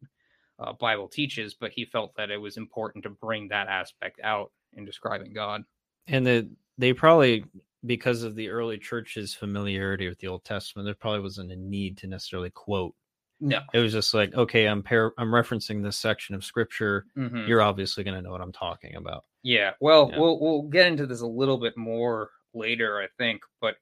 uh, 0.59 0.73
bible 0.73 1.07
teaches 1.07 1.53
but 1.53 1.71
he 1.71 1.85
felt 1.85 2.15
that 2.15 2.31
it 2.31 2.37
was 2.37 2.57
important 2.57 3.03
to 3.03 3.09
bring 3.09 3.47
that 3.47 3.67
aspect 3.67 4.19
out 4.23 4.51
in 4.73 4.85
describing 4.85 5.33
god 5.33 5.63
and 6.07 6.25
that 6.25 6.49
they 6.77 6.93
probably 6.93 7.43
because 7.85 8.23
of 8.23 8.35
the 8.35 8.49
early 8.49 8.77
church's 8.79 9.33
familiarity 9.35 10.09
with 10.09 10.17
the 10.17 10.25
Old 10.27 10.43
Testament, 10.43 10.87
there 10.87 10.95
probably 10.95 11.19
wasn't 11.19 11.51
a 11.51 11.55
need 11.55 11.97
to 11.99 12.07
necessarily 12.07 12.49
quote. 12.49 12.95
no 13.39 13.59
It 13.75 13.79
was 13.79 13.93
just 13.93 14.11
like, 14.13 14.33
okay, 14.33 14.65
I'm 14.65 14.81
par- 14.81 15.13
I'm 15.19 15.29
referencing 15.29 15.83
this 15.83 15.95
section 15.97 16.33
of 16.33 16.43
scripture. 16.43 17.05
Mhm. 17.15 17.47
You're 17.47 17.61
obviously 17.61 18.03
going 18.03 18.15
to 18.15 18.23
know 18.23 18.31
what 18.31 18.41
I'm 18.41 18.51
talking 18.51 18.95
about. 18.95 19.25
Yeah, 19.43 19.73
well, 19.79 20.09
Yeah. 20.11 20.19
we'll 20.19 20.39
we'll 20.39 20.61
get 20.63 20.87
into 20.87 21.05
this 21.05 21.21
a 21.21 21.27
little 21.27 21.57
bit 21.59 21.77
more 21.77 22.31
later, 22.55 22.99
I 22.99 23.07
think. 23.19 23.43
But 23.61 23.75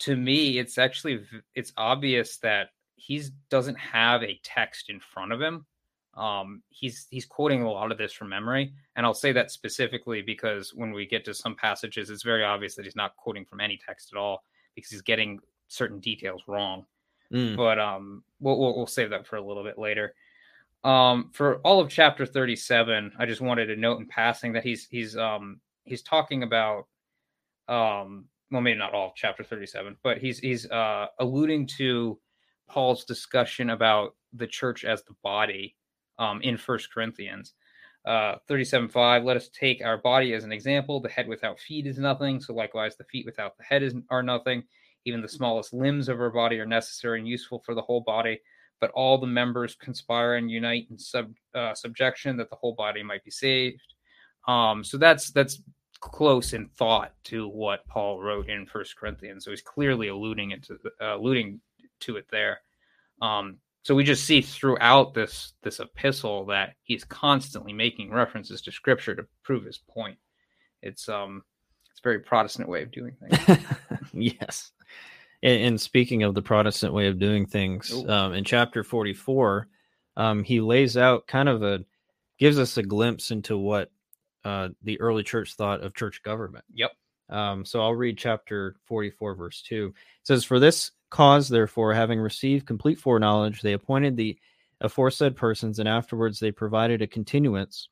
to 0.00 0.14
me, 0.16 0.58
it's 0.58 0.78
actually 0.78 1.26
it's 1.56 1.72
obvious 1.76 2.38
that 2.38 2.68
he 2.94 3.24
doesn't 3.50 3.76
have 3.78 4.22
a 4.22 4.38
text 4.44 4.88
in 4.88 5.00
front 5.00 5.32
of 5.32 5.40
him. 5.42 5.66
Um, 6.14 6.62
he's 6.68 7.06
he's 7.10 7.24
quoting 7.24 7.62
a 7.62 7.70
lot 7.70 7.90
of 7.90 7.98
this 7.98 8.12
from 8.12 8.28
memory, 8.28 8.74
and 8.96 9.06
I'll 9.06 9.14
say 9.14 9.32
that 9.32 9.50
specifically 9.50 10.20
because 10.20 10.74
when 10.74 10.92
we 10.92 11.06
get 11.06 11.24
to 11.24 11.34
some 11.34 11.54
passages, 11.54 12.10
it's 12.10 12.22
very 12.22 12.44
obvious 12.44 12.74
that 12.74 12.84
he's 12.84 12.96
not 12.96 13.16
quoting 13.16 13.44
from 13.44 13.60
any 13.60 13.78
text 13.84 14.12
at 14.12 14.18
all 14.18 14.44
because 14.74 14.90
he's 14.90 15.02
getting 15.02 15.40
certain 15.68 16.00
details 16.00 16.42
wrong. 16.46 16.84
Mm, 17.32 17.56
but 17.56 17.78
um 17.78 18.22
we'll, 18.40 18.58
we'll 18.58 18.76
we'll 18.76 18.86
save 18.86 19.10
that 19.10 19.26
for 19.26 19.36
a 19.36 19.42
little 19.42 19.64
bit 19.64 19.78
later. 19.78 20.14
Um 20.84 21.30
for 21.32 21.56
all 21.58 21.80
of 21.80 21.88
chapter 21.88 22.26
37 22.26 23.12
i 23.16 23.24
just 23.24 23.40
wanted 23.40 23.66
to 23.66 23.76
note 23.76 24.00
in 24.00 24.06
passing 24.06 24.52
that 24.52 24.64
he's 24.64 24.88
he's 24.88 25.16
um 25.16 25.60
he's 25.84 26.02
talking 26.02 26.42
about 26.42 26.88
um 27.68 28.24
well 28.50 28.60
maybe 28.60 28.78
not 28.78 28.92
all 28.92 29.10
of 29.10 29.14
chapter 29.14 29.44
37 29.44 29.96
but 30.02 30.18
he's 30.18 30.40
he's 30.40 30.68
uh 30.72 31.06
alluding 31.20 31.68
to 31.68 32.18
paul's 32.68 33.04
discussion 33.04 33.70
about 33.70 34.16
the 34.32 34.46
church 34.46 34.84
as 34.84 35.04
the 35.04 35.14
body 35.22 35.76
um 36.22 36.40
in 36.42 36.56
first 36.56 36.92
corinthians 36.92 37.54
uh 38.06 38.34
37 38.48 38.88
5 38.88 39.24
let 39.24 39.36
us 39.36 39.48
take 39.48 39.84
our 39.84 39.98
body 39.98 40.32
as 40.34 40.44
an 40.44 40.52
example 40.52 41.00
the 41.00 41.08
head 41.08 41.28
without 41.28 41.60
feet 41.60 41.86
is 41.86 41.98
nothing 41.98 42.40
so 42.40 42.52
likewise 42.52 42.96
the 42.96 43.04
feet 43.04 43.26
without 43.26 43.56
the 43.56 43.64
head 43.64 43.82
is 43.82 43.94
are 44.10 44.22
nothing 44.22 44.62
even 45.04 45.20
the 45.20 45.28
smallest 45.28 45.72
limbs 45.72 46.08
of 46.08 46.20
our 46.20 46.30
body 46.30 46.58
are 46.58 46.66
necessary 46.66 47.18
and 47.18 47.28
useful 47.28 47.58
for 47.64 47.74
the 47.74 47.82
whole 47.82 48.00
body, 48.00 48.40
but 48.80 48.90
all 48.92 49.18
the 49.18 49.26
members 49.26 49.74
conspire 49.74 50.36
and 50.36 50.50
unite 50.50 50.86
in 50.90 50.98
sub 50.98 51.32
uh, 51.54 51.74
subjection 51.74 52.36
that 52.36 52.50
the 52.50 52.56
whole 52.56 52.74
body 52.74 53.02
might 53.02 53.24
be 53.24 53.30
saved. 53.30 53.94
Um, 54.46 54.84
so 54.84 54.98
that's 54.98 55.30
that's 55.30 55.60
close 56.00 56.52
in 56.52 56.68
thought 56.68 57.12
to 57.24 57.48
what 57.48 57.86
Paul 57.86 58.20
wrote 58.20 58.48
in 58.48 58.66
First 58.66 58.96
Corinthians. 58.96 59.44
So 59.44 59.50
he's 59.50 59.62
clearly 59.62 60.08
alluding 60.08 60.52
it 60.52 60.62
to 60.64 60.78
uh, 61.00 61.16
alluding 61.16 61.60
to 62.00 62.16
it 62.16 62.26
there. 62.30 62.60
Um, 63.20 63.58
so 63.82 63.94
we 63.94 64.04
just 64.04 64.24
see 64.24 64.40
throughout 64.40 65.12
this 65.12 65.54
this 65.62 65.80
epistle 65.80 66.46
that 66.46 66.74
he's 66.82 67.04
constantly 67.04 67.72
making 67.72 68.12
references 68.12 68.62
to 68.62 68.72
Scripture 68.72 69.14
to 69.14 69.26
prove 69.42 69.64
his 69.64 69.78
point. 69.78 70.18
It's 70.82 71.08
um 71.08 71.42
it's 71.90 72.00
a 72.00 72.02
very 72.02 72.20
Protestant 72.20 72.68
way 72.68 72.82
of 72.82 72.92
doing 72.92 73.16
things. 73.20 73.58
yes. 74.12 74.70
And, 75.42 75.62
and 75.62 75.80
speaking 75.80 76.22
of 76.22 76.34
the 76.34 76.42
Protestant 76.42 76.94
way 76.94 77.08
of 77.08 77.18
doing 77.18 77.46
things, 77.46 77.92
um, 78.08 78.32
in 78.34 78.44
chapter 78.44 78.84
44, 78.84 79.66
um, 80.16 80.44
he 80.44 80.60
lays 80.60 80.96
out 80.96 81.26
kind 81.26 81.48
of 81.48 81.62
a 81.64 81.84
gives 82.38 82.58
us 82.58 82.76
a 82.76 82.82
glimpse 82.82 83.30
into 83.32 83.56
what 83.56 83.90
uh, 84.44 84.68
the 84.82 85.00
early 85.00 85.22
church 85.22 85.54
thought 85.54 85.82
of 85.82 85.94
church 85.94 86.22
government. 86.22 86.64
Yep. 86.72 86.92
Um, 87.32 87.64
so 87.64 87.80
I'll 87.80 87.94
read 87.94 88.18
chapter 88.18 88.76
44, 88.84 89.34
verse 89.34 89.62
2. 89.62 89.86
It 89.86 90.26
says, 90.26 90.44
For 90.44 90.60
this 90.60 90.92
cause, 91.10 91.48
therefore, 91.48 91.94
having 91.94 92.20
received 92.20 92.66
complete 92.66 92.98
foreknowledge, 92.98 93.62
they 93.62 93.72
appointed 93.72 94.16
the 94.16 94.38
aforesaid 94.82 95.34
persons, 95.34 95.78
and 95.78 95.88
afterwards 95.88 96.38
they 96.38 96.52
provided 96.52 97.00
a 97.00 97.06
continuance 97.06 97.88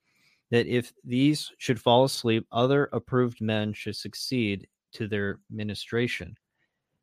that 0.51 0.67
if 0.67 0.93
these 1.05 1.53
should 1.59 1.81
fall 1.81 2.05
asleep, 2.05 2.47
other 2.53 2.91
approved 2.93 3.41
men 3.41 3.73
should 3.73 3.97
succeed 3.97 4.69
to 4.93 5.09
their 5.09 5.39
ministration. 5.51 6.37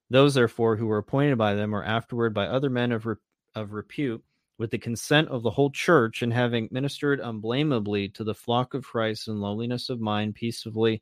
Those, 0.09 0.35
therefore, 0.35 0.75
who 0.75 0.85
were 0.85 0.97
appointed 0.99 1.37
by 1.37 1.55
them 1.55 1.73
or 1.73 1.83
afterward 1.83 2.33
by 2.33 2.47
other 2.47 2.69
men 2.69 2.91
of, 2.91 3.05
re- 3.05 3.15
of 3.55 3.73
repute, 3.73 4.23
with 4.59 4.71
the 4.71 4.77
consent 4.77 5.29
of 5.29 5.43
the 5.43 5.51
whole 5.51 5.71
church, 5.71 6.21
and 6.21 6.33
having 6.33 6.67
ministered 6.71 7.19
unblameably 7.19 8.09
to 8.09 8.23
the 8.23 8.35
flock 8.35 8.73
of 8.73 8.85
Christ 8.85 9.27
in 9.27 9.39
lowliness 9.39 9.89
of 9.89 9.99
mind, 9.99 10.35
peaceably, 10.35 11.01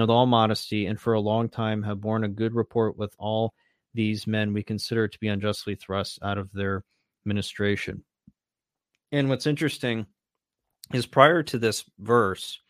with 0.00 0.10
all 0.10 0.26
modesty, 0.26 0.86
and 0.86 1.00
for 1.00 1.14
a 1.14 1.20
long 1.20 1.48
time 1.48 1.82
have 1.82 2.00
borne 2.00 2.24
a 2.24 2.28
good 2.28 2.54
report 2.54 2.96
with 2.96 3.14
all 3.18 3.54
these 3.94 4.26
men 4.26 4.52
we 4.52 4.62
consider 4.62 5.08
to 5.08 5.18
be 5.18 5.28
unjustly 5.28 5.74
thrust 5.74 6.18
out 6.22 6.38
of 6.38 6.52
their 6.52 6.84
ministration. 7.24 8.04
And 9.10 9.28
what's 9.28 9.46
interesting 9.46 10.06
is 10.92 11.06
prior 11.06 11.42
to 11.44 11.58
this 11.58 11.84
verse, 11.98 12.60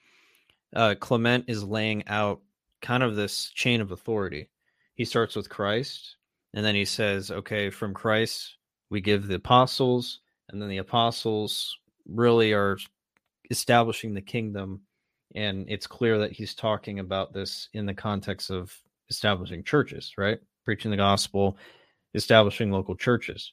uh, 0.74 0.94
Clement 0.98 1.46
is 1.48 1.64
laying 1.64 2.06
out 2.06 2.40
kind 2.80 3.02
of 3.02 3.16
this 3.16 3.50
chain 3.54 3.80
of 3.80 3.90
authority. 3.90 4.48
He 4.94 5.04
starts 5.04 5.36
with 5.36 5.48
Christ, 5.48 6.16
and 6.54 6.64
then 6.64 6.74
he 6.74 6.84
says, 6.84 7.30
okay, 7.30 7.70
from 7.70 7.92
Christ, 7.92 8.56
we 8.88 9.00
give 9.00 9.26
the 9.26 9.34
apostles, 9.34 10.20
and 10.48 10.62
then 10.62 10.68
the 10.68 10.78
apostles 10.78 11.76
really 12.08 12.52
are 12.52 12.78
establishing 13.50 14.14
the 14.14 14.22
kingdom. 14.22 14.82
And 15.36 15.66
it's 15.68 15.86
clear 15.86 16.18
that 16.18 16.32
he's 16.32 16.54
talking 16.54 16.98
about 16.98 17.32
this 17.32 17.68
in 17.74 17.84
the 17.84 17.94
context 17.94 18.50
of 18.50 18.74
establishing 19.10 19.62
churches, 19.62 20.12
right? 20.16 20.38
Preaching 20.64 20.90
the 20.90 20.96
gospel, 20.96 21.58
establishing 22.14 22.72
local 22.72 22.96
churches, 22.96 23.52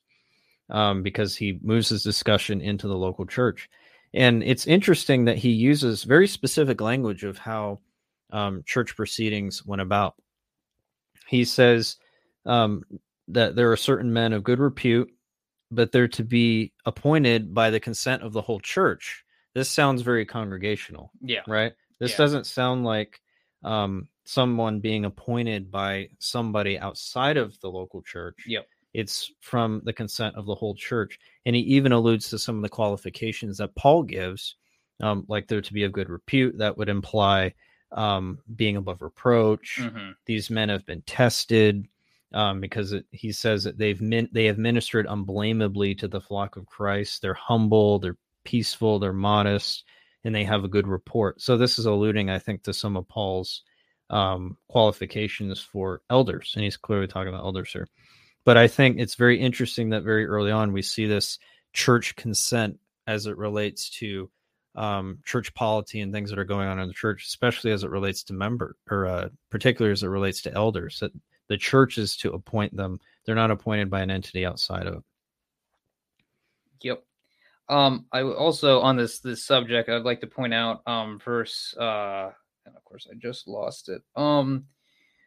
um, 0.69 1.03
because 1.03 1.35
he 1.35 1.59
moves 1.61 1.89
his 1.89 2.01
discussion 2.01 2.61
into 2.61 2.87
the 2.87 2.95
local 2.95 3.25
church. 3.25 3.69
And 4.13 4.43
it's 4.43 4.65
interesting 4.65 5.25
that 5.25 5.37
he 5.37 5.49
uses 5.49 6.03
very 6.03 6.27
specific 6.27 6.79
language 6.79 7.25
of 7.25 7.37
how 7.37 7.79
um, 8.31 8.63
church 8.65 8.95
proceedings 8.95 9.65
went 9.65 9.81
about. 9.81 10.15
He 11.27 11.43
says 11.43 11.97
um, 12.45 12.83
that 13.27 13.55
there 13.55 13.71
are 13.71 13.77
certain 13.77 14.13
men 14.13 14.31
of 14.31 14.43
good 14.43 14.59
repute, 14.59 15.09
but 15.69 15.91
they're 15.91 16.07
to 16.09 16.23
be 16.23 16.71
appointed 16.85 17.53
by 17.53 17.71
the 17.71 17.79
consent 17.79 18.23
of 18.23 18.31
the 18.31 18.41
whole 18.41 18.59
church. 18.61 19.23
This 19.53 19.69
sounds 19.69 20.01
very 20.01 20.25
congregational. 20.25 21.11
Yeah. 21.21 21.41
Right. 21.47 21.73
This 21.99 22.11
Yeah. 22.11 22.17
doesn't 22.17 22.45
sound 22.47 22.83
like 22.85 23.21
um, 23.63 24.07
someone 24.25 24.79
being 24.79 25.05
appointed 25.05 25.71
by 25.71 26.09
somebody 26.19 26.77
outside 26.79 27.37
of 27.37 27.59
the 27.61 27.69
local 27.69 28.01
church. 28.01 28.43
Yep. 28.47 28.67
It's 28.93 29.31
from 29.41 29.81
the 29.85 29.93
consent 29.93 30.35
of 30.35 30.45
the 30.45 30.55
whole 30.55 30.75
church. 30.75 31.17
And 31.45 31.55
he 31.55 31.61
even 31.63 31.91
alludes 31.91 32.29
to 32.29 32.39
some 32.39 32.57
of 32.57 32.61
the 32.61 32.69
qualifications 32.69 33.57
that 33.57 33.73
Paul 33.75 34.03
gives, 34.03 34.55
um, 35.01 35.25
like 35.27 35.47
they're 35.47 35.61
to 35.61 35.73
be 35.73 35.83
of 35.83 35.91
good 35.91 36.09
repute. 36.09 36.57
That 36.57 36.77
would 36.77 36.89
imply 36.89 37.53
um, 37.91 38.39
being 38.55 38.75
above 38.75 39.01
reproach. 39.01 39.77
Mhm. 39.79 40.15
These 40.25 40.49
men 40.49 40.69
have 40.69 40.85
been 40.85 41.03
tested 41.03 41.87
um, 42.33 42.59
because 42.59 42.91
it, 42.93 43.05
he 43.11 43.31
says 43.31 43.63
that 43.63 43.77
they've 43.77 44.01
min- 44.01 44.29
they 44.31 44.45
have 44.45 44.57
ministered 44.57 45.05
unblameably 45.07 45.93
to 45.95 46.07
the 46.07 46.19
flock 46.21 46.55
of 46.57 46.65
Christ. 46.65 47.21
They're 47.21 47.35
humble, 47.35 47.99
they're 47.99 48.17
peaceful, 48.43 48.99
they're 48.99 49.13
modest, 49.13 49.83
and 50.23 50.33
they 50.33 50.43
have 50.43 50.63
a 50.63 50.69
good 50.69 50.87
report. 50.87 51.41
So 51.41 51.57
this 51.57 51.79
is 51.79 51.85
alluding, 51.85 52.29
I 52.29 52.39
think, 52.39 52.63
to 52.63 52.73
some 52.73 52.95
of 52.97 53.07
Paul's 53.07 53.63
um, 54.09 54.57
qualifications 54.67 55.59
for 55.59 56.01
elders, 56.09 56.53
and 56.55 56.63
he's 56.63 56.77
clearly 56.77 57.07
talking 57.07 57.29
about 57.29 57.43
elders 57.43 57.71
here. 57.71 57.87
But 58.45 58.57
I 58.57 58.67
think 58.67 58.99
it's 58.99 59.15
very 59.15 59.39
interesting 59.39 59.89
that 59.89 60.03
very 60.03 60.25
early 60.25 60.51
on 60.51 60.73
we 60.73 60.81
see 60.81 61.05
this 61.05 61.39
church 61.71 62.15
consent 62.15 62.79
as 63.07 63.25
it 63.25 63.37
relates 63.37 63.89
to 63.89 64.29
um, 64.75 65.19
church 65.23 65.53
polity 65.53 66.01
and 66.01 66.11
things 66.11 66.29
that 66.29 66.39
are 66.39 66.45
going 66.45 66.67
on 66.67 66.79
in 66.79 66.87
the 66.87 66.93
church, 66.93 67.25
especially 67.25 67.71
as 67.71 67.83
it 67.83 67.89
relates 67.89 68.23
to 68.23 68.33
member 68.33 68.75
or 68.89 69.05
uh, 69.05 69.29
particularly 69.49 69.93
as 69.93 70.03
it 70.03 70.07
relates 70.07 70.41
to 70.43 70.53
elders. 70.53 70.99
That 70.99 71.11
the 71.47 71.57
church 71.57 71.97
is 71.97 72.17
to 72.17 72.33
appoint 72.33 72.75
them; 72.75 72.99
they're 73.25 73.35
not 73.35 73.51
appointed 73.51 73.89
by 73.89 74.01
an 74.01 74.11
entity 74.11 74.45
outside 74.45 74.87
of. 74.87 75.03
Yep. 76.81 77.03
Um, 77.73 78.05
I 78.11 78.21
also 78.21 78.81
on 78.81 78.97
this 78.97 79.17
this 79.19 79.43
subject, 79.43 79.89
I'd 79.89 80.03
like 80.03 80.21
to 80.21 80.27
point 80.27 80.53
out 80.53 80.81
um 80.85 81.17
verse 81.17 81.75
uh 81.79 82.29
and 82.65 82.75
of 82.75 82.83
course 82.85 83.07
I 83.11 83.15
just 83.15 83.47
lost 83.47 83.89
it. 83.89 84.03
Um 84.15 84.65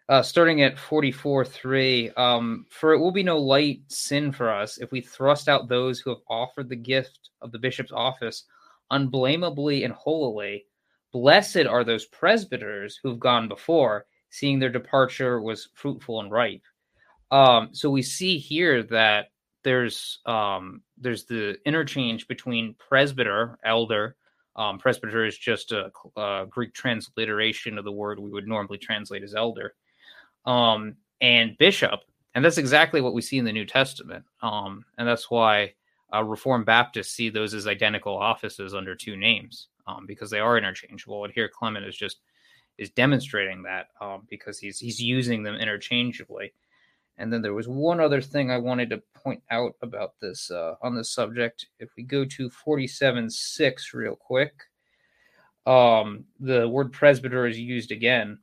uh 0.08 0.22
starting 0.22 0.62
at 0.62 0.78
44 0.78 1.44
3, 1.44 2.10
um, 2.10 2.66
for 2.70 2.92
it 2.92 3.00
will 3.00 3.10
be 3.10 3.24
no 3.24 3.38
light 3.38 3.80
sin 3.88 4.30
for 4.30 4.48
us 4.48 4.78
if 4.78 4.92
we 4.92 5.00
thrust 5.00 5.48
out 5.48 5.68
those 5.68 5.98
who 5.98 6.10
have 6.10 6.20
offered 6.30 6.68
the 6.68 6.76
gift 6.76 7.30
of 7.42 7.50
the 7.50 7.58
bishop's 7.58 7.90
office 7.90 8.44
unblameably 8.92 9.82
and 9.82 9.92
holily. 9.94 10.66
Blessed 11.12 11.66
are 11.66 11.82
those 11.82 12.06
presbyters 12.06 13.00
who've 13.02 13.18
gone 13.18 13.48
before, 13.48 14.06
seeing 14.30 14.60
their 14.60 14.70
departure 14.70 15.42
was 15.42 15.68
fruitful 15.74 16.20
and 16.20 16.30
ripe. 16.30 16.62
Um, 17.32 17.70
so 17.72 17.90
we 17.90 18.02
see 18.02 18.38
here 18.38 18.84
that 18.84 19.30
there's 19.64 20.20
um 20.26 20.82
there's 20.98 21.24
the 21.24 21.56
interchange 21.64 22.26
between 22.28 22.74
presbyter 22.74 23.58
elder 23.64 24.16
um 24.56 24.78
presbyter 24.78 25.24
is 25.24 25.36
just 25.36 25.72
a, 25.72 25.90
a 26.16 26.46
greek 26.48 26.72
transliteration 26.72 27.78
of 27.78 27.84
the 27.84 27.92
word 27.92 28.18
we 28.18 28.30
would 28.30 28.48
normally 28.48 28.78
translate 28.78 29.22
as 29.22 29.34
elder 29.34 29.74
um 30.46 30.96
and 31.20 31.56
bishop 31.58 32.00
and 32.34 32.44
that's 32.44 32.58
exactly 32.58 33.00
what 33.00 33.14
we 33.14 33.22
see 33.22 33.38
in 33.38 33.44
the 33.44 33.52
new 33.52 33.64
testament 33.64 34.24
um 34.42 34.84
and 34.98 35.06
that's 35.06 35.30
why 35.30 35.72
uh, 36.14 36.22
reformed 36.22 36.66
baptists 36.66 37.12
see 37.12 37.28
those 37.28 37.52
as 37.52 37.66
identical 37.66 38.16
offices 38.16 38.74
under 38.74 38.94
two 38.94 39.16
names 39.16 39.68
um 39.86 40.06
because 40.06 40.30
they 40.30 40.40
are 40.40 40.58
interchangeable 40.58 41.24
and 41.24 41.32
here 41.32 41.48
clement 41.48 41.84
is 41.84 41.96
just 41.96 42.20
is 42.78 42.90
demonstrating 42.90 43.62
that 43.62 43.88
um 44.00 44.22
because 44.30 44.58
he's 44.58 44.78
he's 44.78 45.00
using 45.00 45.42
them 45.42 45.56
interchangeably 45.56 46.52
and 47.18 47.32
then 47.32 47.42
there 47.42 47.54
was 47.54 47.68
one 47.68 48.00
other 48.00 48.20
thing 48.20 48.50
I 48.50 48.58
wanted 48.58 48.90
to 48.90 49.02
point 49.14 49.42
out 49.50 49.72
about 49.82 50.14
this 50.20 50.50
uh, 50.50 50.74
on 50.82 50.94
this 50.94 51.10
subject. 51.10 51.66
If 51.78 51.90
we 51.96 52.02
go 52.02 52.24
to 52.24 52.50
47 52.50 53.30
6 53.30 53.94
real 53.94 54.16
quick, 54.16 54.52
um, 55.66 56.24
the 56.38 56.68
word 56.68 56.92
presbyter 56.92 57.46
is 57.46 57.58
used 57.58 57.90
again. 57.90 58.38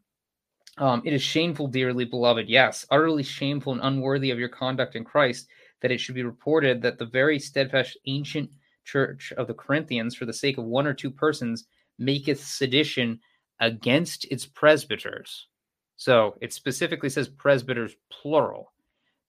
Um, 0.77 1.03
it 1.05 1.13
is 1.13 1.21
shameful, 1.21 1.67
dearly 1.67 2.05
beloved, 2.05 2.49
yes, 2.49 2.85
utterly 2.89 3.21
shameful 3.21 3.73
and 3.73 3.81
unworthy 3.83 4.31
of 4.31 4.39
your 4.39 4.49
conduct 4.49 4.95
in 4.95 5.03
Christ, 5.03 5.47
that 5.81 5.91
it 5.91 5.99
should 5.99 6.15
be 6.15 6.23
reported 6.23 6.81
that 6.81 6.97
the 6.97 7.05
very 7.05 7.37
steadfast 7.37 7.97
ancient 8.07 8.49
church 8.83 9.31
of 9.37 9.47
the 9.47 9.53
Corinthians, 9.53 10.15
for 10.15 10.25
the 10.25 10.33
sake 10.33 10.57
of 10.57 10.65
one 10.65 10.87
or 10.87 10.93
two 10.93 11.11
persons, 11.11 11.65
maketh 11.99 12.43
sedition 12.43 13.19
against 13.59 14.25
its 14.31 14.47
presbyters. 14.47 15.47
So 15.95 16.35
it 16.41 16.53
specifically 16.53 17.09
says 17.09 17.29
presbyters 17.29 17.95
plural. 18.11 18.73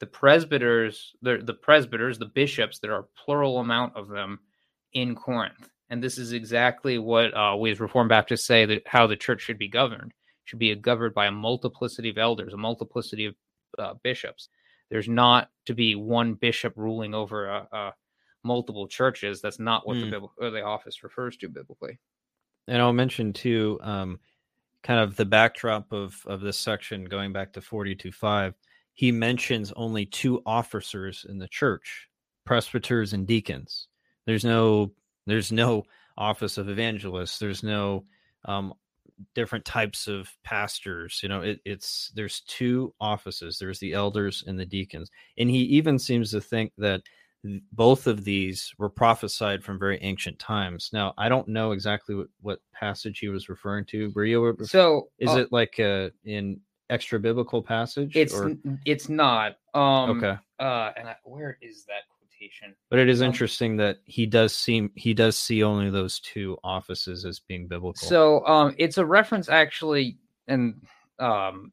The 0.00 0.06
presbyters, 0.06 1.12
the, 1.22 1.38
the 1.42 1.54
presbyters, 1.54 2.18
the 2.18 2.26
bishops, 2.26 2.78
there 2.78 2.94
are 2.94 3.08
plural 3.24 3.58
amount 3.58 3.96
of 3.96 4.08
them 4.08 4.40
in 4.92 5.14
Corinth. 5.14 5.68
And 5.90 6.02
this 6.02 6.18
is 6.18 6.32
exactly 6.32 6.98
what 6.98 7.34
uh, 7.36 7.56
we 7.56 7.70
as 7.70 7.80
Reformed 7.80 8.08
Baptists 8.08 8.46
say 8.46 8.64
that 8.66 8.82
how 8.86 9.06
the 9.06 9.16
church 9.16 9.42
should 9.42 9.58
be 9.58 9.68
governed. 9.68 10.10
It 10.10 10.46
should 10.46 10.58
be 10.58 10.74
governed 10.74 11.14
by 11.14 11.26
a 11.26 11.30
multiplicity 11.30 12.10
of 12.10 12.18
elders, 12.18 12.54
a 12.54 12.56
multiplicity 12.56 13.26
of 13.26 13.34
uh, 13.78 13.94
bishops. 14.02 14.48
There's 14.90 15.08
not 15.08 15.50
to 15.66 15.74
be 15.74 15.94
one 15.94 16.34
bishop 16.34 16.72
ruling 16.76 17.14
over 17.14 17.50
uh, 17.50 17.64
uh, 17.72 17.90
multiple 18.42 18.88
churches. 18.88 19.40
That's 19.40 19.58
not 19.58 19.86
what 19.86 19.94
the, 19.94 20.06
Mm. 20.06 20.12
Bibl- 20.12 20.30
or 20.38 20.50
the 20.50 20.62
office 20.62 21.02
refers 21.02 21.36
to 21.38 21.48
biblically. 21.48 21.98
And 22.66 22.80
I'll 22.80 22.92
mention 22.92 23.32
too, 23.32 23.78
um, 23.82 24.18
kind 24.84 25.00
of 25.00 25.16
the 25.16 25.24
backdrop 25.24 25.92
of 25.92 26.16
of 26.26 26.40
this 26.40 26.58
section, 26.58 27.04
going 27.06 27.32
back 27.32 27.52
to 27.54 27.60
forty 27.60 27.96
two 27.96 28.12
five. 28.12 28.54
He 28.92 29.10
mentions 29.10 29.72
only 29.74 30.06
two 30.06 30.40
officers 30.46 31.26
in 31.28 31.38
the 31.38 31.48
church, 31.48 32.08
presbyters 32.44 33.12
and 33.12 33.26
deacons. 33.26 33.88
There's 34.26 34.44
no 34.44 34.92
there's 35.26 35.50
no 35.50 35.82
office 36.16 36.58
of 36.58 36.68
evangelist. 36.68 37.40
There's 37.40 37.64
no 37.64 38.04
um, 38.44 38.74
different 39.34 39.64
types 39.64 40.06
of 40.06 40.28
pastors. 40.44 41.20
You 41.22 41.28
know, 41.28 41.40
it, 41.40 41.60
it's 41.64 42.12
there's 42.14 42.42
two 42.42 42.94
offices. 43.00 43.58
There's 43.58 43.80
the 43.80 43.94
elders 43.94 44.44
and 44.46 44.58
the 44.58 44.66
deacons, 44.66 45.10
and 45.38 45.50
he 45.50 45.62
even 45.62 45.98
seems 45.98 46.30
to 46.30 46.40
think 46.40 46.72
that 46.78 47.02
th- 47.02 47.04
both 47.72 48.06
of 48.06 48.24
these 48.24 48.72
were 48.78 48.88
prophesied 48.88 49.62
from 49.62 49.78
very 49.78 49.98
ancient 50.02 50.38
times. 50.38 50.90
Now, 50.92 51.14
I 51.18 51.28
don't 51.28 51.48
know 51.48 51.72
exactly 51.72 52.14
what, 52.14 52.28
what 52.40 52.58
passage 52.72 53.18
he 53.18 53.28
was 53.28 53.48
referring 53.48 53.84
to. 53.86 54.12
Were 54.14 54.24
you? 54.24 54.56
So 54.62 55.08
Is 55.18 55.30
uh, 55.30 55.40
it 55.40 55.52
like 55.52 55.78
a 55.78 56.10
in 56.24 56.60
extra 56.90 57.18
biblical 57.18 57.62
passage? 57.62 58.16
It's 58.16 58.34
or, 58.34 58.56
it's 58.84 59.08
not. 59.08 59.56
Um, 59.74 60.22
okay, 60.22 60.38
Uh, 60.58 60.92
and 60.96 61.08
I, 61.08 61.16
where 61.24 61.58
is 61.60 61.84
that 61.86 62.02
quotation? 62.18 62.74
but 62.90 62.98
it 62.98 63.08
is 63.08 63.22
um, 63.22 63.26
interesting 63.26 63.76
that 63.76 63.98
he 64.04 64.26
does 64.26 64.54
seem 64.54 64.90
he 64.94 65.14
does 65.14 65.38
see 65.38 65.62
only 65.62 65.90
those 65.90 66.20
two 66.20 66.58
offices 66.64 67.24
as 67.24 67.40
being 67.40 67.66
biblical. 67.66 68.06
So 68.06 68.46
um, 68.46 68.74
it's 68.78 68.98
a 68.98 69.04
reference 69.04 69.48
actually, 69.48 70.18
and 70.48 70.80
um, 71.18 71.72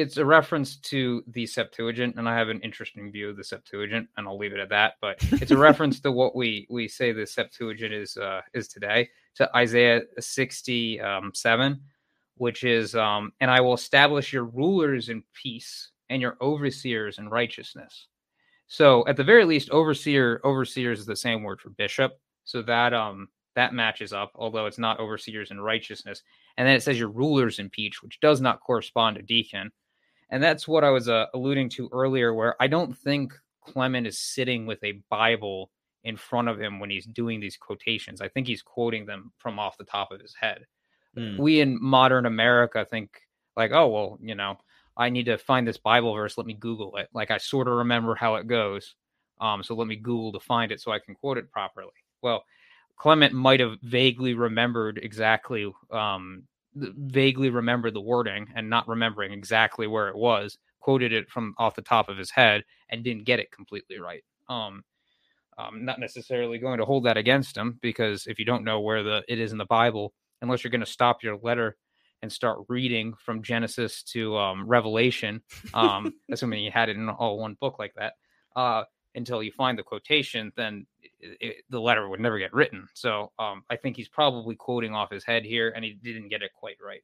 it's 0.00 0.16
a 0.16 0.24
reference 0.24 0.76
to 0.76 1.22
the 1.28 1.46
Septuagint, 1.46 2.16
and 2.16 2.28
I 2.28 2.36
have 2.36 2.48
an 2.48 2.60
interesting 2.60 3.10
view 3.10 3.30
of 3.30 3.36
the 3.36 3.44
Septuagint, 3.44 4.08
and 4.16 4.26
I'll 4.26 4.38
leave 4.38 4.52
it 4.52 4.60
at 4.60 4.68
that. 4.70 4.94
But 5.00 5.18
it's 5.32 5.50
a 5.50 5.56
reference 5.68 6.00
to 6.00 6.12
what 6.12 6.34
we 6.34 6.66
we 6.70 6.88
say 6.88 7.12
the 7.12 7.26
Septuagint 7.26 7.92
is 7.92 8.16
uh, 8.16 8.40
is 8.54 8.68
today 8.68 9.08
to 9.36 9.56
Isaiah 9.56 10.02
sixty 10.20 11.00
um, 11.00 11.32
seven, 11.34 11.80
which 12.36 12.64
is 12.64 12.94
um, 12.94 13.32
and 13.40 13.50
I 13.50 13.60
will 13.60 13.74
establish 13.74 14.32
your 14.32 14.44
rulers 14.44 15.08
in 15.08 15.22
peace 15.32 15.90
and 16.10 16.22
your 16.22 16.36
overseers 16.40 17.18
in 17.18 17.28
righteousness. 17.28 18.06
So 18.66 19.06
at 19.08 19.16
the 19.16 19.24
very 19.24 19.44
least, 19.44 19.70
overseer 19.70 20.40
overseers 20.44 21.00
is 21.00 21.06
the 21.06 21.16
same 21.16 21.42
word 21.42 21.60
for 21.60 21.70
bishop. 21.70 22.18
So 22.44 22.62
that 22.62 22.94
um 22.94 23.28
that 23.54 23.74
matches 23.74 24.12
up, 24.12 24.30
although 24.36 24.66
it's 24.66 24.78
not 24.78 25.00
overseers 25.00 25.50
in 25.50 25.60
righteousness. 25.60 26.22
And 26.56 26.68
then 26.68 26.76
it 26.76 26.82
says 26.82 26.98
your 26.98 27.08
rulers 27.08 27.58
impeach, 27.58 28.02
which 28.02 28.20
does 28.20 28.40
not 28.40 28.60
correspond 28.60 29.16
to 29.16 29.22
deacon. 29.22 29.72
And 30.30 30.42
that's 30.42 30.68
what 30.68 30.84
I 30.84 30.90
was 30.90 31.08
uh, 31.08 31.26
alluding 31.34 31.70
to 31.70 31.88
earlier, 31.92 32.34
where 32.34 32.54
I 32.60 32.66
don't 32.66 32.96
think 32.96 33.32
Clement 33.64 34.06
is 34.06 34.18
sitting 34.18 34.66
with 34.66 34.82
a 34.84 35.00
Bible 35.08 35.70
in 36.04 36.16
front 36.16 36.48
of 36.48 36.60
him 36.60 36.80
when 36.80 36.90
he's 36.90 37.06
doing 37.06 37.40
these 37.40 37.56
quotations. 37.56 38.20
I 38.20 38.28
think 38.28 38.46
he's 38.46 38.62
quoting 38.62 39.06
them 39.06 39.32
from 39.38 39.58
off 39.58 39.78
the 39.78 39.84
top 39.84 40.12
of 40.12 40.20
his 40.20 40.34
head. 40.34 40.66
Mm. 41.16 41.38
We 41.38 41.60
in 41.60 41.82
modern 41.82 42.26
America 42.26 42.86
think 42.88 43.10
like, 43.56 43.72
oh 43.72 43.88
well, 43.88 44.18
you 44.22 44.34
know, 44.34 44.58
I 44.96 45.10
need 45.10 45.26
to 45.26 45.38
find 45.38 45.66
this 45.66 45.78
Bible 45.78 46.14
verse. 46.14 46.36
Let 46.36 46.46
me 46.46 46.54
Google 46.54 46.96
it. 46.96 47.08
Like 47.12 47.30
I 47.30 47.38
sort 47.38 47.68
of 47.68 47.74
remember 47.74 48.14
how 48.14 48.36
it 48.36 48.46
goes. 48.46 48.94
Um, 49.40 49.62
so 49.62 49.74
let 49.74 49.86
me 49.86 49.96
Google 49.96 50.32
to 50.32 50.40
find 50.40 50.72
it 50.72 50.80
so 50.80 50.92
I 50.92 50.98
can 50.98 51.14
quote 51.14 51.38
it 51.38 51.50
properly. 51.50 51.92
Well, 52.22 52.44
Clement 52.96 53.32
might 53.32 53.60
have 53.60 53.78
vaguely 53.82 54.34
remembered 54.34 54.98
exactly, 55.00 55.72
um, 55.92 56.42
vaguely 56.78 57.50
remembered 57.50 57.94
the 57.94 58.00
wording 58.00 58.46
and 58.54 58.68
not 58.68 58.88
remembering 58.88 59.32
exactly 59.32 59.86
where 59.86 60.08
it 60.08 60.16
was. 60.16 60.58
Quoted 60.80 61.12
it 61.12 61.28
from 61.28 61.54
off 61.58 61.74
the 61.74 61.82
top 61.82 62.08
of 62.08 62.16
his 62.16 62.30
head 62.30 62.62
and 62.88 63.04
didn't 63.04 63.24
get 63.24 63.40
it 63.40 63.50
completely 63.50 63.98
right. 63.98 64.22
Um, 64.48 64.82
I'm 65.58 65.84
not 65.84 65.98
necessarily 65.98 66.58
going 66.58 66.78
to 66.78 66.84
hold 66.84 67.04
that 67.04 67.16
against 67.16 67.56
him 67.56 67.78
because 67.82 68.26
if 68.26 68.38
you 68.38 68.44
don't 68.44 68.64
know 68.64 68.80
where 68.80 69.02
the 69.02 69.24
it 69.28 69.40
is 69.40 69.52
in 69.52 69.58
the 69.58 69.66
Bible, 69.66 70.14
unless 70.40 70.62
you're 70.62 70.70
going 70.70 70.80
to 70.80 70.86
stop 70.86 71.22
your 71.22 71.36
letter 71.42 71.76
and 72.22 72.32
start 72.32 72.60
reading 72.68 73.14
from 73.18 73.42
Genesis 73.42 74.02
to 74.02 74.36
um, 74.36 74.66
Revelation, 74.66 75.42
um, 75.74 76.14
assuming 76.30 76.62
you 76.62 76.70
had 76.70 76.88
it 76.88 76.96
in 76.96 77.08
all 77.08 77.38
one 77.38 77.56
book 77.60 77.78
like 77.78 77.94
that, 77.96 78.14
uh, 78.56 78.84
until 79.14 79.42
you 79.42 79.50
find 79.52 79.78
the 79.78 79.82
quotation, 79.82 80.52
then 80.56 80.86
it, 81.20 81.64
the 81.70 81.80
letter 81.80 82.08
would 82.08 82.20
never 82.20 82.38
get 82.38 82.52
written. 82.52 82.88
So 82.94 83.32
um, 83.38 83.64
I 83.70 83.76
think 83.76 83.96
he's 83.96 84.08
probably 84.08 84.56
quoting 84.56 84.94
off 84.94 85.10
his 85.10 85.24
head 85.24 85.44
here, 85.44 85.72
and 85.74 85.84
he 85.84 85.92
didn't 85.92 86.28
get 86.28 86.42
it 86.42 86.52
quite 86.54 86.76
right. 86.82 87.02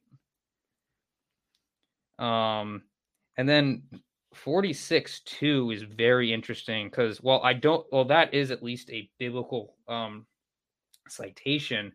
Um, 2.17 2.83
and 3.37 3.47
then 3.47 3.83
46 4.33 5.21
2 5.21 5.71
is 5.71 5.83
very 5.83 6.33
interesting 6.33 6.87
because, 6.87 7.21
well, 7.21 7.41
I 7.43 7.53
don't, 7.53 7.85
well, 7.91 8.05
that 8.05 8.33
is 8.33 8.51
at 8.51 8.63
least 8.63 8.89
a 8.89 9.09
biblical 9.19 9.75
um, 9.87 10.25
citation. 11.07 11.91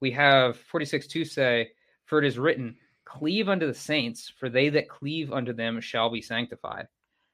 We 0.00 0.10
have 0.12 0.58
46 0.58 1.06
2 1.06 1.24
say, 1.24 1.70
For 2.04 2.18
it 2.18 2.24
is 2.24 2.38
written, 2.38 2.76
Cleave 3.04 3.48
unto 3.48 3.66
the 3.66 3.74
saints, 3.74 4.32
for 4.36 4.48
they 4.48 4.68
that 4.70 4.88
cleave 4.88 5.32
unto 5.32 5.52
them 5.52 5.80
shall 5.80 6.10
be 6.10 6.20
sanctified. 6.20 6.88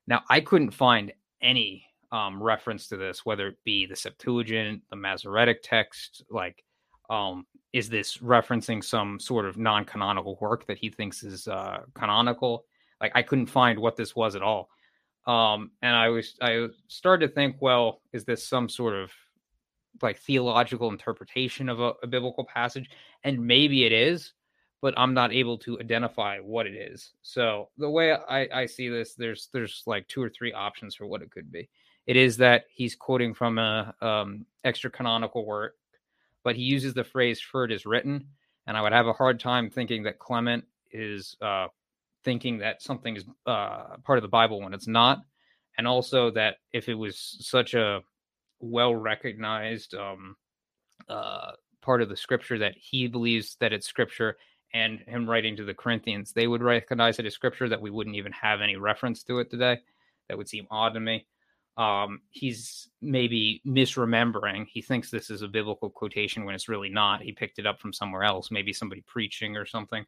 Now, 0.06 0.22
I 0.28 0.40
couldn't 0.40 0.72
find 0.72 1.12
any 1.40 1.86
um, 2.12 2.42
reference 2.42 2.86
to 2.88 2.96
this, 2.96 3.24
whether 3.24 3.48
it 3.48 3.56
be 3.64 3.86
the 3.86 3.96
Septuagint, 3.96 4.82
the 4.90 4.96
Masoretic 4.96 5.62
text, 5.62 6.22
like, 6.30 6.62
um, 7.10 7.46
is 7.72 7.88
this 7.88 8.18
referencing 8.18 8.84
some 8.84 9.18
sort 9.18 9.46
of 9.46 9.56
non 9.56 9.84
canonical 9.84 10.38
work 10.40 10.66
that 10.66 10.78
he 10.78 10.90
thinks 10.90 11.22
is 11.22 11.48
uh, 11.48 11.80
canonical? 11.94 12.66
Like, 13.00 13.12
I 13.14 13.22
couldn't 13.22 13.46
find 13.46 13.78
what 13.78 13.96
this 13.96 14.14
was 14.14 14.36
at 14.36 14.42
all. 14.42 14.68
Um, 15.26 15.70
and 15.80 15.96
I 15.96 16.10
was, 16.10 16.34
I 16.40 16.68
started 16.88 17.28
to 17.28 17.34
think, 17.34 17.56
well, 17.60 18.02
is 18.12 18.24
this 18.24 18.46
some 18.46 18.68
sort 18.68 18.94
of 18.94 19.10
like 20.00 20.18
theological 20.18 20.90
interpretation 20.90 21.68
of 21.68 21.80
a, 21.80 21.92
a 22.02 22.06
biblical 22.06 22.44
passage? 22.44 22.90
And 23.24 23.46
maybe 23.46 23.84
it 23.84 23.92
is, 23.92 24.32
but 24.80 24.94
I'm 24.96 25.14
not 25.14 25.32
able 25.32 25.58
to 25.58 25.78
identify 25.80 26.38
what 26.38 26.66
it 26.66 26.74
is. 26.74 27.12
So 27.22 27.68
the 27.78 27.88
way 27.88 28.12
I, 28.12 28.48
I 28.52 28.66
see 28.66 28.88
this, 28.88 29.14
there's 29.14 29.48
there's 29.52 29.82
like 29.86 30.08
two 30.08 30.22
or 30.22 30.28
three 30.28 30.52
options 30.52 30.94
for 30.94 31.06
what 31.06 31.22
it 31.22 31.30
could 31.30 31.50
be. 31.50 31.68
It 32.06 32.16
is 32.16 32.36
that 32.38 32.64
he's 32.72 32.94
quoting 32.96 33.34
from 33.34 33.58
a 33.58 33.94
um, 34.00 34.46
extra 34.64 34.90
canonical 34.90 35.46
work, 35.46 35.76
but 36.42 36.56
he 36.56 36.62
uses 36.62 36.94
the 36.94 37.04
phrase 37.04 37.40
"for 37.40 37.64
it 37.64 37.72
is 37.72 37.86
written," 37.86 38.26
and 38.66 38.76
I 38.76 38.82
would 38.82 38.92
have 38.92 39.06
a 39.06 39.12
hard 39.12 39.38
time 39.38 39.70
thinking 39.70 40.02
that 40.04 40.18
Clement 40.18 40.64
is 40.90 41.36
uh, 41.40 41.68
thinking 42.24 42.58
that 42.58 42.82
something 42.82 43.16
is 43.16 43.24
uh, 43.46 43.96
part 44.04 44.18
of 44.18 44.22
the 44.22 44.28
Bible 44.28 44.60
when 44.60 44.74
it's 44.74 44.88
not, 44.88 45.22
and 45.78 45.86
also 45.86 46.30
that 46.32 46.56
if 46.72 46.88
it 46.88 46.94
was 46.94 47.36
such 47.40 47.74
a 47.74 48.00
well 48.60 48.94
recognized 48.94 49.94
um, 49.94 50.36
uh, 51.08 51.52
part 51.80 52.02
of 52.02 52.08
the 52.08 52.16
Scripture 52.16 52.58
that 52.58 52.74
he 52.76 53.06
believes 53.06 53.56
that 53.60 53.72
it's 53.72 53.86
Scripture 53.86 54.36
and 54.74 55.00
him 55.00 55.28
writing 55.28 55.56
to 55.56 55.64
the 55.64 55.74
Corinthians, 55.74 56.32
they 56.32 56.46
would 56.46 56.62
recognize 56.62 57.18
it 57.18 57.26
as 57.26 57.34
scripture 57.34 57.68
that 57.68 57.80
we 57.80 57.90
wouldn't 57.90 58.16
even 58.16 58.32
have 58.32 58.60
any 58.60 58.76
reference 58.76 59.22
to 59.24 59.38
it 59.38 59.50
today. 59.50 59.78
That 60.28 60.38
would 60.38 60.48
seem 60.48 60.66
odd 60.70 60.94
to 60.94 61.00
me. 61.00 61.26
Um, 61.76 62.20
he's 62.30 62.88
maybe 63.00 63.62
misremembering. 63.66 64.66
He 64.68 64.82
thinks 64.82 65.10
this 65.10 65.30
is 65.30 65.42
a 65.42 65.48
biblical 65.48 65.90
quotation 65.90 66.44
when 66.44 66.54
it's 66.54 66.68
really 66.68 66.90
not. 66.90 67.22
He 67.22 67.32
picked 67.32 67.58
it 67.58 67.66
up 67.66 67.80
from 67.80 67.92
somewhere 67.92 68.24
else, 68.24 68.50
maybe 68.50 68.72
somebody 68.72 69.02
preaching 69.06 69.56
or 69.56 69.64
something. 69.64 70.04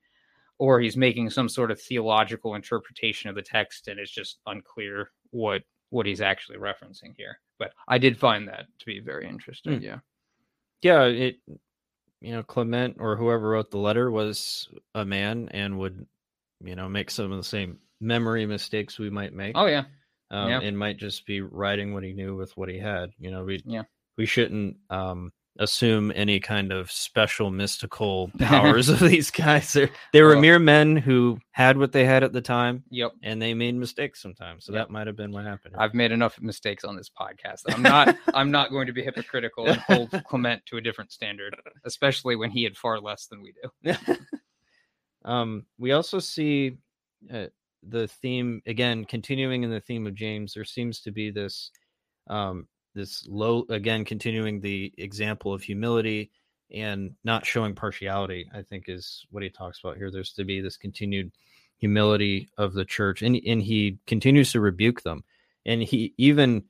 Or 0.58 0.80
he's 0.80 0.96
making 0.96 1.30
some 1.30 1.48
sort 1.48 1.70
of 1.70 1.80
theological 1.80 2.54
interpretation 2.54 3.28
of 3.28 3.34
the 3.34 3.42
text 3.42 3.88
and 3.88 3.98
it's 3.98 4.10
just 4.10 4.38
unclear 4.46 5.10
what 5.30 5.62
what 5.90 6.06
he's 6.06 6.20
actually 6.20 6.58
referencing 6.58 7.14
here. 7.16 7.38
But 7.58 7.72
I 7.88 7.98
did 7.98 8.18
find 8.18 8.48
that 8.48 8.66
to 8.80 8.86
be 8.86 9.00
very 9.00 9.28
interesting. 9.28 9.80
Mm. 9.80 9.82
Yeah. 9.82 9.98
yeah 10.82 11.04
it 11.04 11.36
you 12.20 12.32
know 12.32 12.42
clement 12.42 12.96
or 13.00 13.16
whoever 13.16 13.50
wrote 13.50 13.70
the 13.70 13.78
letter 13.78 14.10
was 14.10 14.68
a 14.94 15.04
man 15.04 15.48
and 15.52 15.78
would 15.78 16.06
you 16.64 16.74
know 16.74 16.88
make 16.88 17.10
some 17.10 17.30
of 17.30 17.36
the 17.36 17.44
same 17.44 17.78
memory 18.00 18.46
mistakes 18.46 18.98
we 18.98 19.10
might 19.10 19.32
make 19.32 19.52
Oh 19.54 19.66
yeah. 19.66 19.84
Um, 20.30 20.48
yeah. 20.50 20.60
and 20.60 20.78
might 20.78 20.96
just 20.98 21.26
be 21.26 21.40
writing 21.40 21.92
what 21.94 22.02
he 22.02 22.12
knew 22.12 22.34
with 22.36 22.56
what 22.56 22.68
he 22.68 22.78
had 22.78 23.10
you 23.18 23.30
know 23.30 23.44
we 23.44 23.62
Yeah. 23.64 23.82
we 24.16 24.26
shouldn't 24.26 24.76
um 24.90 25.32
assume 25.60 26.10
any 26.16 26.40
kind 26.40 26.72
of 26.72 26.90
special 26.90 27.48
mystical 27.48 28.28
powers 28.40 28.88
of 28.88 28.98
these 28.98 29.30
guys 29.30 29.72
They're, 29.72 29.88
they 30.12 30.20
were 30.22 30.30
Well- 30.30 30.40
mere 30.40 30.58
men 30.58 30.96
who 30.96 31.38
had 31.52 31.76
what 31.78 31.92
they 31.92 32.04
had 32.04 32.24
at 32.24 32.32
the 32.32 32.40
time 32.40 32.82
Yep. 32.90 33.12
and 33.22 33.40
they 33.40 33.54
made 33.54 33.76
mistakes 33.76 34.20
sometimes 34.20 34.64
so 34.64 34.72
Yep. 34.72 34.88
that 34.88 34.92
might 34.92 35.06
have 35.06 35.14
been 35.14 35.30
what 35.30 35.44
happened 35.44 35.76
I've 35.78 35.94
made 35.94 36.10
enough 36.10 36.40
mistakes 36.40 36.82
on 36.82 36.96
this 36.96 37.08
podcast. 37.08 37.62
I'm 37.68 37.82
not 37.82 38.16
I'm 38.34 38.50
not 38.50 38.70
going 38.72 38.88
to 38.88 38.92
be 38.92 39.04
hypocritical 39.04 39.68
and 39.68 39.78
hold 39.82 40.10
Clement 40.28 40.66
to 40.66 40.76
a 40.78 40.80
different 40.80 41.12
standard, 41.12 41.54
especially 41.84 42.34
when 42.34 42.50
he 42.50 42.64
had 42.64 42.76
far 42.76 42.98
less 42.98 43.26
than 43.28 43.40
we 43.40 43.52
do. 43.84 43.94
um, 45.24 45.66
we 45.78 45.92
also 45.92 46.18
see 46.18 46.78
uh, 47.32 47.46
the 47.88 48.08
theme 48.08 48.62
again, 48.66 49.04
continuing 49.04 49.62
in 49.62 49.70
the 49.70 49.80
theme 49.80 50.06
of 50.06 50.14
James. 50.14 50.54
There 50.54 50.64
seems 50.64 51.00
to 51.02 51.10
be 51.12 51.30
this, 51.30 51.70
um, 52.28 52.66
this 52.94 53.26
low 53.28 53.64
again, 53.68 54.04
continuing 54.04 54.60
the 54.60 54.92
example 54.98 55.52
of 55.52 55.62
humility 55.62 56.30
and 56.72 57.12
not 57.24 57.44
showing 57.46 57.74
partiality. 57.74 58.48
I 58.54 58.62
think 58.62 58.84
is 58.88 59.26
what 59.30 59.42
he 59.42 59.50
talks 59.50 59.80
about 59.82 59.96
here. 59.96 60.10
There's 60.10 60.32
to 60.34 60.44
be 60.44 60.60
this 60.60 60.76
continued 60.76 61.32
humility 61.78 62.48
of 62.56 62.72
the 62.72 62.84
church, 62.84 63.22
and 63.22 63.36
and 63.46 63.60
he 63.62 63.98
continues 64.06 64.52
to 64.52 64.60
rebuke 64.60 65.02
them, 65.02 65.24
and 65.66 65.82
he 65.82 66.14
even. 66.18 66.64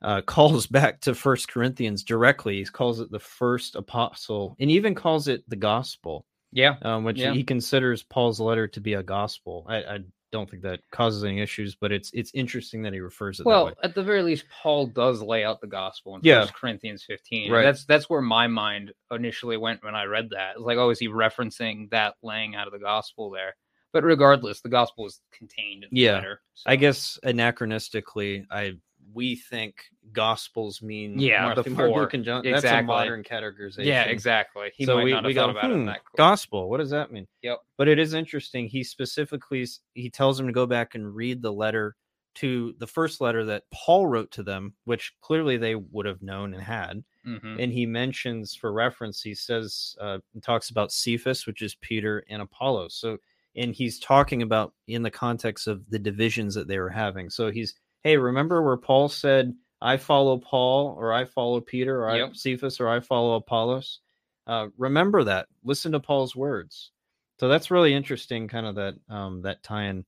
Uh, 0.00 0.20
calls 0.26 0.68
back 0.68 1.00
to 1.00 1.12
First 1.12 1.48
Corinthians 1.48 2.04
directly. 2.04 2.58
He 2.58 2.64
calls 2.66 3.00
it 3.00 3.10
the 3.10 3.18
first 3.18 3.74
apostle, 3.74 4.54
and 4.60 4.70
even 4.70 4.94
calls 4.94 5.26
it 5.26 5.42
the 5.50 5.56
gospel 5.56 6.24
Yeah. 6.52 6.76
um, 6.82 7.02
which 7.02 7.18
Yeah. 7.18 7.32
he 7.32 7.42
considers 7.42 8.04
Paul's 8.04 8.38
letter 8.38 8.68
to 8.68 8.80
be 8.80 8.92
a 8.94 9.02
gospel. 9.02 9.66
I, 9.68 9.76
I 9.78 9.98
don't 10.30 10.48
think 10.50 10.62
that 10.62 10.80
causes 10.92 11.24
any 11.24 11.40
issues, 11.40 11.74
but 11.74 11.90
it's 11.92 12.10
it's 12.12 12.30
interesting 12.34 12.82
that 12.82 12.92
he 12.92 13.00
refers 13.00 13.40
it 13.40 13.44
that 13.44 13.48
Well, 13.48 13.72
at 13.82 13.94
the 13.94 14.02
very 14.02 14.22
least, 14.22 14.44
Paul 14.50 14.86
does 14.86 15.22
lay 15.22 15.44
out 15.44 15.60
the 15.60 15.66
gospel 15.66 16.14
in 16.16 16.20
Yeah. 16.22 16.42
First 16.42 16.54
Corinthians 16.54 17.04
15. 17.04 17.50
Right. 17.50 17.62
That's 17.62 17.84
that's 17.86 18.10
where 18.10 18.20
my 18.20 18.46
mind 18.46 18.92
initially 19.10 19.56
went 19.56 19.82
when 19.84 19.94
I 19.94 20.04
read 20.04 20.30
that. 20.30 20.52
It's 20.56 20.60
like, 20.64 20.78
oh, 20.78 20.90
is 20.90 20.98
he 20.98 21.08
referencing 21.08 21.90
that 21.90 22.14
laying 22.22 22.54
out 22.54 22.66
of 22.66 22.72
the 22.72 22.78
gospel 22.78 23.30
there? 23.30 23.54
But 23.92 24.04
regardless, 24.04 24.60
the 24.60 24.68
gospel 24.68 25.06
is 25.06 25.20
contained 25.32 25.84
in 25.84 25.90
the 25.92 26.00
Yeah. 26.00 26.14
letter. 26.14 26.42
I 26.66 26.76
guess 26.76 27.18
anachronistically, 27.24 28.44
I 28.50 28.74
we 29.14 29.36
think 29.36 29.84
gospels 30.12 30.82
mean 30.82 31.18
Yeah, 31.18 31.54
the 31.54 31.64
four. 31.64 32.06
John. 32.08 32.42
That's 32.44 32.64
a 32.64 32.82
modern 32.82 33.22
categorization. 33.22 33.84
Yeah, 33.84 34.04
exactly. 34.04 34.70
He 34.74 34.84
so 34.84 34.96
might 34.96 35.04
we, 35.04 35.12
not 35.12 35.24
we 35.24 35.34
have 35.34 35.46
go 35.46 35.50
about 35.50 35.70
hmm, 35.70 35.80
in 35.80 35.86
that. 35.86 36.00
gospel. 36.16 36.68
What 36.68 36.78
does 36.78 36.90
that 36.90 37.12
mean? 37.12 37.26
Yep. 37.42 37.58
But 37.76 37.88
it 37.88 37.98
is 37.98 38.14
interesting. 38.14 38.66
He 38.68 38.84
specifically 38.84 39.66
he 39.94 40.10
tells 40.10 40.38
him 40.38 40.46
to 40.46 40.52
go 40.52 40.66
back 40.66 40.94
and 40.94 41.14
read 41.14 41.42
the 41.42 41.52
letter 41.52 41.96
to 42.36 42.74
the 42.78 42.86
first 42.86 43.20
letter 43.20 43.44
that 43.46 43.64
Paul 43.72 44.06
wrote 44.06 44.30
to 44.32 44.42
them, 44.42 44.74
which 44.84 45.12
clearly 45.20 45.56
they 45.56 45.74
would 45.74 46.06
have 46.06 46.22
known 46.22 46.54
and 46.54 46.62
had. 46.62 47.02
Mhm. 47.28 47.62
and 47.62 47.72
he 47.72 47.84
mentions 47.84 48.54
for 48.54 48.72
reference 48.72 49.20
he 49.20 49.34
says 49.34 49.96
uh 50.00 50.18
talks 50.40 50.70
about 50.70 50.92
cephas 50.92 51.46
which 51.46 51.60
is 51.60 51.74
peter 51.74 52.24
and 52.30 52.40
apollo 52.40 52.88
so 52.88 53.18
and 53.56 53.74
he's 53.74 53.98
talking 53.98 54.40
about 54.40 54.72
in 54.86 55.02
the 55.02 55.10
context 55.10 55.66
of 55.66 55.82
the 55.90 55.98
divisions 55.98 56.54
that 56.54 56.68
they 56.68 56.78
were 56.78 56.88
having 56.88 57.28
so 57.28 57.50
he's 57.50 57.74
hey 58.04 58.16
remember 58.16 58.62
where 58.62 58.76
paul 58.76 59.08
said 59.08 59.54
i 59.80 59.96
follow 59.96 60.38
paul 60.38 60.94
or 60.98 61.12
i 61.12 61.24
follow 61.24 61.60
peter 61.60 62.02
or 62.02 62.10
i 62.10 62.16
cephas 62.34 62.80
or 62.80 62.88
i 62.88 63.00
follow 63.00 63.34
apollos 63.34 64.00
uh 64.46 64.68
remember 64.76 65.24
that 65.24 65.46
listen 65.64 65.92
to 65.92 66.00
paul's 66.00 66.34
words 66.36 66.90
so 67.38 67.48
that's 67.48 67.70
really 67.70 67.94
interesting 67.94 68.48
kind 68.48 68.66
of 68.66 68.74
that 68.74 68.94
um 69.08 69.42
that 69.42 69.62
tie-in 69.62 70.04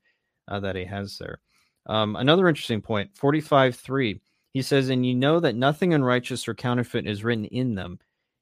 uh, 0.48 0.60
that 0.60 0.76
he 0.76 0.84
has 0.84 1.16
there 1.18 1.40
Um, 1.86 2.16
another 2.16 2.48
interesting 2.48 2.82
point, 2.82 3.16
45 3.16 3.76
3. 3.76 4.20
He 4.52 4.62
says, 4.62 4.88
And 4.90 5.06
you 5.06 5.14
know 5.14 5.40
that 5.40 5.54
nothing 5.56 5.94
unrighteous 5.94 6.46
or 6.48 6.54
counterfeit 6.54 7.06
is 7.06 7.24
written 7.24 7.46
in 7.46 7.74
them. 7.74 7.98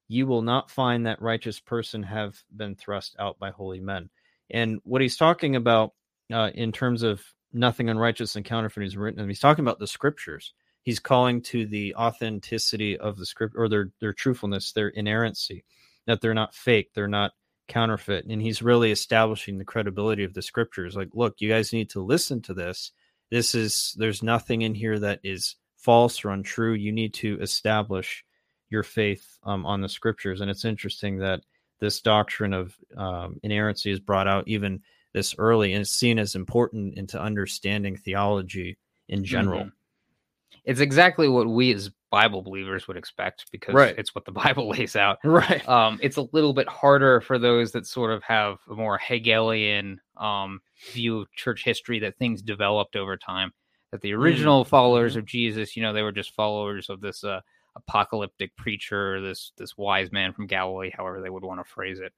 You 0.09 0.27
will 0.27 0.43
not 0.43 0.71
find 0.71 1.07
that 1.07 1.21
righteous 1.23 1.61
person 1.61 2.03
have 2.03 2.43
been 2.57 2.75
thrust 2.75 3.15
out 3.19 3.39
by 3.39 3.51
holy 3.51 3.81
men. 3.81 4.11
And 4.51 4.81
what 4.85 5.03
he's 5.03 5.17
talking 5.17 5.57
about 5.57 5.93
uh, 6.33 6.51
in 6.55 6.73
terms 6.73 7.03
of 7.03 7.23
nothing 7.53 7.89
unrighteous 7.89 8.37
and 8.37 8.45
counterfeit 8.45 8.85
is 8.85 8.97
written, 8.97 9.21
and 9.21 9.31
he's 9.31 9.41
talking 9.41 9.65
about 9.65 9.79
the 9.79 9.87
scriptures. 9.87 10.53
He's 10.83 10.99
calling 10.99 11.43
to 11.43 11.67
the 11.67 11.95
authenticity 11.97 12.97
of 12.97 13.17
the 13.17 13.27
script 13.27 13.55
or 13.57 13.69
their 13.69 13.91
their 14.01 14.13
truthfulness, 14.13 14.73
their 14.73 14.89
inerrancy, 14.89 15.65
that 16.07 16.21
they're 16.21 16.35
not 16.35 16.55
fake, 16.55 16.91
they're 16.95 17.09
not 17.09 17.33
counterfeit. 17.69 18.25
And 18.27 18.41
he's 18.41 18.63
really 18.63 18.91
establishing 18.91 19.59
the 19.59 19.65
credibility 19.65 20.25
of 20.25 20.35
the 20.35 20.43
scriptures. 20.43 20.97
Like, 20.97 21.11
look, 21.13 21.37
you 21.39 21.49
guys 21.49 21.73
need 21.73 21.91
to 21.91 22.03
listen 22.03 22.41
to 22.43 22.55
this. 22.55 22.93
This 23.31 23.55
is 23.55 23.95
there's 23.99 24.23
nothing 24.23 24.63
in 24.63 24.75
here 24.75 24.99
that 24.99 25.21
is 25.23 25.57
false 25.77 26.25
or 26.25 26.31
untrue. 26.31 26.73
You 26.73 26.93
need 26.93 27.15
to 27.15 27.39
establish 27.41 28.25
your 28.71 28.83
faith 28.83 29.39
um, 29.45 29.65
on 29.65 29.81
the 29.81 29.89
scriptures. 29.89 30.41
And 30.41 30.51
it's 30.51 30.65
interesting 30.65 31.19
that 31.19 31.41
this 31.81 32.01
doctrine 32.01 32.53
of 32.53 32.75
um, 32.97 33.39
inerrancy 33.43 33.91
is 33.91 34.01
brought 34.01 34.27
out 34.27 34.49
even 34.49 34.81
this 35.15 35.35
early 35.39 35.73
and 35.73 35.83
it's 35.83 35.91
seen 35.91 36.19
as 36.19 36.35
important 36.35 36.97
into 36.97 37.21
understanding 37.21 37.97
theology 37.97 38.79
in 39.09 39.25
general. 39.25 39.61
Mm-hmm. 39.61 39.69
It's 40.65 40.81
exactly 40.81 41.29
what 41.29 41.47
we 41.47 41.73
as 41.73 41.91
Bible 42.11 42.43
believers 42.43 42.89
would 42.89 42.97
expect 42.97 43.47
because 43.51 43.75
right. 43.75 43.95
it's 43.99 44.15
what 44.15 44.25
the 44.25 44.33
Bible 44.45 44.69
lays 44.69 44.97
out. 44.97 45.19
Right. 45.25 45.67
Um, 45.69 45.99
it's 46.03 46.17
a 46.17 46.29
little 46.33 46.53
bit 46.53 46.69
harder 46.69 47.21
for 47.21 47.39
those 47.39 47.73
that 47.73 47.87
sort 47.87 48.13
of 48.13 48.23
have 48.23 48.59
a 48.71 48.75
more 48.75 48.99
Hegelian 48.99 50.01
um, 50.17 50.61
view 50.93 51.21
of 51.21 51.33
church 51.33 51.65
history 51.65 51.99
that 52.01 52.19
things 52.19 52.43
developed 52.43 52.97
over 52.97 53.17
time. 53.17 53.53
That 53.93 54.03
the 54.03 54.13
original 54.13 54.63
mm-hmm. 54.65 54.69
followers 54.69 55.17
of 55.17 55.25
Jesus, 55.25 55.75
you 55.75 55.83
know, 55.83 55.95
they 55.95 56.03
were 56.03 56.13
just 56.13 56.35
followers 56.35 56.91
of 56.91 57.01
this 57.01 57.25
uh, 57.25 57.41
apocalyptic 57.75 58.55
preacher, 58.57 59.23
this 59.23 59.53
this 59.57 59.79
wise 59.79 60.13
man 60.13 60.35
from 60.35 60.47
Galilee, 60.47 60.91
however 60.95 61.23
they 61.23 61.31
would 61.31 61.45
want 61.45 61.61
to 61.61 61.65
phrase 61.65 61.99
it. 61.99 62.13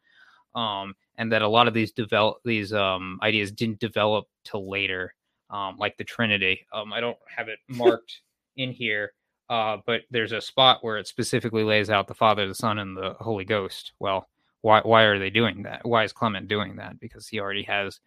Um, 0.54 0.94
and 1.16 1.30
that 1.32 1.42
a 1.42 1.48
lot 1.48 1.68
of 1.68 1.74
these 1.74 1.92
develop 1.92 2.38
these 2.44 2.72
um, 2.72 3.18
ideas 3.22 3.52
didn't 3.52 3.78
develop 3.78 4.26
till 4.44 4.68
later, 4.68 5.14
um, 5.50 5.76
like 5.78 5.96
the 5.96 6.04
Trinity. 6.04 6.66
Um, 6.72 6.92
I 6.92 7.00
don't 7.00 7.18
have 7.34 7.48
it 7.48 7.58
marked 7.68 8.20
in 8.56 8.72
here, 8.72 9.12
uh, 9.48 9.78
but 9.86 10.02
there's 10.10 10.32
a 10.32 10.40
spot 10.40 10.78
where 10.82 10.98
it 10.98 11.06
specifically 11.06 11.62
lays 11.62 11.90
out 11.90 12.08
the 12.08 12.14
Father, 12.14 12.48
the 12.48 12.54
Son, 12.54 12.78
and 12.78 12.96
the 12.96 13.14
Holy 13.20 13.44
Ghost. 13.44 13.92
Well, 14.00 14.28
why 14.62 14.80
why 14.80 15.02
are 15.02 15.18
they 15.18 15.30
doing 15.30 15.62
that? 15.64 15.86
Why 15.86 16.04
is 16.04 16.12
Clement 16.12 16.48
doing 16.48 16.76
that? 16.76 16.98
Because 17.00 17.28
he 17.28 17.40
already 17.40 17.64
has 17.64 18.00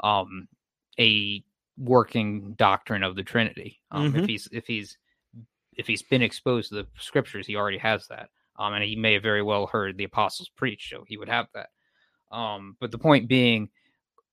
um, 0.00 0.48
a 0.98 1.42
working 1.78 2.54
doctrine 2.54 3.02
of 3.02 3.16
the 3.16 3.22
Trinity. 3.22 3.80
Um, 3.90 4.12
mm-hmm. 4.12 4.20
If 4.20 4.26
he's 4.26 4.48
if 4.52 4.66
he's 4.66 4.98
if 5.76 5.86
he's 5.86 6.02
been 6.02 6.22
exposed 6.22 6.70
to 6.70 6.76
the 6.76 6.86
scriptures, 6.98 7.46
he 7.46 7.56
already 7.56 7.78
has 7.78 8.06
that. 8.08 8.28
Um, 8.58 8.74
and 8.74 8.82
he 8.82 8.96
may 8.96 9.14
have 9.14 9.22
very 9.22 9.42
well 9.42 9.66
heard 9.66 9.96
the 9.96 10.04
apostles 10.04 10.48
preach, 10.48 10.90
so 10.90 11.04
he 11.06 11.16
would 11.16 11.28
have 11.28 11.46
that. 11.54 11.68
Um, 12.30 12.76
but 12.80 12.90
the 12.90 12.98
point 12.98 13.28
being, 13.28 13.70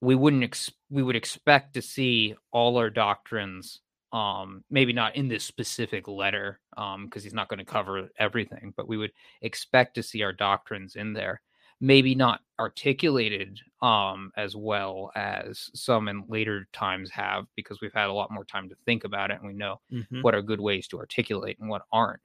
we 0.01 0.15
wouldn't 0.15 0.43
ex- 0.43 0.71
we 0.89 1.03
would 1.03 1.15
expect 1.15 1.73
to 1.75 1.81
see 1.81 2.35
all 2.51 2.77
our 2.77 2.89
doctrines, 2.89 3.81
um, 4.11 4.63
maybe 4.69 4.93
not 4.93 5.15
in 5.15 5.27
this 5.27 5.43
specific 5.43 6.07
letter, 6.07 6.59
because 6.71 6.95
um, 6.95 7.09
he's 7.11 7.33
not 7.33 7.49
going 7.49 7.59
to 7.59 7.65
cover 7.65 8.09
everything, 8.19 8.73
but 8.75 8.87
we 8.87 8.97
would 8.97 9.11
expect 9.41 9.95
to 9.95 10.03
see 10.03 10.23
our 10.23 10.33
doctrines 10.33 10.95
in 10.95 11.13
there 11.13 11.41
maybe 11.81 12.15
not 12.15 12.39
articulated 12.59 13.59
um, 13.81 14.31
as 14.37 14.55
well 14.55 15.11
as 15.15 15.69
some 15.73 16.07
in 16.07 16.23
later 16.27 16.67
times 16.71 17.11
have 17.11 17.45
because 17.55 17.81
we've 17.81 17.93
had 17.93 18.09
a 18.09 18.13
lot 18.13 18.31
more 18.31 18.45
time 18.45 18.69
to 18.69 18.75
think 18.85 19.03
about 19.03 19.29
it 19.29 19.39
and 19.39 19.47
we 19.47 19.53
know 19.53 19.79
mm-hmm. 19.91 20.21
what 20.21 20.33
are 20.33 20.41
good 20.41 20.61
ways 20.61 20.87
to 20.87 20.97
articulate 20.97 21.57
and 21.59 21.69
what 21.69 21.83
aren't 21.91 22.21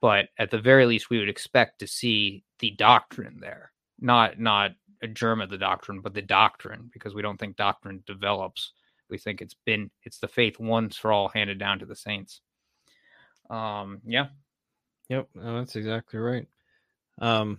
but 0.00 0.28
at 0.38 0.50
the 0.50 0.58
very 0.58 0.86
least 0.86 1.10
we 1.10 1.18
would 1.18 1.28
expect 1.28 1.80
to 1.80 1.86
see 1.86 2.44
the 2.60 2.70
doctrine 2.72 3.38
there 3.40 3.72
not 4.00 4.38
not 4.38 4.70
a 5.02 5.06
germ 5.06 5.40
of 5.40 5.50
the 5.50 5.58
doctrine 5.58 6.00
but 6.00 6.14
the 6.14 6.22
doctrine 6.22 6.90
because 6.92 7.14
we 7.14 7.22
don't 7.22 7.38
think 7.38 7.56
doctrine 7.56 8.02
develops 8.06 8.72
we 9.10 9.18
think 9.18 9.40
it's 9.40 9.56
been 9.64 9.90
it's 10.04 10.18
the 10.18 10.28
faith 10.28 10.58
once 10.58 10.96
for 10.96 11.12
all 11.12 11.28
handed 11.28 11.58
down 11.58 11.78
to 11.78 11.86
the 11.86 11.96
saints 11.96 12.40
um 13.50 14.00
yeah 14.04 14.26
yep 15.08 15.28
no, 15.34 15.58
that's 15.58 15.76
exactly 15.76 16.18
right 16.18 16.48
um 17.20 17.58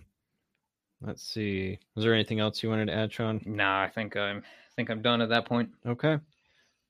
Let's 1.00 1.22
see. 1.22 1.78
Was 1.94 2.04
there 2.04 2.14
anything 2.14 2.40
else 2.40 2.62
you 2.62 2.70
wanted 2.70 2.86
to 2.86 2.94
add, 2.94 3.12
Sean? 3.12 3.40
Nah, 3.44 3.82
I 3.82 3.88
think 3.88 4.16
I'm 4.16 4.38
I 4.38 4.70
think 4.74 4.90
I'm 4.90 5.02
done 5.02 5.20
at 5.20 5.28
that 5.28 5.44
point. 5.44 5.70
Okay. 5.86 6.18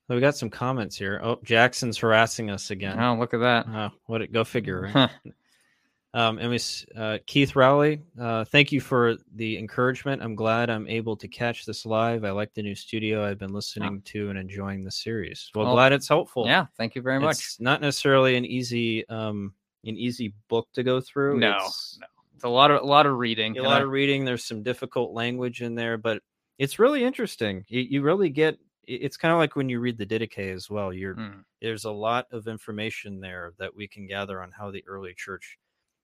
Well, 0.09 0.17
we 0.17 0.21
got 0.21 0.37
some 0.37 0.49
comments 0.49 0.97
here. 0.97 1.21
Oh, 1.23 1.39
Jackson's 1.45 1.99
harassing 1.99 2.51
us 2.51 2.71
again. 2.71 2.99
Oh, 2.99 3.15
look 3.17 3.35
at 3.35 3.41
that. 3.41 3.69
Uh, 3.69 3.91
what 4.07 4.23
it 4.23 4.33
go 4.33 4.45
figure, 4.45 4.91
right? 4.95 5.11
Um, 6.19 6.39
and 6.39 6.51
we 6.51 6.59
uh, 6.97 7.19
Keith 7.27 7.55
Rowley, 7.55 8.03
uh, 8.21 8.45
thank 8.45 8.73
you 8.73 8.81
for 8.81 9.17
the 9.37 9.57
encouragement. 9.57 10.21
I'm 10.21 10.35
glad 10.35 10.69
I'm 10.69 10.89
able 10.89 11.17
to 11.17 11.29
catch 11.29 11.65
this 11.65 11.87
live. 11.87 12.25
I 12.25 12.33
like 12.33 12.53
the 12.55 12.63
new 12.63 12.75
studio 12.75 13.25
I've 13.25 13.39
been 13.39 13.53
listening 13.53 13.99
oh. 14.01 14.03
to 14.07 14.31
and 14.31 14.37
enjoying 14.37 14.83
the 14.83 14.91
series. 14.91 15.49
Well, 15.55 15.67
well, 15.67 15.75
glad 15.75 15.93
it's 15.93 16.09
helpful. 16.09 16.45
Yeah, 16.45 16.67
thank 16.77 16.97
you 16.97 17.03
very 17.03 17.21
much. 17.21 17.37
It's 17.37 17.61
not 17.61 17.81
necessarily 17.81 18.35
an 18.35 18.45
easy 18.45 19.09
um 19.09 19.55
an 19.85 19.97
easy 19.97 20.35
book 20.49 20.67
to 20.73 20.83
go 20.83 21.01
through. 21.01 21.39
No, 21.39 21.57
it's, 21.61 21.99
no 22.01 22.07
it's 22.35 22.45
a 22.45 22.49
lot 22.49 22.73
of 22.73 22.83
a 22.83 22.87
lot 22.87 23.07
of 23.07 23.17
reading. 23.17 23.57
A 23.57 23.63
lot 23.63 23.81
I... 23.81 23.85
of 23.85 23.89
reading. 23.89 24.25
There's 24.25 24.45
some 24.45 24.65
difficult 24.65 25.13
language 25.13 25.63
in 25.63 25.77
there, 25.77 25.99
but 25.99 26.21
it's 26.59 26.81
really 26.81 27.05
interesting. 27.05 27.65
You, 27.69 27.83
you 27.83 28.03
really 28.03 28.29
get. 28.29 28.59
It's 28.89 29.19
kind 29.19 29.33
of 29.33 29.39
like 29.39 29.55
when 29.55 29.69
you 29.69 29.79
read 29.79 29.99
the 29.99 30.07
Didache 30.07 30.53
as 30.53 30.69
well. 30.69 30.93
You're 30.93 31.15
hmm. 31.15 31.41
there's 31.63 31.85
a 31.85 31.93
lot 31.93 32.27
of 32.33 32.49
information 32.49 33.21
there 33.21 33.53
that 33.61 33.77
we 33.77 33.87
can 33.87 34.09
gather 34.09 34.43
on 34.43 34.51
how 34.51 34.73
the 34.73 34.83
early 34.89 35.15
church 35.17 35.59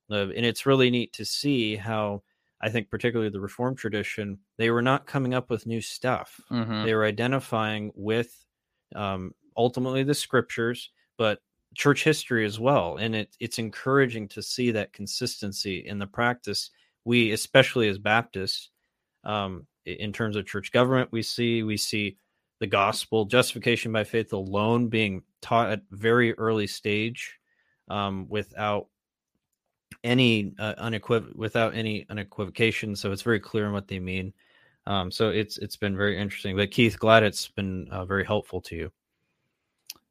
lived, 0.09 0.33
and 0.33 0.45
it's 0.45 0.67
really 0.67 0.91
neat 0.91 1.13
to 1.15 1.25
see 1.25 1.77
how 1.77 2.23
I 2.61 2.71
think 2.71 2.91
particularly 2.91 3.31
the 3.31 3.41
Reformed 3.41 3.79
tradition 3.79 4.39
they 4.59 4.71
were 4.71 4.83
not 4.83 5.07
coming 5.07 5.35
up 5.35 5.51
with 5.51 5.67
new 5.67 5.81
stuff. 5.81 6.41
Mm-hmm. 6.51 6.85
They 6.85 6.95
were 6.95 7.05
identifying 7.05 7.93
with 7.95 8.45
um, 8.95 9.33
ultimately 9.57 10.03
the 10.03 10.15
scriptures, 10.15 10.91
but 11.19 11.41
church 11.75 12.05
history 12.05 12.45
as 12.45 12.59
well 12.59 12.97
and 12.97 13.15
it, 13.15 13.37
it's 13.41 13.59
encouraging 13.59 14.29
to 14.29 14.43
see 14.43 14.71
that 14.71 14.93
consistency 14.93 15.85
in 15.87 15.99
the 15.99 16.07
practice 16.07 16.71
we 17.05 17.33
especially 17.33 17.89
as 17.89 17.99
baptists 17.99 18.71
um, 19.25 19.67
in 19.85 20.13
terms 20.13 20.37
of 20.37 20.47
church 20.47 20.73
government 20.73 21.11
we 21.13 21.23
see 21.23 21.63
we 21.63 21.77
see 21.77 22.17
the 22.61 22.67
gospel 22.67 23.25
justification 23.25 23.93
by 23.93 24.05
faith 24.05 24.33
alone 24.33 24.89
being 24.89 25.23
taught 25.43 25.71
at 25.71 25.83
very 25.91 26.33
early 26.35 26.67
stage 26.67 27.39
um, 27.89 28.27
without 28.29 28.87
any 30.03 30.53
uh, 30.59 30.75
unequiv- 30.83 31.35
without 31.37 31.75
any 31.75 32.07
unequivocation 32.11 32.97
so 32.97 33.13
it's 33.13 33.23
very 33.23 33.41
clear 33.41 33.67
in 33.67 33.73
what 33.73 33.89
they 33.89 33.99
mean 33.99 34.33
um, 34.87 35.11
so 35.11 35.31
it's 35.31 35.59
it's 35.59 35.77
been 35.77 35.97
very 35.97 36.19
interesting 36.19 36.57
but 36.57 36.71
keith 36.71 36.99
glad 36.99 37.23
it's 37.23 37.49
been 37.49 37.89
uh, 37.91 38.05
very 38.05 38.25
helpful 38.25 38.61
to 38.61 38.77
you 38.77 38.93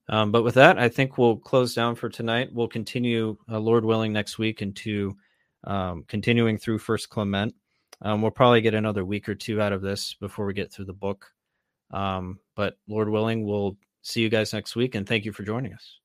um, 0.10 0.32
but 0.32 0.44
with 0.44 0.56
that, 0.56 0.78
I 0.78 0.90
think 0.90 1.18
we'll 1.18 1.38
close 1.38 1.74
down 1.74 1.96
for 1.96 2.10
tonight. 2.10 2.50
We'll 2.52 2.68
continue, 2.68 3.38
uh, 3.50 3.60
Lord 3.60 3.86
willing, 3.86 4.12
next 4.12 4.38
week 4.38 4.62
into 4.62 5.16
um, 5.64 6.04
continuing 6.08 6.58
through 6.58 6.80
First 6.80 7.10
Clement. 7.10 7.56
Um, 8.02 8.22
we'll 8.22 8.32
probably 8.32 8.62
get 8.62 8.74
another 8.74 9.06
week 9.06 9.30
or 9.30 9.36
two 9.36 9.62
out 9.62 9.72
of 9.72 9.82
this 9.82 10.14
before 10.16 10.46
we 10.46 10.54
get 10.54 10.74
through 10.74 10.86
the 10.86 10.94
book. 10.94 11.32
Um, 11.92 12.40
but 12.56 12.78
Lord 12.88 13.08
willing, 13.08 13.46
we'll 13.46 13.78
see 14.02 14.22
you 14.22 14.30
guys 14.30 14.52
next 14.52 14.76
week, 14.76 14.96
and 14.96 15.08
thank 15.08 15.24
you 15.24 15.32
for 15.32 15.44
joining 15.44 15.74
us. 15.74 16.00